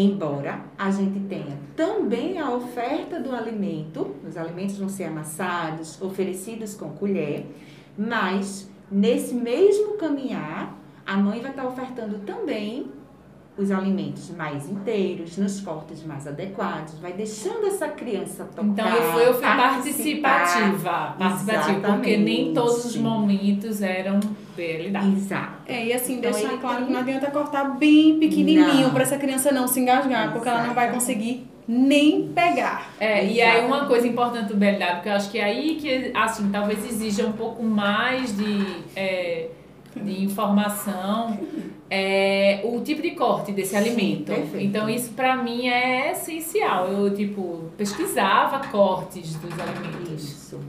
Embora 0.00 0.62
a 0.78 0.92
gente 0.92 1.18
tenha 1.28 1.58
também 1.74 2.38
a 2.38 2.52
oferta 2.52 3.18
do 3.18 3.34
alimento, 3.34 4.14
os 4.24 4.36
alimentos 4.36 4.78
vão 4.78 4.88
ser 4.88 5.06
amassados, 5.06 6.00
oferecidos 6.00 6.76
com 6.76 6.90
colher, 6.90 7.44
mas 7.98 8.70
nesse 8.88 9.34
mesmo 9.34 9.96
caminhar, 9.96 10.78
a 11.04 11.16
mãe 11.16 11.40
vai 11.40 11.50
estar 11.50 11.66
ofertando 11.66 12.20
também 12.20 12.92
os 13.58 13.70
alimentos 13.72 14.30
mais 14.36 14.68
inteiros, 14.70 15.36
nos 15.36 15.60
cortes 15.60 16.04
mais 16.04 16.26
adequados, 16.26 16.94
vai 17.00 17.12
deixando 17.12 17.66
essa 17.66 17.88
criança 17.88 18.44
tocar. 18.44 18.64
Então 18.68 18.88
eu 18.88 19.12
fui, 19.12 19.22
eu 19.26 19.34
fui 19.34 19.42
participativa, 19.42 21.14
participativa, 21.18 21.92
porque 21.92 22.16
nem 22.16 22.54
todos 22.54 22.84
os 22.84 22.96
momentos 22.96 23.82
eram 23.82 24.20
BLW. 24.56 25.16
Exato. 25.16 25.52
É, 25.66 25.86
e 25.86 25.92
assim, 25.92 26.18
Então, 26.18 26.30
deixar 26.30 26.56
claro 26.58 26.76
tem- 26.78 26.86
que 26.86 26.92
não 26.92 27.00
adianta 27.00 27.30
cortar 27.30 27.64
bem 27.76 28.18
pequenininho 28.18 28.90
pra 28.90 29.02
essa 29.02 29.16
criança 29.18 29.50
não 29.52 29.66
se 29.66 29.80
engasgar, 29.80 30.32
porque 30.32 30.48
ela 30.48 30.62
não 30.66 30.74
vai 30.74 30.92
conseguir 30.92 31.46
nem 31.66 32.28
pegar. 32.28 32.90
É, 32.98 33.24
e 33.26 33.40
aí 33.42 33.58
Exato. 33.58 33.66
uma 33.66 33.86
coisa 33.86 34.06
importante 34.06 34.48
do 34.48 34.56
BLW, 34.56 35.02
que 35.02 35.08
eu 35.08 35.12
acho 35.12 35.30
que 35.30 35.38
é 35.38 35.44
aí 35.44 35.74
que, 35.74 36.10
assim, 36.14 36.48
talvez 36.50 36.82
exija 36.88 37.26
um 37.26 37.32
pouco 37.32 37.62
mais 37.62 38.34
de, 38.36 38.64
é, 38.96 39.48
de 40.04 40.24
informação, 40.24 41.38
é 41.90 42.60
o 42.64 42.80
tipo 42.80 43.00
de 43.02 43.12
corte 43.12 43.52
desse 43.52 43.76
alimento. 43.76 44.26
perfeito. 44.26 44.64
Então 44.64 44.88
isso 44.88 45.12
pra 45.12 45.36
mim 45.36 45.68
é 45.68 46.12
essencial. 46.12 46.86
Eu, 46.88 47.14
tipo, 47.14 47.70
pesquisava 47.76 48.66
cortes 48.68 49.34
dos 49.36 49.52
alimentos. 49.58 50.24
Isso. 50.24 50.60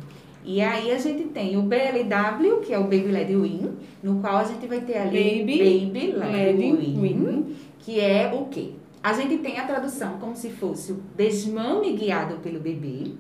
E 0.44 0.62
aí 0.62 0.92
a 0.92 0.98
gente 0.98 1.26
tem 1.26 1.58
o 1.58 1.62
BLW, 1.62 2.62
que 2.62 2.74
é 2.74 2.80
o 2.80 2.84
Baby 2.84 3.10
Led 3.10 3.36
Win, 3.36 3.72
no 4.02 4.20
qual 4.20 4.38
a 4.38 4.44
gente 4.44 4.66
vai 4.66 4.80
ter 4.82 4.98
ali 4.98 5.40
Baby 5.40 5.86
Baby 5.86 6.12
Led 6.14 6.32
Led 6.32 6.58
Win, 6.58 7.00
Win. 7.00 7.56
que 7.80 8.00
é 8.00 8.32
o 8.34 8.46
quê? 8.46 8.72
A 9.04 9.14
gente 9.14 9.38
tem 9.38 9.60
a 9.60 9.66
tradução 9.66 10.18
como 10.20 10.36
se 10.36 10.50
fosse 10.50 10.92
o 10.92 11.02
desmame 11.16 11.94
guiado 11.94 12.36
pelo 12.38 12.60
bebê, 12.60 13.12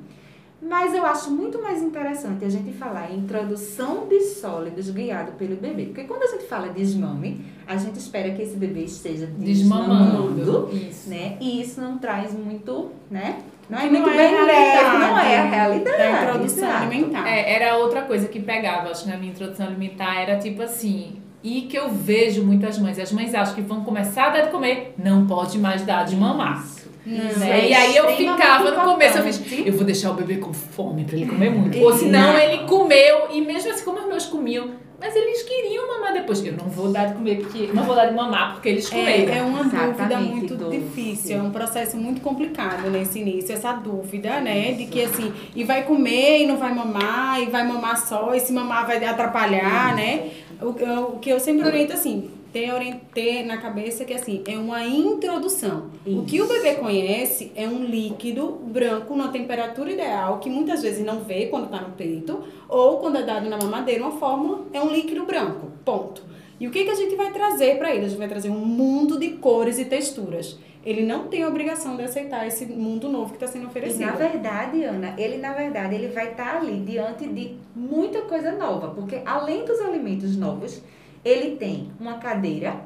mas 0.62 0.94
eu 0.94 1.06
acho 1.06 1.32
muito 1.32 1.62
mais 1.62 1.82
interessante 1.82 2.44
a 2.44 2.50
gente 2.50 2.72
falar 2.74 3.12
em 3.12 3.20
introdução 3.20 4.08
de 4.08 4.20
sólidos 4.22 4.90
guiado 4.90 5.32
pelo 5.34 5.56
bebê. 5.56 5.86
Porque 5.86 6.04
quando 6.04 6.24
a 6.24 6.28
gente 6.28 6.44
fala 6.46 6.70
desmame, 6.70 7.46
a 7.66 7.78
gente 7.78 7.98
espera 7.98 8.32
que 8.32 8.42
esse 8.42 8.58
bebê 8.58 8.82
esteja 8.82 9.26
desmamando, 9.26 10.34
Desmamando. 10.34 10.70
Isso. 10.76 11.10
né? 11.10 11.38
E 11.40 11.62
isso 11.62 11.80
não 11.80 11.98
traz 11.98 12.34
muito, 12.34 12.92
né? 13.10 13.40
Não 13.70 13.78
é 13.78 13.82
Que 13.84 13.90
muito 13.90 14.08
não 14.08 14.14
é 14.14 14.18
bem 14.18 14.30
realidade 14.32 14.98
não 14.98 15.20
é 15.20 15.38
a 15.38 15.44
realidade. 15.44 15.98
Da 15.98 16.24
introdução 16.24 16.68
exato. 16.68 16.84
alimentar. 16.84 17.28
É, 17.28 17.54
era 17.54 17.78
outra 17.78 18.02
coisa 18.02 18.28
que 18.28 18.40
pegava, 18.40 18.90
acho 18.90 19.04
que 19.04 19.10
na 19.10 19.18
minha 19.18 19.32
introdução 19.32 19.68
alimentar 19.68 20.20
era 20.20 20.38
tipo 20.40 20.62
assim, 20.62 21.22
e 21.44 21.62
que 21.62 21.78
eu 21.78 21.90
vejo 21.90 22.44
muitas 22.44 22.78
mães, 22.80 23.00
as 23.00 23.12
mães 23.12 23.34
acham 23.34 23.56
que 23.56 23.62
vão 23.62 23.84
começar 23.84 24.26
a 24.26 24.30
dar 24.30 24.42
de 24.42 24.52
comer, 24.52 24.94
não 24.98 25.26
pode 25.28 25.58
mais 25.58 25.84
dar 25.84 26.04
de 26.04 26.16
mamar. 26.16 26.66
Né? 27.10 27.62
é 27.62 27.70
E 27.70 27.74
aí 27.74 27.96
eu 27.96 28.08
ficava, 28.16 28.72
no 28.72 28.82
começo 28.82 29.18
eu 29.18 29.24
fiz, 29.24 29.66
eu 29.66 29.74
vou 29.74 29.84
deixar 29.84 30.12
o 30.12 30.14
bebê 30.14 30.38
com 30.38 30.54
fome 30.54 31.04
pra 31.06 31.16
ele 31.16 31.26
comer 31.26 31.50
muito. 31.50 31.80
Ou 31.80 31.94
senão 31.94 32.34
Não. 32.34 32.40
ele 32.40 32.60
comeu, 32.68 33.28
e 33.32 33.42
mesmo 33.42 33.72
assim, 33.72 33.84
como 33.84 34.00
os 34.00 34.06
meus 34.06 34.26
comiam, 34.26 34.70
mas 35.00 35.16
eles 35.16 35.44
queriam 35.44 35.88
mamar 35.88 36.14
depois. 36.14 36.46
Eu 36.46 36.54
não 36.54 36.68
vou 36.68 36.90
dar 36.92 37.08
de 37.08 37.14
comer, 37.14 37.38
porque 37.38 37.70
não 37.74 37.84
vou 37.84 37.96
dar 37.96 38.08
de 38.08 38.14
mamar 38.14 38.54
porque 38.54 38.70
eles 38.70 38.90
comeram. 38.90 39.34
É, 39.34 39.38
é 39.38 39.42
uma 39.42 39.64
dúvida 39.64 39.86
Exatamente, 39.90 40.32
muito 40.32 40.56
Dulce. 40.56 40.78
difícil, 40.78 41.38
é 41.38 41.42
um 41.42 41.52
processo 41.52 41.98
muito 41.98 42.22
complicado 42.22 42.90
nesse 42.90 43.20
início, 43.20 43.54
essa 43.54 43.72
dúvida, 43.74 44.40
né? 44.42 44.74
De 44.74 44.86
que 44.86 45.04
assim, 45.04 45.34
e 45.56 45.64
vai 45.64 45.84
comer 45.84 46.44
e 46.44 46.48
não 46.48 46.58
vai 46.58 46.74
mamar, 46.74 47.42
e 47.42 47.46
vai 47.46 47.66
mamar 47.66 47.98
só, 47.98 48.36
e 48.36 48.40
se 48.40 48.52
mamar 48.52 48.86
vai 48.86 49.04
atrapalhar, 49.04 49.96
né? 49.96 50.30
O, 50.62 51.14
o 51.14 51.20
que 51.20 51.30
eu 51.30 51.40
sempre 51.40 51.66
oriento 51.66 51.94
assim, 51.94 52.30
ter, 52.52 52.96
ter 53.14 53.44
na 53.44 53.58
cabeça 53.58 54.06
que 54.06 54.14
assim, 54.14 54.44
é 54.48 54.58
uma 54.58 54.86
introdução. 54.86 55.90
O 56.06 56.24
que 56.24 56.42
o 56.42 56.48
bebê 56.48 56.76
conhece 56.76 57.52
é 57.56 57.68
um 57.68 57.84
líquido 57.86 58.48
branco 58.64 59.16
numa 59.16 59.30
temperatura 59.30 59.92
ideal, 59.92 60.40
que 60.40 60.50
muitas 60.50 60.82
vezes 60.82 61.06
não 61.06 61.22
vê 61.22 61.48
quando 61.48 61.66
está 61.66 61.82
no 61.82 61.92
peito, 61.92 62.44
ou 62.68 62.98
quando 63.00 63.18
é 63.18 63.24
dado 63.24 63.50
na 63.50 63.58
mamadeira, 63.58 64.04
uma 64.04 64.18
fórmula, 64.18 64.66
é 64.74 64.82
um 64.82 64.90
líquido 64.92 65.26
branco. 65.26 65.72
Ponto. 65.86 66.24
E 66.60 66.68
o 66.68 66.72
que, 66.72 66.84
que 66.84 66.90
a 66.90 66.96
gente 66.96 67.16
vai 67.16 67.32
trazer 67.32 67.78
para 67.78 67.94
ele? 67.96 68.06
A 68.06 68.10
gente 68.10 68.18
vai 68.18 68.28
trazer 68.28 68.50
um 68.50 68.66
mundo 68.66 69.18
de 69.18 69.30
cores 69.32 69.80
e 69.80 69.86
texturas. 69.86 70.58
Ele 70.86 71.04
não 71.04 71.28
tem 71.28 71.44
a 71.44 71.48
obrigação 71.48 71.96
de 71.98 72.04
aceitar 72.04 72.48
esse 72.48 72.66
mundo 72.66 73.10
novo 73.10 73.30
que 73.32 73.36
está 73.36 73.48
sendo 73.48 73.66
E 73.66 73.68
oferecido. 73.68 74.06
na 74.06 74.12
verdade, 74.14 74.84
Ana, 74.84 75.14
ele 75.18 75.38
na 75.38 75.54
verdade 75.54 75.96
ele 75.96 76.08
vai 76.08 76.32
estar 76.32 76.58
ali 76.58 76.80
diante 76.86 77.28
de 77.28 77.56
muita 77.76 78.22
coisa 78.22 78.52
nova, 78.54 78.90
porque 78.90 79.22
além 79.26 79.66
dos 79.66 79.80
alimentos 79.82 80.36
novos, 80.38 80.82
ele 81.24 81.56
tem 81.58 81.92
uma 82.00 82.16
cadeira, 82.16 82.82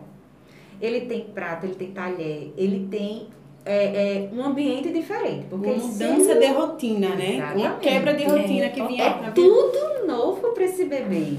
ele 0.82 1.02
tem 1.02 1.26
prato, 1.26 1.66
ele 1.66 1.76
tem 1.76 1.92
talher, 1.92 2.54
ele 2.58 2.88
tem 2.90 3.28
é, 3.66 3.86
é, 4.26 4.30
um 4.34 4.44
ambiente 4.44 4.92
diferente, 4.92 5.46
porque 5.50 5.68
Uma 5.68 5.76
mudança 5.78 6.26
sempre- 6.34 6.48
de 6.48 6.54
rotina, 6.54 7.10
né? 7.16 7.26
Uma 7.36 7.36
Exatamente. 7.36 7.80
quebra 7.80 8.14
de 8.14 8.24
rotina 8.26 8.66
É, 8.66 8.70
que 8.70 8.84
vinha 8.84 9.04
é 9.06 9.32
tudo 9.32 10.06
novo 10.06 10.50
para 10.52 10.66
esse 10.66 10.84
bebê. 10.86 11.38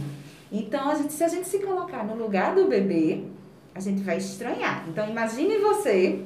Então, 0.51 0.89
a 0.89 0.95
gente, 0.95 1.13
se 1.13 1.23
a 1.23 1.29
gente 1.29 1.47
se 1.49 1.59
colocar 1.59 2.05
no 2.05 2.15
lugar 2.15 2.55
do 2.55 2.67
bebê, 2.67 3.25
a 3.75 3.81
gente 3.81 4.03
vai 4.03 4.17
estranhar. 4.17 4.87
Então, 4.89 5.07
imagine 5.11 5.59
você, 5.59 6.21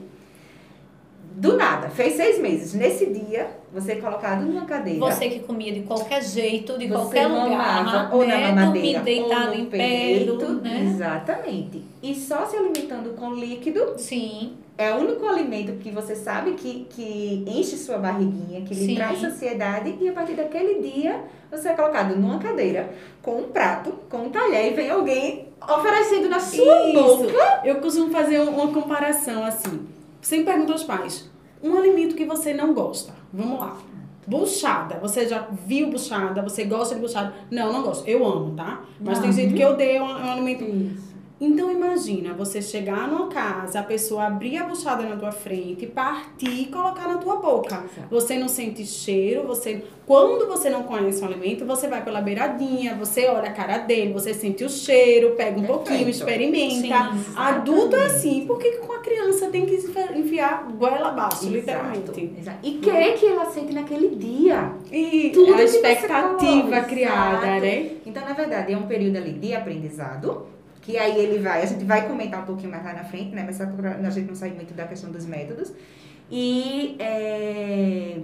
do 1.39 1.57
nada, 1.57 1.89
fez 1.89 2.15
seis 2.15 2.39
meses. 2.41 2.75
Nesse 2.75 3.07
dia, 3.07 3.49
você 3.73 3.93
é 3.93 3.97
colocado 3.97 4.45
numa 4.45 4.65
cadeira. 4.65 4.99
Você 4.99 5.29
que 5.29 5.39
comia 5.41 5.73
de 5.73 5.83
qualquer 5.83 6.23
jeito, 6.23 6.77
de 6.77 6.87
Você 6.89 6.95
qualquer 6.95 7.29
mamava 7.29 7.85
lugar, 8.03 8.15
ou 8.15 8.27
né? 8.27 8.37
na 8.51 8.55
mamadeira, 8.61 9.01
deitado 9.01 9.51
ou 9.51 9.55
no 9.57 9.61
em 9.63 9.67
peito, 9.67 10.53
né? 10.61 10.91
Exatamente. 10.93 11.83
E 12.03 12.15
só 12.15 12.45
se 12.47 12.57
alimentando 12.57 13.11
com 13.15 13.33
líquido 13.35 13.95
Sim, 13.97 14.55
é 14.77 14.93
o 14.93 14.97
único 14.99 15.27
alimento 15.27 15.73
que 15.79 15.91
você 15.91 16.17
sabe 16.17 16.53
que, 16.55 16.87
que 16.91 17.45
enche 17.47 17.77
sua 17.77 17.99
barriguinha, 17.99 18.63
que 18.63 18.75
lhe 18.75 18.87
Sim. 18.87 18.95
traz 18.97 19.21
saciedade, 19.21 19.97
e 20.01 20.09
a 20.09 20.13
partir 20.13 20.35
daquele 20.35 20.81
dia 20.81 21.21
você 21.51 21.69
é 21.69 21.73
colocado 21.75 22.17
numa 22.17 22.39
cadeira, 22.39 22.91
com 23.23 23.39
um 23.41 23.45
prato, 23.45 23.93
com 24.11 24.19
um 24.25 24.29
talher, 24.31 24.73
e 24.73 24.75
vem 24.75 24.91
alguém 24.91 25.47
oferecendo 25.63 26.29
na 26.29 26.41
sua 26.41 26.93
boca. 26.93 27.61
Eu 27.65 27.77
costumo 27.77 28.11
fazer 28.11 28.41
um- 28.41 28.51
uma 28.51 28.73
comparação 28.73 29.45
assim. 29.45 29.87
Sempre 30.21 30.47
pergunto 30.53 30.73
aos 30.73 30.83
pais: 30.85 31.31
um 31.63 31.77
alimento 31.77 32.15
que 32.15 32.25
você 32.25 32.53
não 32.55 32.75
gosta. 32.75 33.15
Vamos 33.33 33.59
lá. 33.61 33.77
Buchada. 34.27 34.99
Você 35.01 35.27
já 35.27 35.49
viu 35.67 35.91
buchada? 35.91 36.43
Você 36.43 36.65
gosta 36.65 36.95
de 36.95 37.01
buchada? 37.01 37.33
Não, 37.51 37.73
não 37.73 37.83
gosto. 37.83 38.07
Eu 38.07 38.27
amo, 38.27 38.55
tá? 38.55 38.83
Mas 39.01 39.19
tem 39.21 39.29
Não. 39.29 39.35
gente 39.37 39.55
que 39.55 39.65
odeia 39.65 40.03
um, 40.03 40.07
um 40.07 40.31
alimento. 40.33 40.65
Então 41.41 41.71
imagina 41.71 42.35
você 42.35 42.61
chegar 42.61 43.07
numa 43.09 43.29
casa, 43.29 43.79
a 43.81 43.83
pessoa 43.83 44.25
abrir 44.27 44.57
a 44.59 44.65
buchada 44.65 45.05
na 45.05 45.17
tua 45.17 45.31
frente, 45.31 45.87
partir 45.87 46.63
e 46.63 46.67
colocar 46.67 47.07
na 47.07 47.19
tua 47.19 47.37
boca. 47.37 47.77
Exato. 47.77 48.09
Você 48.11 48.37
não 48.39 48.49
sente 48.49 48.85
cheiro, 48.85 49.47
você 49.47 49.85
quando 50.05 50.49
você 50.49 50.71
não 50.71 50.85
conhece 50.85 51.23
o 51.23 51.27
alimento, 51.27 51.67
você 51.67 51.87
vai 51.87 52.03
pela 52.03 52.23
beiradinha, 52.23 52.95
você 52.95 53.27
olha 53.27 53.51
a 53.51 53.53
cara 53.53 53.77
dele, 53.79 54.13
você 54.15 54.33
sente 54.33 54.65
o 54.65 54.71
cheiro, 54.71 55.35
pega 55.37 55.51
um 55.61 55.67
Perfeito. 55.67 55.73
pouquinho, 55.85 56.09
experimenta. 56.09 57.13
Sim, 57.13 57.33
Adulto 57.37 57.95
é 57.95 58.07
assim, 58.07 58.47
por 58.47 58.59
que 58.59 58.73
com 58.79 58.91
a 58.95 59.01
criança 59.01 59.49
tem 59.49 59.67
que 59.67 59.75
enfiar 60.17 60.67
goela 60.79 61.09
abaixo, 61.09 61.45
Exato, 61.45 61.51
literalmente? 61.55 62.33
exato. 62.39 62.59
E 62.63 62.73
quer 62.79 63.19
que 63.19 63.27
ela 63.27 63.45
sente 63.51 63.75
naquele 63.75 64.17
dia. 64.17 64.73
E 64.91 65.31
Tudo 65.35 65.53
a 65.53 65.59
que 65.59 65.69
você 65.69 65.77
expectativa 65.77 66.81
criada, 66.81 67.47
né? 67.61 67.91
Então, 68.07 68.25
na 68.25 68.33
verdade, 68.33 68.73
é 68.73 68.77
um 68.79 68.87
período 68.87 69.19
ali 69.19 69.33
de 69.33 69.55
aprendizado, 69.55 70.47
que 70.89 70.97
aí 70.97 71.19
ele 71.23 71.39
vai, 71.39 71.63
a 71.63 71.67
gente 71.67 71.85
vai 71.85 72.09
comentar 72.09 72.41
um 72.43 72.47
pouquinho 72.47 72.71
mais 72.71 72.83
lá 72.83 72.95
na 72.95 73.05
frente, 73.05 73.35
né? 73.35 73.45
Mas 73.45 73.61
a 73.61 74.11
gente 74.11 74.27
não 74.27 74.35
sair 74.35 74.55
muito 74.55 74.73
da 74.73 74.87
questão 74.87 75.13
dos 75.13 75.27
métodos. 75.27 75.71
E 76.31 76.97
é, 76.99 78.23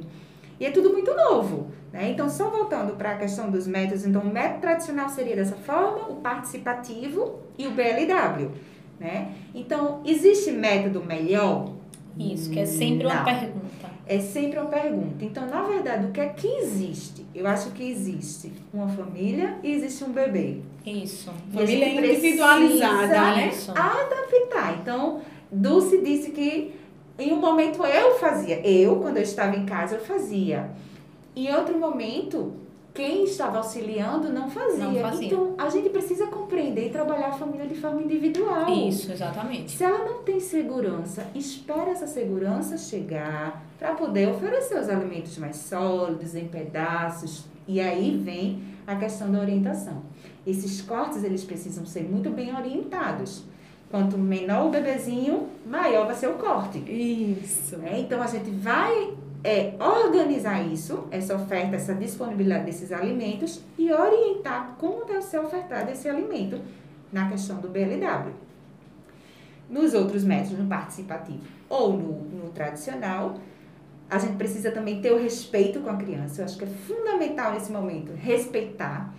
e 0.59 0.65
é 0.65 0.71
tudo 0.71 0.89
muito 0.91 1.15
novo, 1.15 1.71
né? 1.93 2.09
Então, 2.09 2.27
só 2.31 2.49
voltando 2.49 2.97
para 2.97 3.11
a 3.11 3.17
questão 3.19 3.51
dos 3.51 3.67
métodos, 3.67 4.07
então 4.07 4.23
o 4.23 4.33
método 4.33 4.63
tradicional 4.63 5.11
seria 5.11 5.37
dessa 5.37 5.57
forma, 5.57 6.09
o 6.09 6.17
participativo 6.23 7.41
e 7.59 7.67
o 7.67 7.73
BLW, 7.73 8.53
né? 8.99 9.33
Então, 9.55 10.01
existe 10.03 10.51
método 10.51 11.05
melhor? 11.05 11.71
isso, 12.17 12.49
que 12.51 12.61
é 12.61 12.65
sempre 12.65 13.07
uma 13.07 13.17
Não. 13.17 13.25
pergunta. 13.25 13.91
É 14.07 14.21
sempre 14.21 14.59
uma 14.59 14.71
pergunta. 14.71 15.23
Então, 15.23 15.47
na 15.47 15.63
verdade, 15.65 16.07
o 16.07 16.13
que 16.13 16.21
é 16.21 16.29
que 16.29 16.47
existe? 16.47 17.24
Eu 17.35 17.47
acho 17.49 17.71
que 17.73 17.83
existe 17.91 18.53
uma 18.73 18.89
família 18.89 19.59
e 19.63 19.73
existe 19.73 20.05
um 20.05 20.13
bebê. 20.13 20.61
Isso. 20.87 21.33
E 21.51 21.57
Família 21.57 21.89
individualizada, 21.89 23.07
né? 23.09 23.51
Adaptar. 23.75 24.79
Então, 24.81 25.21
Dulce 25.51 26.01
disse 26.01 26.31
que 26.31 26.75
em 27.19 27.33
um 27.33 27.37
momento 27.37 27.85
eu 27.85 28.19
fazia. 28.19 28.61
Eu, 28.67 28.97
quando 28.97 29.17
eu 29.17 29.23
estava 29.23 29.57
em 29.57 29.67
casa, 29.67 29.97
eu 29.97 30.01
fazia. 30.01 30.71
Em 31.35 31.53
outro 31.53 31.77
momento, 31.77 32.53
quem 32.93 33.25
estava 33.25 33.59
auxiliando 33.59 34.33
não 34.33 34.49
fazia. 34.49 34.85
Não 34.85 34.95
fazia. 35.01 35.27
Então, 35.27 35.55
a 35.59 35.69
gente 35.69 35.91
precisa 35.91 36.29
compreender 36.29 36.87
e 36.87 36.91
trabalhar 36.91 37.29
a 37.29 37.33
família 37.33 37.67
de 37.67 37.75
forma 37.75 38.01
individual. 38.01 38.71
Isso, 38.71 39.11
exatamente. 39.11 39.73
Se 39.73 39.83
ela 39.83 40.05
não 40.05 40.23
tem 40.23 40.39
segurança, 40.39 41.27
espere 41.35 41.91
essa 41.91 42.07
segurança 42.07 42.79
chegar 42.79 43.64
para 43.79 43.95
poder 43.95 44.29
oferecer 44.29 44.79
os 44.79 44.89
alimentos 44.89 45.37
mais 45.39 45.57
sólidos, 45.57 46.35
em 46.35 46.49
pedaços. 46.49 47.47
E 47.67 47.81
aí 47.81 48.21
vem 48.23 48.63
a 48.87 48.97
questão 48.97 49.31
da 49.31 49.41
orientação. 49.41 50.03
Esses 50.47 50.83
cortes, 50.83 51.25
eles 51.25 51.45
precisam 51.45 51.87
ser 51.87 52.03
muito 52.03 52.31
bem 52.31 52.55
orientados. 52.55 53.45
Quanto 53.91 54.19
menor 54.19 54.67
o 54.67 54.71
bebezinho, 54.71 55.49
maior 55.67 56.07
vai 56.07 56.15
ser 56.15 56.29
o 56.29 56.35
corte. 56.35 56.79
Isso. 56.79 57.77
né? 57.79 58.01
Então, 58.01 58.21
a 58.23 58.27
gente 58.27 58.51
vai 58.51 59.15
é, 59.45 59.75
organizar 59.79 60.67
isso, 60.67 61.07
essa 61.11 61.35
oferta, 61.37 61.77
essa 61.77 61.95
disponibilidade 61.95 62.65
desses 62.65 62.91
alimentos 62.91 63.61
e 63.79 63.93
orientar 63.93 64.75
como 64.79 65.05
deve 65.05 65.23
ser 65.23 65.39
ofertado 65.39 65.91
esse 65.91 66.09
alimento 66.09 66.59
na 67.13 67.29
questão 67.29 67.59
do 67.59 67.69
BLW. 67.69 68.33
Nos 69.69 69.95
outros 69.95 70.25
métodos, 70.25 70.59
no 70.59 70.67
participativo 70.67 71.41
ou 71.69 71.93
no, 71.93 72.13
no 72.25 72.51
tradicional, 72.51 73.37
a 74.15 74.19
gente 74.19 74.37
precisa 74.37 74.71
também 74.71 75.01
ter 75.01 75.13
o 75.13 75.19
respeito 75.19 75.81
com 75.81 75.91
a 75.91 75.97
criança. 75.97 76.41
Eu 76.41 76.45
acho 76.45 76.57
que 76.57 76.63
é 76.63 76.69
fundamental 76.69 77.53
nesse 77.53 77.73
momento 77.73 78.13
respeitar, 78.13 79.13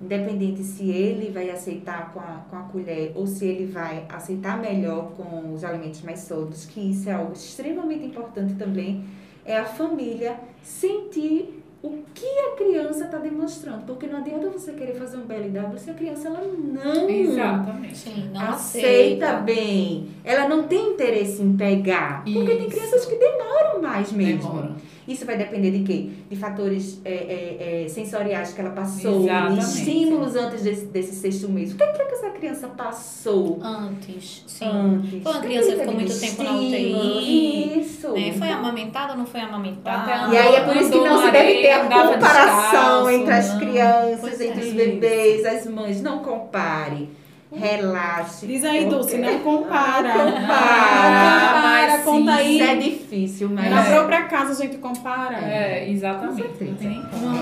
independente 0.00 0.64
se 0.64 0.90
ele 0.90 1.30
vai 1.30 1.48
aceitar 1.48 2.12
com 2.12 2.18
a, 2.18 2.44
com 2.50 2.56
a 2.56 2.62
colher 2.62 3.12
ou 3.14 3.24
se 3.24 3.46
ele 3.46 3.66
vai 3.66 4.04
aceitar 4.08 4.60
melhor 4.60 5.12
com 5.12 5.54
os 5.54 5.62
alimentos 5.62 6.02
mais 6.02 6.20
sólidos, 6.20 6.66
que 6.66 6.80
isso 6.80 7.08
é 7.08 7.12
algo 7.12 7.32
extremamente 7.34 8.04
importante 8.04 8.54
também, 8.54 9.04
é 9.44 9.56
a 9.56 9.64
família 9.64 10.40
sentir 10.60 11.61
o 11.82 12.04
que 12.14 12.26
a 12.26 12.56
criança 12.56 13.04
está 13.04 13.18
demonstrando. 13.18 13.84
Porque 13.84 14.06
não 14.06 14.18
adianta 14.18 14.48
você 14.48 14.72
querer 14.72 14.94
fazer 14.94 15.16
um 15.16 15.22
BLW 15.26 15.76
se 15.76 15.90
a 15.90 15.94
criança 15.94 16.28
ela 16.28 16.40
não 16.40 17.08
Exatamente. 17.08 17.98
Sim, 17.98 18.30
não 18.32 18.40
aceita, 18.40 19.26
aceita. 19.26 19.32
bem. 19.42 20.08
Ela 20.24 20.48
não 20.48 20.64
tem 20.64 20.90
interesse 20.92 21.42
em 21.42 21.56
pegar. 21.56 22.22
Porque 22.24 22.54
tem 22.54 22.68
crianças 22.68 23.04
que 23.04 23.16
demoram 23.16 23.82
mais 23.82 24.12
mesmo. 24.12 24.48
Demora. 24.48 24.76
Isso 25.06 25.26
vai 25.26 25.36
depender 25.36 25.70
de 25.70 25.82
quê? 25.84 26.10
De 26.30 26.36
fatores 26.36 27.00
é, 27.04 27.12
é, 27.12 27.84
é, 27.84 27.88
sensoriais 27.88 28.52
que 28.52 28.60
ela 28.60 28.70
passou, 28.70 29.20
de 29.20 29.28
Exatamente. 29.28 29.64
estímulos 29.64 30.36
antes 30.36 30.62
desse, 30.62 30.86
desse 30.86 31.14
sexto 31.16 31.48
mês. 31.48 31.72
O 31.72 31.76
que 31.76 31.82
é 31.82 31.86
que 31.92 32.02
essa 32.02 32.30
criança 32.30 32.68
passou 32.68 33.60
Antes, 33.62 34.44
sim. 34.46 34.64
antes? 34.64 35.22
Foi 35.22 35.32
uma 35.32 35.40
criança 35.40 35.72
que 35.72 35.78
ficou 35.78 35.94
muito 35.94 36.12
de 36.12 36.20
tempo 36.20 36.42
na? 36.42 36.52
UTI, 36.52 37.80
Isso. 37.80 38.12
Né? 38.12 38.32
Foi 38.32 38.48
amamentada 38.48 39.12
ou 39.12 39.18
não 39.18 39.26
foi 39.26 39.40
amamentada? 39.40 40.32
E 40.32 40.36
aí 40.36 40.54
é 40.54 40.60
por 40.60 40.76
isso 40.76 40.90
que 40.90 40.98
não 40.98 41.24
se 41.24 41.30
deve 41.30 41.62
ter 41.62 41.70
a 41.70 41.84
comparação 41.84 42.72
descalço, 42.72 43.10
entre 43.10 43.34
as 43.34 43.54
crianças, 43.54 44.40
entre 44.40 44.60
é. 44.60 44.64
os 44.64 44.72
bebês, 44.72 45.44
as 45.44 45.66
mães. 45.66 46.00
Não 46.00 46.18
compare. 46.20 47.21
Relaxe. 47.54 48.46
Diz 48.46 48.64
aí, 48.64 48.86
Dulce, 48.86 49.18
não 49.18 49.38
compara. 49.40 50.14
Não 50.14 50.24
Não 50.24 50.32
compara. 50.40 50.56
compara, 50.56 51.60
mas 51.62 52.02
conta 52.04 52.32
aí. 52.34 52.58
Isso 52.60 52.70
é 52.70 52.74
difícil, 52.76 53.50
mas. 53.50 53.70
Na 53.70 53.86
É. 53.86 53.90
própria 53.94 54.22
casa 54.24 54.52
a 54.52 54.56
gente 54.56 54.78
compara. 54.78 55.36
É, 55.36 55.84
Com 55.86 55.92
exatamente. 55.92 56.42
certeza. 56.42 56.70
Não 56.70 56.76
tem 56.78 56.88
nem 56.88 57.02
como. 57.02 57.32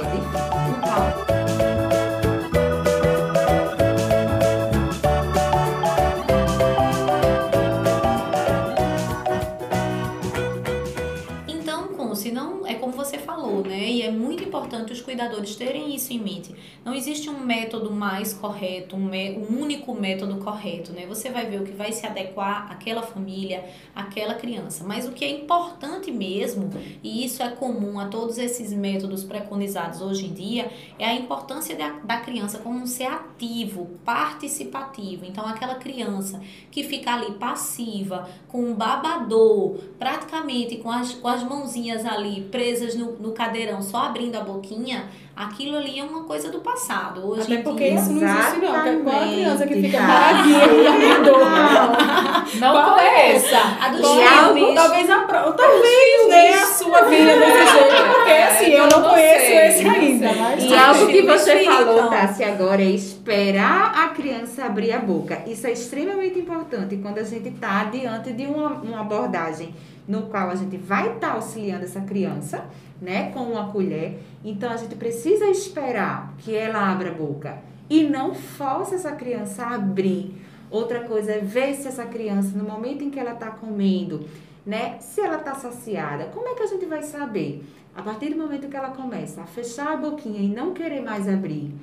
Importante 14.51 14.93
os 14.93 15.01
cuidadores 15.01 15.55
terem 15.55 15.95
isso 15.95 16.13
em 16.13 16.19
mente. 16.19 16.53
Não 16.85 16.93
existe 16.93 17.31
um 17.31 17.39
método 17.39 17.93
mais 17.93 18.35
correto, 18.35 18.97
um, 18.97 19.09
um 19.09 19.61
único 19.61 19.95
método 19.95 20.39
correto, 20.39 20.93
né? 20.93 21.07
Você 21.07 21.31
vai 21.31 21.47
ver 21.47 21.61
o 21.61 21.65
que 21.65 21.73
vai 21.73 21.93
se 21.93 22.05
adequar 22.05 22.71
àquela 22.71 23.03
família, 23.03 23.65
àquela 23.95 24.35
criança. 24.35 24.83
Mas 24.85 25.07
o 25.07 25.13
que 25.13 25.25
é 25.25 25.31
importante 25.31 26.11
mesmo, 26.11 26.69
e 27.03 27.25
isso 27.25 27.43
é 27.43 27.51
comum 27.51 28.01
a 28.01 28.07
todos 28.07 28.39
esses 28.39 28.73
métodos 28.73 29.23
preconizados 29.23 30.01
hoje 30.01 30.27
em 30.27 30.33
dia, 30.33 30.71
é 30.99 31.07
a 31.07 31.15
importância 31.15 31.77
da, 31.77 31.91
da 31.91 32.17
criança 32.19 32.59
como 32.59 32.81
um 32.81 32.87
ser 32.87 33.07
ativo, 33.07 33.91
participativo. 34.05 35.25
Então, 35.25 35.47
aquela 35.47 35.77
criança 35.77 36.41
que 36.71 36.83
fica 36.83 37.15
ali 37.15 37.33
passiva, 37.35 38.29
com 38.49 38.65
um 38.65 38.75
babador, 38.75 39.79
praticamente 39.99 40.79
com 40.79 40.91
as, 40.91 41.15
com 41.15 41.29
as 41.29 41.45
mãozinhas 41.45 42.05
ali 42.05 42.43
presas 42.51 42.97
no, 42.97 43.13
no 43.13 43.33
cadeirão, 43.33 43.81
só 43.81 43.99
abrindo 43.99 44.40
a 44.41 44.45
boquinha, 44.45 45.05
aquilo 45.37 45.77
ali 45.77 45.99
é 46.01 46.03
uma 46.05 46.25
coisa 46.25 46.51
do 46.51 46.61
passado. 46.61 47.27
Hoje 47.27 47.43
Até 47.43 47.63
porque 47.63 47.85
dia, 47.91 47.95
isso 47.95 48.13
não 48.13 48.23
existe 48.23 48.59
não. 48.59 48.73
porque 48.73 48.97
Qual 48.97 49.17
a 49.17 49.27
criança 49.27 49.67
que 49.67 49.75
fica 49.75 49.97
Exatamente. 49.99 50.61
paradinha 50.61 51.19
Não 52.61 52.73
Qual 52.73 52.99
é 52.99 53.11
conheço. 53.11 53.47
essa? 53.47 53.85
A 53.85 53.89
dos 53.89 54.01
Qual 54.01 54.21
é? 54.21 54.75
Talvez 54.75 55.11
a 55.11 55.19
pro... 55.21 55.53
talvez 55.53 56.29
nem 56.29 56.55
a 56.55 56.67
sua 56.67 57.03
vinha 57.03 57.37
desse 57.39 57.73
jeito, 57.73 58.15
porque 58.15 58.31
É, 58.31 58.47
assim, 58.47 58.71
eu 58.73 58.87
não 58.89 59.03
conheço 59.03 59.53
esse 59.53 59.89
ainda, 59.89 60.29
E 60.59 60.75
algo 60.77 61.07
que 61.07 61.23
você 61.23 61.65
falou, 61.65 62.09
Tassi, 62.09 62.45
agora 62.45 62.83
é 62.83 62.91
esperar 62.91 63.93
a 64.05 64.09
criança 64.09 64.65
abrir 64.65 64.93
a 64.93 64.99
boca. 64.99 65.43
Isso 65.47 65.67
é 65.67 65.73
extremamente 65.73 66.39
importante 66.39 66.97
quando 66.97 67.19
a 67.19 67.25
gente 67.25 67.49
está 67.49 67.85
diante 67.85 68.33
de 68.33 68.47
uma, 68.47 68.69
uma 68.69 69.01
abordagem 69.01 69.75
no 70.07 70.23
qual 70.23 70.51
a 70.51 70.55
gente 70.57 70.77
vai 70.77 71.09
estar 71.13 71.33
auxiliando 71.33 71.85
essa 71.85 72.01
criança, 72.01 72.65
né, 73.01 73.31
com 73.33 73.41
uma 73.41 73.71
colher. 73.73 74.19
Então 74.45 74.71
a 74.71 74.77
gente 74.77 74.95
precisa 74.95 75.47
esperar 75.47 76.35
que 76.39 76.55
ela 76.55 76.91
abra 76.91 77.11
a 77.11 77.15
boca 77.15 77.59
e 77.89 78.05
não 78.05 78.35
force 78.35 78.95
essa 78.95 79.13
criança 79.13 79.65
a 79.65 79.75
abrir. 79.75 80.35
Outra 80.71 81.01
coisa 81.01 81.33
é 81.33 81.39
ver 81.39 81.75
se 81.75 81.89
essa 81.89 82.07
criança, 82.07 82.57
no 82.57 82.65
momento 82.65 83.03
em 83.03 83.11
que 83.11 83.19
ela 83.19 83.33
está 83.33 83.51
comendo, 83.51 84.25
né, 84.65 84.97
se 85.01 85.21
ela 85.21 85.39
está 85.39 85.55
saciada. 85.55 86.27
Como 86.27 86.47
é 86.49 86.55
que 86.55 86.63
a 86.63 86.67
gente 86.67 86.87
vai 86.87 87.03
saber? 87.03 87.65
A 87.95 88.03
partir 88.03 88.31
do 88.31 88.37
momento 88.37 88.69
que 88.69 88.77
ela 88.77 88.91
começa 88.91 89.43
a 89.43 89.47
fechar 89.47 89.93
a 89.93 89.97
boquinha 89.97 90.41
e 90.41 90.49
não 90.49 90.73
querer 90.73 91.01
mais 91.01 91.29
abrir, 91.29 91.75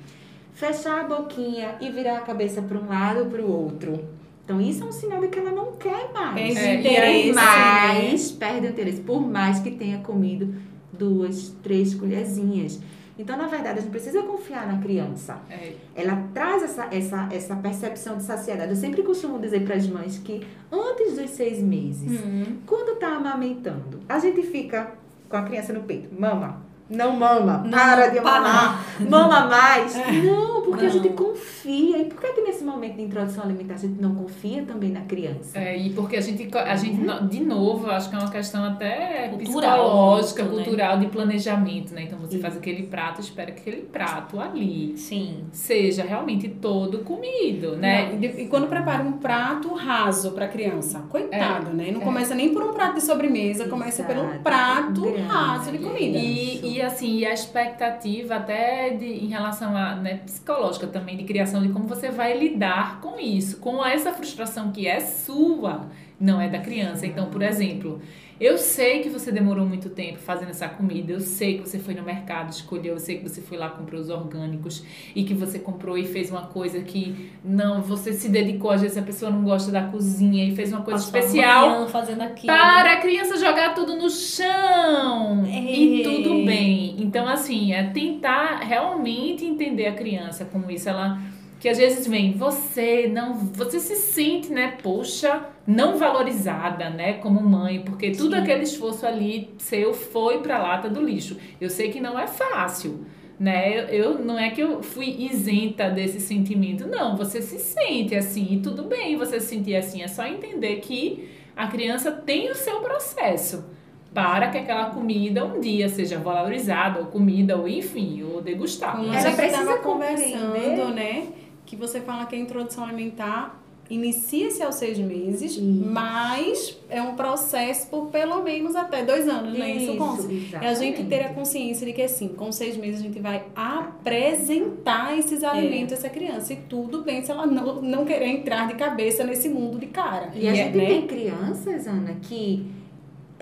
fechar 0.54 1.00
a 1.00 1.04
boquinha 1.04 1.76
e 1.80 1.90
virar 1.90 2.18
a 2.18 2.20
cabeça 2.22 2.62
para 2.62 2.78
um 2.78 2.88
lado 2.88 3.20
ou 3.20 3.26
para 3.26 3.42
o 3.42 3.52
outro. 3.52 4.04
Então, 4.42 4.58
isso 4.58 4.82
é 4.82 4.86
um 4.86 4.92
sinal 4.92 5.20
de 5.20 5.28
que 5.28 5.38
ela 5.38 5.50
não 5.50 5.72
quer 5.72 6.10
mais. 6.10 6.54
Perde 6.54 6.88
É, 6.88 7.02
aí, 7.02 7.28
interesse, 7.28 7.32
Mas 7.34 8.32
perde 8.32 8.66
o 8.66 8.70
interesse, 8.70 9.00
por 9.02 9.20
mais 9.20 9.60
que 9.60 9.70
tenha 9.70 9.98
comido 9.98 10.54
duas, 10.98 11.50
três 11.62 11.94
colherzinhas. 11.94 12.80
Então, 13.18 13.36
na 13.36 13.46
verdade, 13.48 13.78
a 13.78 13.82
gente 13.82 13.90
precisa 13.90 14.22
confiar 14.22 14.66
na 14.72 14.80
criança. 14.80 15.38
É, 15.50 15.72
Ela 15.94 16.28
traz 16.32 16.62
essa, 16.62 16.84
essa, 16.92 17.28
essa 17.32 17.56
percepção 17.56 18.16
de 18.16 18.22
saciedade. 18.22 18.70
Eu 18.70 18.76
sempre 18.76 19.02
costumo 19.02 19.40
dizer 19.40 19.64
para 19.64 19.74
as 19.74 19.88
mães 19.88 20.18
que 20.18 20.46
antes 20.70 21.16
dos 21.16 21.30
seis 21.30 21.60
meses, 21.60 22.20
Hum. 22.20 22.58
quando 22.64 22.96
tá 22.98 23.16
amamentando, 23.16 23.98
a 24.08 24.18
gente 24.20 24.42
fica 24.42 24.92
com 25.28 25.36
a 25.36 25.42
criança 25.42 25.72
no 25.72 25.82
peito, 25.82 26.08
mama, 26.18 26.62
não 26.88 27.16
mama, 27.16 27.62
Não, 27.64 27.70
para 27.70 28.08
de 28.08 28.20
para. 28.20 28.40
mamar, 28.40 28.86
mama 29.08 29.46
mais. 29.46 29.94
Não, 30.24 30.62
porque 30.62 30.86
a 30.86 30.88
Não. 30.88 30.92
gente 30.92 31.08
confia. 31.10 31.98
E 31.98 32.04
por 32.06 32.20
que, 32.20 32.32
que 32.32 32.40
nesse 32.40 32.64
momento 32.64 32.96
de 32.96 33.02
introdução 33.02 33.44
alimentar 33.44 33.74
a 33.74 33.78
gente 33.78 34.00
não 34.00 34.14
confia 34.14 34.62
também 34.62 34.90
na 34.90 35.02
criança? 35.02 35.58
É, 35.58 35.76
e 35.76 35.90
porque 35.90 36.16
a 36.16 36.20
gente, 36.20 36.48
a 36.56 36.76
gente, 36.76 36.96
de 37.28 37.40
novo, 37.40 37.90
acho 37.90 38.08
que 38.08 38.16
é 38.16 38.18
uma 38.18 38.30
questão 38.30 38.64
até 38.64 39.28
Cultural, 39.28 39.38
psicológica, 39.84 40.42
muito, 40.44 40.56
né? 40.56 40.64
cultural, 40.64 40.98
de 40.98 41.06
planejamento, 41.08 41.94
né? 41.94 42.02
Então 42.04 42.18
você 42.18 42.38
faz 42.38 42.56
aquele 42.56 42.84
prato, 42.84 43.20
espera 43.20 43.52
que 43.52 43.60
aquele 43.60 43.82
prato 43.82 44.40
ali 44.40 44.96
Sim. 44.96 45.44
seja 45.52 46.02
realmente 46.04 46.48
todo 46.48 46.98
comido, 47.00 47.76
né? 47.76 48.12
Não, 48.12 48.22
e, 48.22 48.46
quando 48.48 48.66
prepara 48.66 49.02
um 49.02 49.12
prato 49.12 49.74
raso 49.74 50.32
para 50.32 50.48
criança, 50.48 51.00
coitado, 51.10 51.70
né? 51.74 51.90
Não 51.92 52.00
é. 52.00 52.04
começa 52.04 52.34
nem 52.34 52.52
por 52.52 52.62
um 52.62 52.72
prato 52.72 52.94
de 52.94 53.02
sobremesa, 53.02 53.68
começa 53.68 54.02
pelo 54.04 54.22
Exato. 54.24 54.38
prato 54.40 55.00
Grande. 55.02 55.20
raso 55.22 55.70
de 55.70 55.78
comida. 55.78 56.18
E, 56.18 56.76
e 56.76 56.77
assim, 56.82 57.18
e 57.18 57.26
a 57.26 57.32
expectativa 57.32 58.36
até 58.36 58.90
de, 58.90 59.06
em 59.06 59.28
relação 59.28 59.76
a 59.76 59.94
né, 59.94 60.20
psicológica 60.24 60.86
também 60.86 61.16
de 61.16 61.24
criação 61.24 61.62
de 61.62 61.68
como 61.68 61.86
você 61.86 62.10
vai 62.10 62.36
lidar 62.36 63.00
com 63.00 63.18
isso, 63.18 63.58
com 63.58 63.84
essa 63.84 64.12
frustração 64.12 64.72
que 64.72 64.86
é 64.86 65.00
sua, 65.00 65.86
não 66.20 66.40
é 66.40 66.48
da 66.48 66.58
criança. 66.58 67.06
Então, 67.06 67.26
por 67.30 67.42
exemplo, 67.42 68.00
eu 68.40 68.56
sei 68.58 69.00
que 69.00 69.08
você 69.08 69.32
demorou 69.32 69.66
muito 69.66 69.88
tempo 69.90 70.18
fazendo 70.18 70.50
essa 70.50 70.68
comida, 70.68 71.12
eu 71.12 71.20
sei 71.20 71.58
que 71.58 71.68
você 71.68 71.78
foi 71.78 71.94
no 71.94 72.02
mercado, 72.02 72.50
escolheu, 72.50 72.94
eu 72.94 72.98
sei 73.00 73.18
que 73.18 73.28
você 73.28 73.40
foi 73.40 73.58
lá 73.58 73.68
comprou 73.70 74.00
os 74.00 74.08
orgânicos 74.10 74.84
e 75.14 75.24
que 75.24 75.34
você 75.34 75.58
comprou 75.58 75.98
e 75.98 76.04
fez 76.06 76.30
uma 76.30 76.42
coisa 76.46 76.80
que 76.80 77.30
não, 77.44 77.82
você 77.82 78.12
se 78.12 78.28
dedicou, 78.28 78.70
às 78.70 78.82
vezes 78.82 78.96
a 78.96 79.02
pessoa 79.02 79.30
não 79.30 79.42
gosta 79.42 79.70
da 79.72 79.82
cozinha 79.82 80.44
e 80.44 80.54
fez 80.54 80.72
uma 80.72 80.82
coisa 80.82 81.04
Passou 81.04 81.18
especial 81.20 81.88
fazendo 81.88 82.22
aquilo. 82.22 82.46
para 82.52 82.92
a 82.92 82.96
criança 82.96 83.36
jogar 83.36 83.74
tudo 83.74 83.96
no 83.96 84.08
chão. 84.10 85.44
E 85.46 86.00
É. 86.00 86.04
tudo 86.04 86.44
bem. 86.44 86.96
Então, 86.98 87.26
assim, 87.26 87.72
é 87.72 87.84
tentar 87.84 88.58
realmente 88.60 89.44
entender 89.44 89.86
a 89.86 89.92
criança 89.94 90.44
como 90.44 90.70
isso. 90.70 90.88
Ela. 90.88 91.18
Que 91.60 91.68
às 91.68 91.76
vezes 91.78 92.06
vem, 92.06 92.32
você 92.34 93.08
não. 93.12 93.34
Você 93.34 93.80
se 93.80 93.96
sente, 93.96 94.50
né, 94.52 94.76
poxa, 94.82 95.42
não 95.68 95.98
valorizada, 95.98 96.88
né, 96.88 97.12
como 97.14 97.40
mãe, 97.42 97.82
porque 97.82 98.10
tudo 98.12 98.34
Sim. 98.34 98.40
aquele 98.42 98.62
esforço 98.62 99.06
ali 99.06 99.50
seu 99.58 99.92
foi 99.92 100.38
pra 100.38 100.56
lata 100.58 100.88
do 100.88 101.00
lixo. 101.04 101.36
Eu 101.60 101.68
sei 101.68 101.90
que 101.92 102.00
não 102.00 102.18
é 102.18 102.26
fácil. 102.26 103.04
Né? 103.38 103.78
Eu, 103.78 103.84
eu- 104.14 104.18
não 104.18 104.36
é 104.36 104.50
que 104.50 104.60
eu 104.60 104.82
fui 104.82 105.14
isenta 105.30 105.88
desse 105.88 106.18
sentimento, 106.18 106.88
não. 106.88 107.16
Você 107.16 107.40
se 107.40 107.58
sente 107.60 108.16
assim, 108.16 108.54
e 108.54 108.60
tudo 108.60 108.82
bem 108.84 109.16
você 109.16 109.38
se 109.38 109.46
sentir 109.46 109.76
assim. 109.76 110.02
É 110.02 110.08
só 110.08 110.26
entender 110.26 110.76
que 110.80 111.28
a 111.54 111.68
criança 111.68 112.10
tem 112.10 112.50
o 112.50 112.54
seu 112.56 112.80
processo 112.80 113.64
para 114.12 114.48
que 114.48 114.58
aquela 114.58 114.86
comida 114.86 115.44
um 115.44 115.60
dia 115.60 115.88
seja 115.88 116.18
valorizada, 116.18 116.98
ou 116.98 117.06
comida, 117.06 117.56
ou 117.56 117.68
enfim, 117.68 118.24
ou 118.24 118.40
degustada. 118.40 119.02
A 119.02 119.20
Ela 119.20 119.30
precisa 119.36 119.78
conversando, 119.78 120.94
né? 120.94 121.28
Que 121.64 121.76
você 121.76 122.00
fala 122.00 122.26
que 122.26 122.34
a 122.34 122.38
introdução 122.38 122.82
alimentar 122.84 123.62
inicia-se 123.90 124.62
aos 124.62 124.74
seis 124.74 124.98
meses, 124.98 125.52
Isso. 125.52 125.62
mas 125.62 126.78
é 126.90 127.00
um 127.00 127.14
processo 127.14 127.88
por 127.88 128.06
pelo 128.06 128.42
menos 128.42 128.76
até 128.76 129.02
dois 129.02 129.26
anos, 129.26 129.58
né? 129.58 129.70
Isso, 129.76 129.96
consta. 129.96 130.28
É 130.60 130.68
a 130.68 130.74
gente 130.74 131.04
ter 131.04 131.24
a 131.24 131.32
consciência 131.32 131.86
de 131.86 131.92
que 131.92 132.02
assim, 132.02 132.28
com 132.28 132.52
seis 132.52 132.76
meses 132.76 133.00
a 133.00 133.02
gente 133.04 133.18
vai 133.18 133.44
apresentar 133.56 135.18
esses 135.18 135.42
alimentos 135.42 135.94
a 135.94 135.96
essa 135.96 136.08
criança. 136.10 136.52
E 136.52 136.56
tudo 136.56 137.02
bem 137.02 137.24
se 137.24 137.30
ela 137.30 137.46
não, 137.46 137.80
não 137.80 138.04
querer 138.04 138.26
entrar 138.26 138.68
de 138.68 138.74
cabeça 138.74 139.24
nesse 139.24 139.48
mundo 139.48 139.78
de 139.78 139.86
cara. 139.86 140.30
E 140.34 140.46
a 140.46 140.54
gente 140.54 140.76
né? 140.76 140.86
tem 140.86 141.06
crianças, 141.06 141.86
Ana, 141.86 142.16
que 142.20 142.66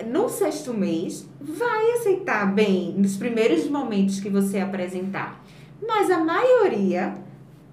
no 0.05 0.29
sexto 0.29 0.73
mês 0.73 1.27
vai 1.41 1.91
aceitar 1.93 2.53
bem 2.53 2.93
nos 2.97 3.17
primeiros 3.17 3.67
momentos 3.69 4.19
que 4.19 4.29
você 4.29 4.59
apresentar. 4.59 5.43
Mas 5.85 6.09
a 6.09 6.19
maioria 6.23 7.26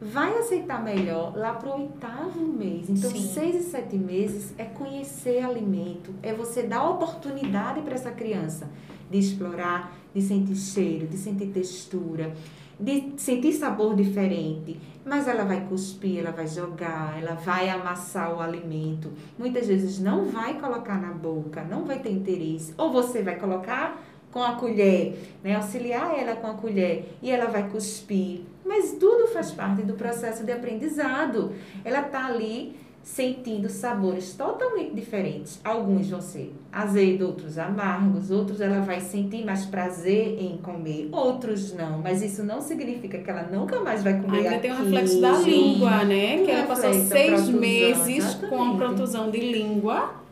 vai 0.05 0.37
aceitar 0.37 0.85
melhor 0.85 1.35
lá 1.35 1.55
pro 1.55 1.81
oitavo 1.81 2.40
mês. 2.40 2.90
Então, 2.90 3.11
Sim. 3.11 3.27
seis 3.27 3.57
e 3.57 3.71
sete 3.71 3.97
meses 3.97 4.53
é 4.59 4.64
conhecer 4.64 5.43
alimento, 5.43 6.14
é 6.23 6.35
você 6.35 6.62
dar 6.62 6.90
oportunidade 6.90 7.81
para 7.81 7.95
essa 7.95 8.11
criança 8.11 8.69
de 9.11 9.19
explorar, 9.19 9.97
de 10.14 10.21
sentir 10.21 10.57
cheiro, 10.57 11.07
de 11.07 11.17
sentir 11.17 11.47
textura, 11.47 12.35
de 12.79 13.14
sentir 13.17 13.55
sabor 13.55 13.97
diferente. 13.97 14.79
Mas 15.07 15.27
ela 15.27 15.45
vai 15.45 15.67
cuspir, 15.67 16.19
ela 16.19 16.33
vai 16.33 16.47
jogar, 16.47 17.19
ela 17.19 17.35
vai 17.35 17.71
amassar 17.71 18.35
o 18.35 18.40
alimento. 18.40 19.11
Muitas 19.38 19.69
vezes 19.69 19.99
não 19.99 20.27
vai 20.27 20.61
colocar 20.61 21.01
na 21.01 21.12
boca, 21.12 21.62
não 21.64 21.87
vai 21.87 21.99
ter 21.99 22.11
interesse. 22.11 22.75
Ou 22.77 22.93
você 22.93 23.23
vai 23.23 23.38
colocar 23.38 24.03
com 24.31 24.43
a 24.43 24.57
colher, 24.57 25.17
né? 25.43 25.55
auxiliar 25.55 26.19
ela 26.19 26.37
com 26.37 26.49
a 26.49 26.55
colher 26.55 27.17
e 27.23 27.31
ela 27.31 27.47
vai 27.47 27.71
cuspir. 27.71 28.40
Mas 28.64 28.92
tudo 28.92 29.27
faz 29.29 29.50
parte 29.50 29.83
do 29.83 29.94
processo 29.94 30.44
de 30.44 30.53
aprendizado. 30.53 31.53
Ela 31.85 32.03
tá 32.03 32.27
ali 32.27 32.77
sentindo 33.05 33.68
sabores 33.68 34.33
totalmente 34.33 34.94
diferentes. 34.94 35.61
Alguns 35.62 36.09
vão 36.09 36.22
ser 36.22 36.55
azedo, 36.72 37.27
outros 37.27 37.59
amargos, 37.59 38.31
outros 38.31 38.62
ela 38.62 38.81
vai 38.81 38.98
sentir 38.98 39.44
mais 39.44 39.66
prazer 39.66 40.38
em 40.40 40.57
comer, 40.57 41.11
outros 41.12 41.74
não. 41.74 41.98
Mas 41.98 42.22
isso 42.22 42.42
não 42.42 42.62
significa 42.62 43.18
que 43.18 43.31
ela 43.31 43.42
nunca 43.42 43.79
mais 43.81 44.03
vai 44.03 44.18
comer 44.20 44.38
Ainda 44.38 44.59
tem 44.59 44.70
um 44.70 44.74
aquilo. 44.74 44.90
reflexo 44.90 45.20
da 45.20 45.33
língua, 45.33 46.05
né? 46.05 46.37
Um 46.40 46.44
Que 46.46 46.50
ela 46.50 46.66
passou 46.66 46.94
seis 46.94 47.48
meses 47.50 48.35
com 48.48 48.62
a 48.62 48.74
protusão 48.74 49.31
de 49.31 49.38
língua. 49.38 50.24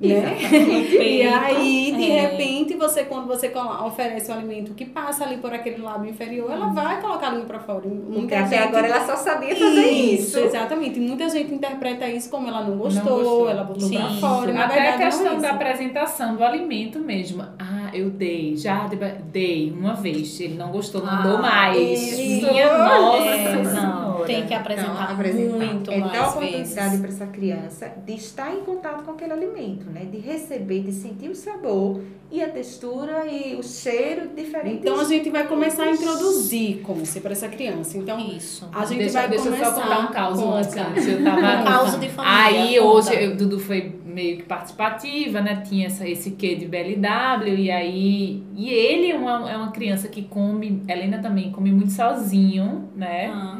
Né? 0.00 0.36
Exatamente. 0.38 0.98
E 1.18 1.22
aí, 1.26 1.92
de 1.96 2.10
É. 2.12 2.20
repente, 2.20 2.74
você, 2.76 3.04
quando 3.04 3.26
você 3.26 3.52
oferece 3.84 4.30
o 4.30 4.34
alimento 4.34 4.72
que 4.74 4.84
passa 4.84 5.24
ali 5.24 5.38
por 5.38 5.52
aquele 5.52 5.82
lábio 5.82 6.08
inferior, 6.10 6.50
ela 6.50 6.66
vai 6.68 7.00
colocar 7.00 7.28
a 7.28 7.30
língua 7.30 7.46
pra 7.46 7.58
fora. 7.58 7.80
Porque 7.80 7.96
Muita 8.18 8.38
até 8.38 8.58
gente- 8.58 8.68
agora 8.68 8.86
ela 8.86 9.04
só 9.06 9.16
sabia 9.16 9.56
fazer 9.56 9.88
isso. 9.90 10.38
Exatamente. 10.38 10.98
E 10.98 11.02
muita 11.02 11.28
gente 11.28 11.52
interpreta 11.52 12.06
isso 12.08 12.30
como 12.30 12.46
ela 12.48 12.62
não 12.62 12.76
gostou, 12.78 13.18
gostou. 13.18 13.50
ela 13.50 13.64
botou 13.64 13.88
pra 13.90 14.08
Sim. 14.08 14.20
fora. 14.20 14.52
Na 14.52 14.64
Até 14.66 14.74
verdade, 14.74 15.02
a 15.02 15.06
questão 15.06 15.24
não 15.24 15.32
é 15.32 15.40
da 15.40 15.46
isso. 15.48 15.56
apresentação 15.56 16.36
do 16.36 16.44
alimento 16.44 16.98
mesmo. 17.00 17.42
Ah, 17.58 17.77
eu 17.94 18.10
dei, 18.10 18.56
já 18.56 18.88
dei 19.32 19.70
uma 19.76 19.94
vez. 19.94 20.38
Ele 20.40 20.54
não 20.54 20.70
gostou, 20.70 21.02
não 21.04 21.10
Ah, 21.12 21.22
dou 21.22 21.38
mais. 21.38 21.76
isso. 21.78 22.50
Minha 22.50 22.78
nossa 22.78 23.24
É, 23.24 23.62
não, 23.62 24.24
tem 24.24 24.46
que 24.46 24.54
apresentar 24.54 25.10
apresentar. 25.12 25.56
muito 25.64 25.90
é 25.90 25.98
mais 25.98 26.12
dar 26.12 26.28
oportunidade 26.30 26.98
para 26.98 27.08
essa 27.08 27.26
criança 27.26 27.92
de 28.06 28.14
estar 28.14 28.52
em 28.52 28.60
contato 28.60 29.02
com 29.04 29.12
aquele 29.12 29.32
alimento, 29.32 29.90
né? 29.90 30.02
De 30.10 30.18
receber, 30.18 30.80
de 30.82 30.92
sentir 30.92 31.28
o 31.30 31.34
sabor 31.34 32.00
e 32.30 32.42
a 32.42 32.48
textura 32.48 33.26
e 33.26 33.54
o 33.56 33.62
cheiro 33.62 34.28
diferente. 34.36 34.80
Então 34.82 35.00
a 35.00 35.04
gente 35.04 35.30
vai 35.30 35.46
começar 35.46 35.84
a 35.84 35.90
introduzir 35.92 36.80
Conce 36.82 37.20
para 37.20 37.32
essa 37.32 37.48
criança. 37.48 37.96
Então 37.96 38.18
Isso. 38.18 38.68
a 38.72 38.84
gente 38.84 38.98
deixa, 38.98 39.20
vai 39.20 39.28
deixa 39.28 39.46
eu 39.48 39.52
começar 39.52 39.74
só 39.74 39.80
contar 39.82 39.98
um 40.00 40.06
caos 40.08 40.38
antes. 40.40 41.06
Eu 41.06 41.24
tava. 41.24 41.38
Um 41.40 41.64
caos 41.64 42.00
de 42.00 42.08
família. 42.10 42.44
Aí 42.44 42.78
conta. 42.78 42.84
hoje, 42.84 43.14
eu, 43.24 43.36
Dudu 43.36 43.58
foi 43.58 43.94
meio 44.18 44.38
que 44.38 44.42
participativa, 44.42 45.40
né? 45.40 45.62
Tinha 45.64 45.86
essa, 45.86 46.08
esse 46.08 46.32
quê 46.32 46.56
de 46.56 46.66
BLW, 46.66 47.54
e 47.56 47.70
aí. 47.70 48.42
E 48.56 48.68
ele 48.68 49.12
é 49.12 49.16
uma, 49.16 49.48
é 49.48 49.56
uma 49.56 49.70
criança 49.70 50.08
que 50.08 50.22
come. 50.22 50.82
Helena 50.88 51.18
também 51.18 51.52
come 51.52 51.70
muito 51.70 51.92
sozinho, 51.92 52.88
né? 52.96 53.30
Ah. 53.32 53.58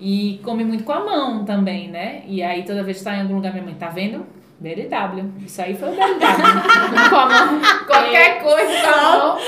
E 0.00 0.40
come 0.42 0.64
muito 0.64 0.84
com 0.84 0.92
a 0.92 1.04
mão 1.04 1.44
também, 1.44 1.88
né? 1.88 2.22
E 2.26 2.42
aí 2.42 2.62
toda 2.62 2.82
vez 2.82 2.98
que 2.98 3.04
tá 3.04 3.14
em 3.14 3.20
algum 3.20 3.34
lugar, 3.34 3.52
minha 3.52 3.64
mãe, 3.64 3.74
tá 3.74 3.90
vendo? 3.90 4.24
BLW. 4.58 5.44
Isso 5.44 5.60
aí 5.60 5.74
foi 5.74 5.90
o 5.90 5.92
BLW. 5.92 6.16
com 7.10 7.16
a 7.16 7.26
mão. 7.26 7.60
Qualquer 7.86 8.42
coisa 8.42 8.72
com 8.80 8.88
a 8.88 9.18
mão. 9.18 9.38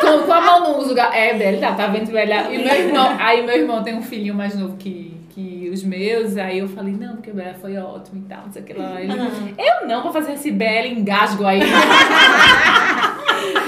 Com, 0.00 0.26
com 0.26 0.32
a 0.32 0.40
mão 0.40 0.60
no 0.60 0.78
uso. 0.78 0.98
É 0.98 1.34
BLW, 1.34 1.76
tá 1.76 1.86
vendo 1.86 2.10
BLW? 2.10 2.52
E 2.52 2.58
meu 2.58 2.74
irmão, 2.74 3.16
aí 3.20 3.46
meu 3.46 3.56
irmão 3.56 3.84
tem 3.84 3.94
um 3.94 4.02
filhinho 4.02 4.34
mais 4.34 4.58
novo 4.58 4.76
que, 4.76 5.13
meus. 5.84 6.36
Aí 6.36 6.58
eu 6.58 6.68
falei, 6.68 6.94
não, 6.94 7.14
porque 7.16 7.30
o 7.30 7.34
BL 7.34 7.54
foi 7.60 7.76
ótimo 7.76 8.22
e 8.24 8.28
tal, 8.28 8.44
não 8.44 8.52
sei 8.52 8.62
o 8.62 8.64
que 8.64 8.72
lá. 8.72 9.00
Ele, 9.00 9.12
eu 9.12 9.88
não 9.88 10.02
vou 10.02 10.12
fazer 10.12 10.32
esse 10.32 10.50
BL 10.50 10.86
engasgo 10.96 11.44
aí. 11.44 11.60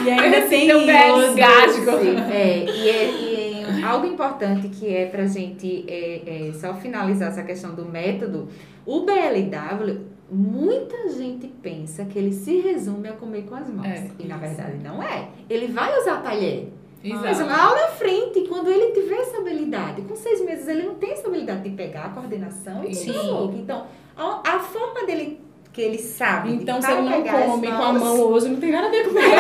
E 0.05 0.11
ainda 0.11 0.43
tem 0.43 0.67
Tem 0.69 0.77
um 0.77 0.87
BL 0.87 1.23
isso. 1.23 1.33
engasgo. 1.33 1.91
É, 2.31 2.65
e, 2.65 2.89
é, 2.89 3.11
e 3.11 3.81
é 3.81 3.85
algo 3.85 4.07
importante 4.07 4.69
que 4.69 4.95
é 4.95 5.07
pra 5.07 5.27
gente 5.27 5.85
é, 5.89 6.49
é, 6.49 6.53
só 6.53 6.75
finalizar 6.75 7.29
essa 7.29 7.43
questão 7.43 7.75
do 7.75 7.85
método, 7.85 8.49
o 8.85 9.01
BLW, 9.05 10.01
muita 10.31 11.09
gente 11.09 11.47
pensa 11.47 12.05
que 12.05 12.19
ele 12.19 12.33
se 12.33 12.61
resume 12.61 13.09
a 13.09 13.13
comer 13.13 13.43
com 13.43 13.55
as 13.55 13.69
mãos. 13.69 13.87
É, 13.87 14.09
e 14.19 14.27
na 14.27 14.37
verdade 14.37 14.77
não 14.83 15.03
é. 15.03 15.29
Ele 15.49 15.67
vai 15.69 15.99
usar 15.99 16.23
talher. 16.23 16.69
Mas 17.15 17.41
Exato. 17.41 17.51
lá 17.51 17.75
na 17.75 17.89
frente, 17.89 18.41
quando 18.49 18.69
ele 18.69 18.93
tiver 18.93 19.17
essa 19.17 19.39
habilidade, 19.39 20.03
com 20.03 20.17
seis 20.17 20.41
meses 20.45 20.67
ele 20.67 20.83
não 20.83 20.95
tem 20.95 21.13
essa 21.13 21.29
habilidade 21.29 21.69
de 21.69 21.71
pegar 21.71 22.07
a 22.07 22.09
coordenação 22.11 22.85
e 22.85 22.95
Sim. 22.95 23.11
a. 23.11 23.57
Então, 23.57 23.87
a, 24.17 24.41
a 24.45 24.59
forma 24.59 25.05
dele 25.07 25.41
que 25.73 25.83
ele 25.83 25.99
sabe. 25.99 26.55
Então, 26.55 26.81
se 26.81 26.91
ele 26.91 27.03
não 27.03 27.23
come 27.23 27.67
com 27.67 27.83
a 27.83 27.93
mão 27.93 28.21
hoje, 28.21 28.49
não 28.49 28.59
tem 28.59 28.73
nada 28.73 28.87
a 28.87 28.91
ver 28.91 29.05
com 29.05 29.19
ele. 29.19 29.31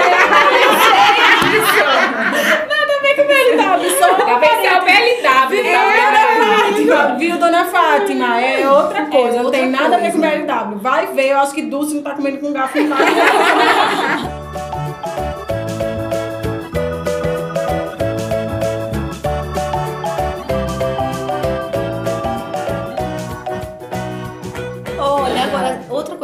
Tá 3.57 4.38
vendo? 4.38 4.44
Esse 4.44 4.66
é 4.66 4.79
o 4.79 4.85
BLW. 4.85 5.22
tá 5.22 5.46
vendo? 5.46 6.46
Fátima, 6.46 7.14
viu, 7.16 7.38
dona 7.38 7.64
Fátima? 7.64 8.40
É 8.40 8.70
outra 8.70 9.07
coisa, 9.07 9.37
não 9.38 9.44
outra 9.46 9.61
tem 9.61 9.70
nada 9.70 9.96
a 9.96 9.98
ver 9.98 10.12
com 10.12 10.20
coisa. 10.20 10.37
BLW. 10.37 10.79
Vai 10.79 11.07
ver, 11.07 11.31
eu 11.31 11.38
acho 11.38 11.55
que 11.55 11.62
Dulce 11.62 11.94
não 11.94 12.02
tá 12.02 12.14
comendo 12.14 12.38
com 12.38 12.52
garfo 12.52 12.79
em 12.79 12.88
casa. 12.88 13.05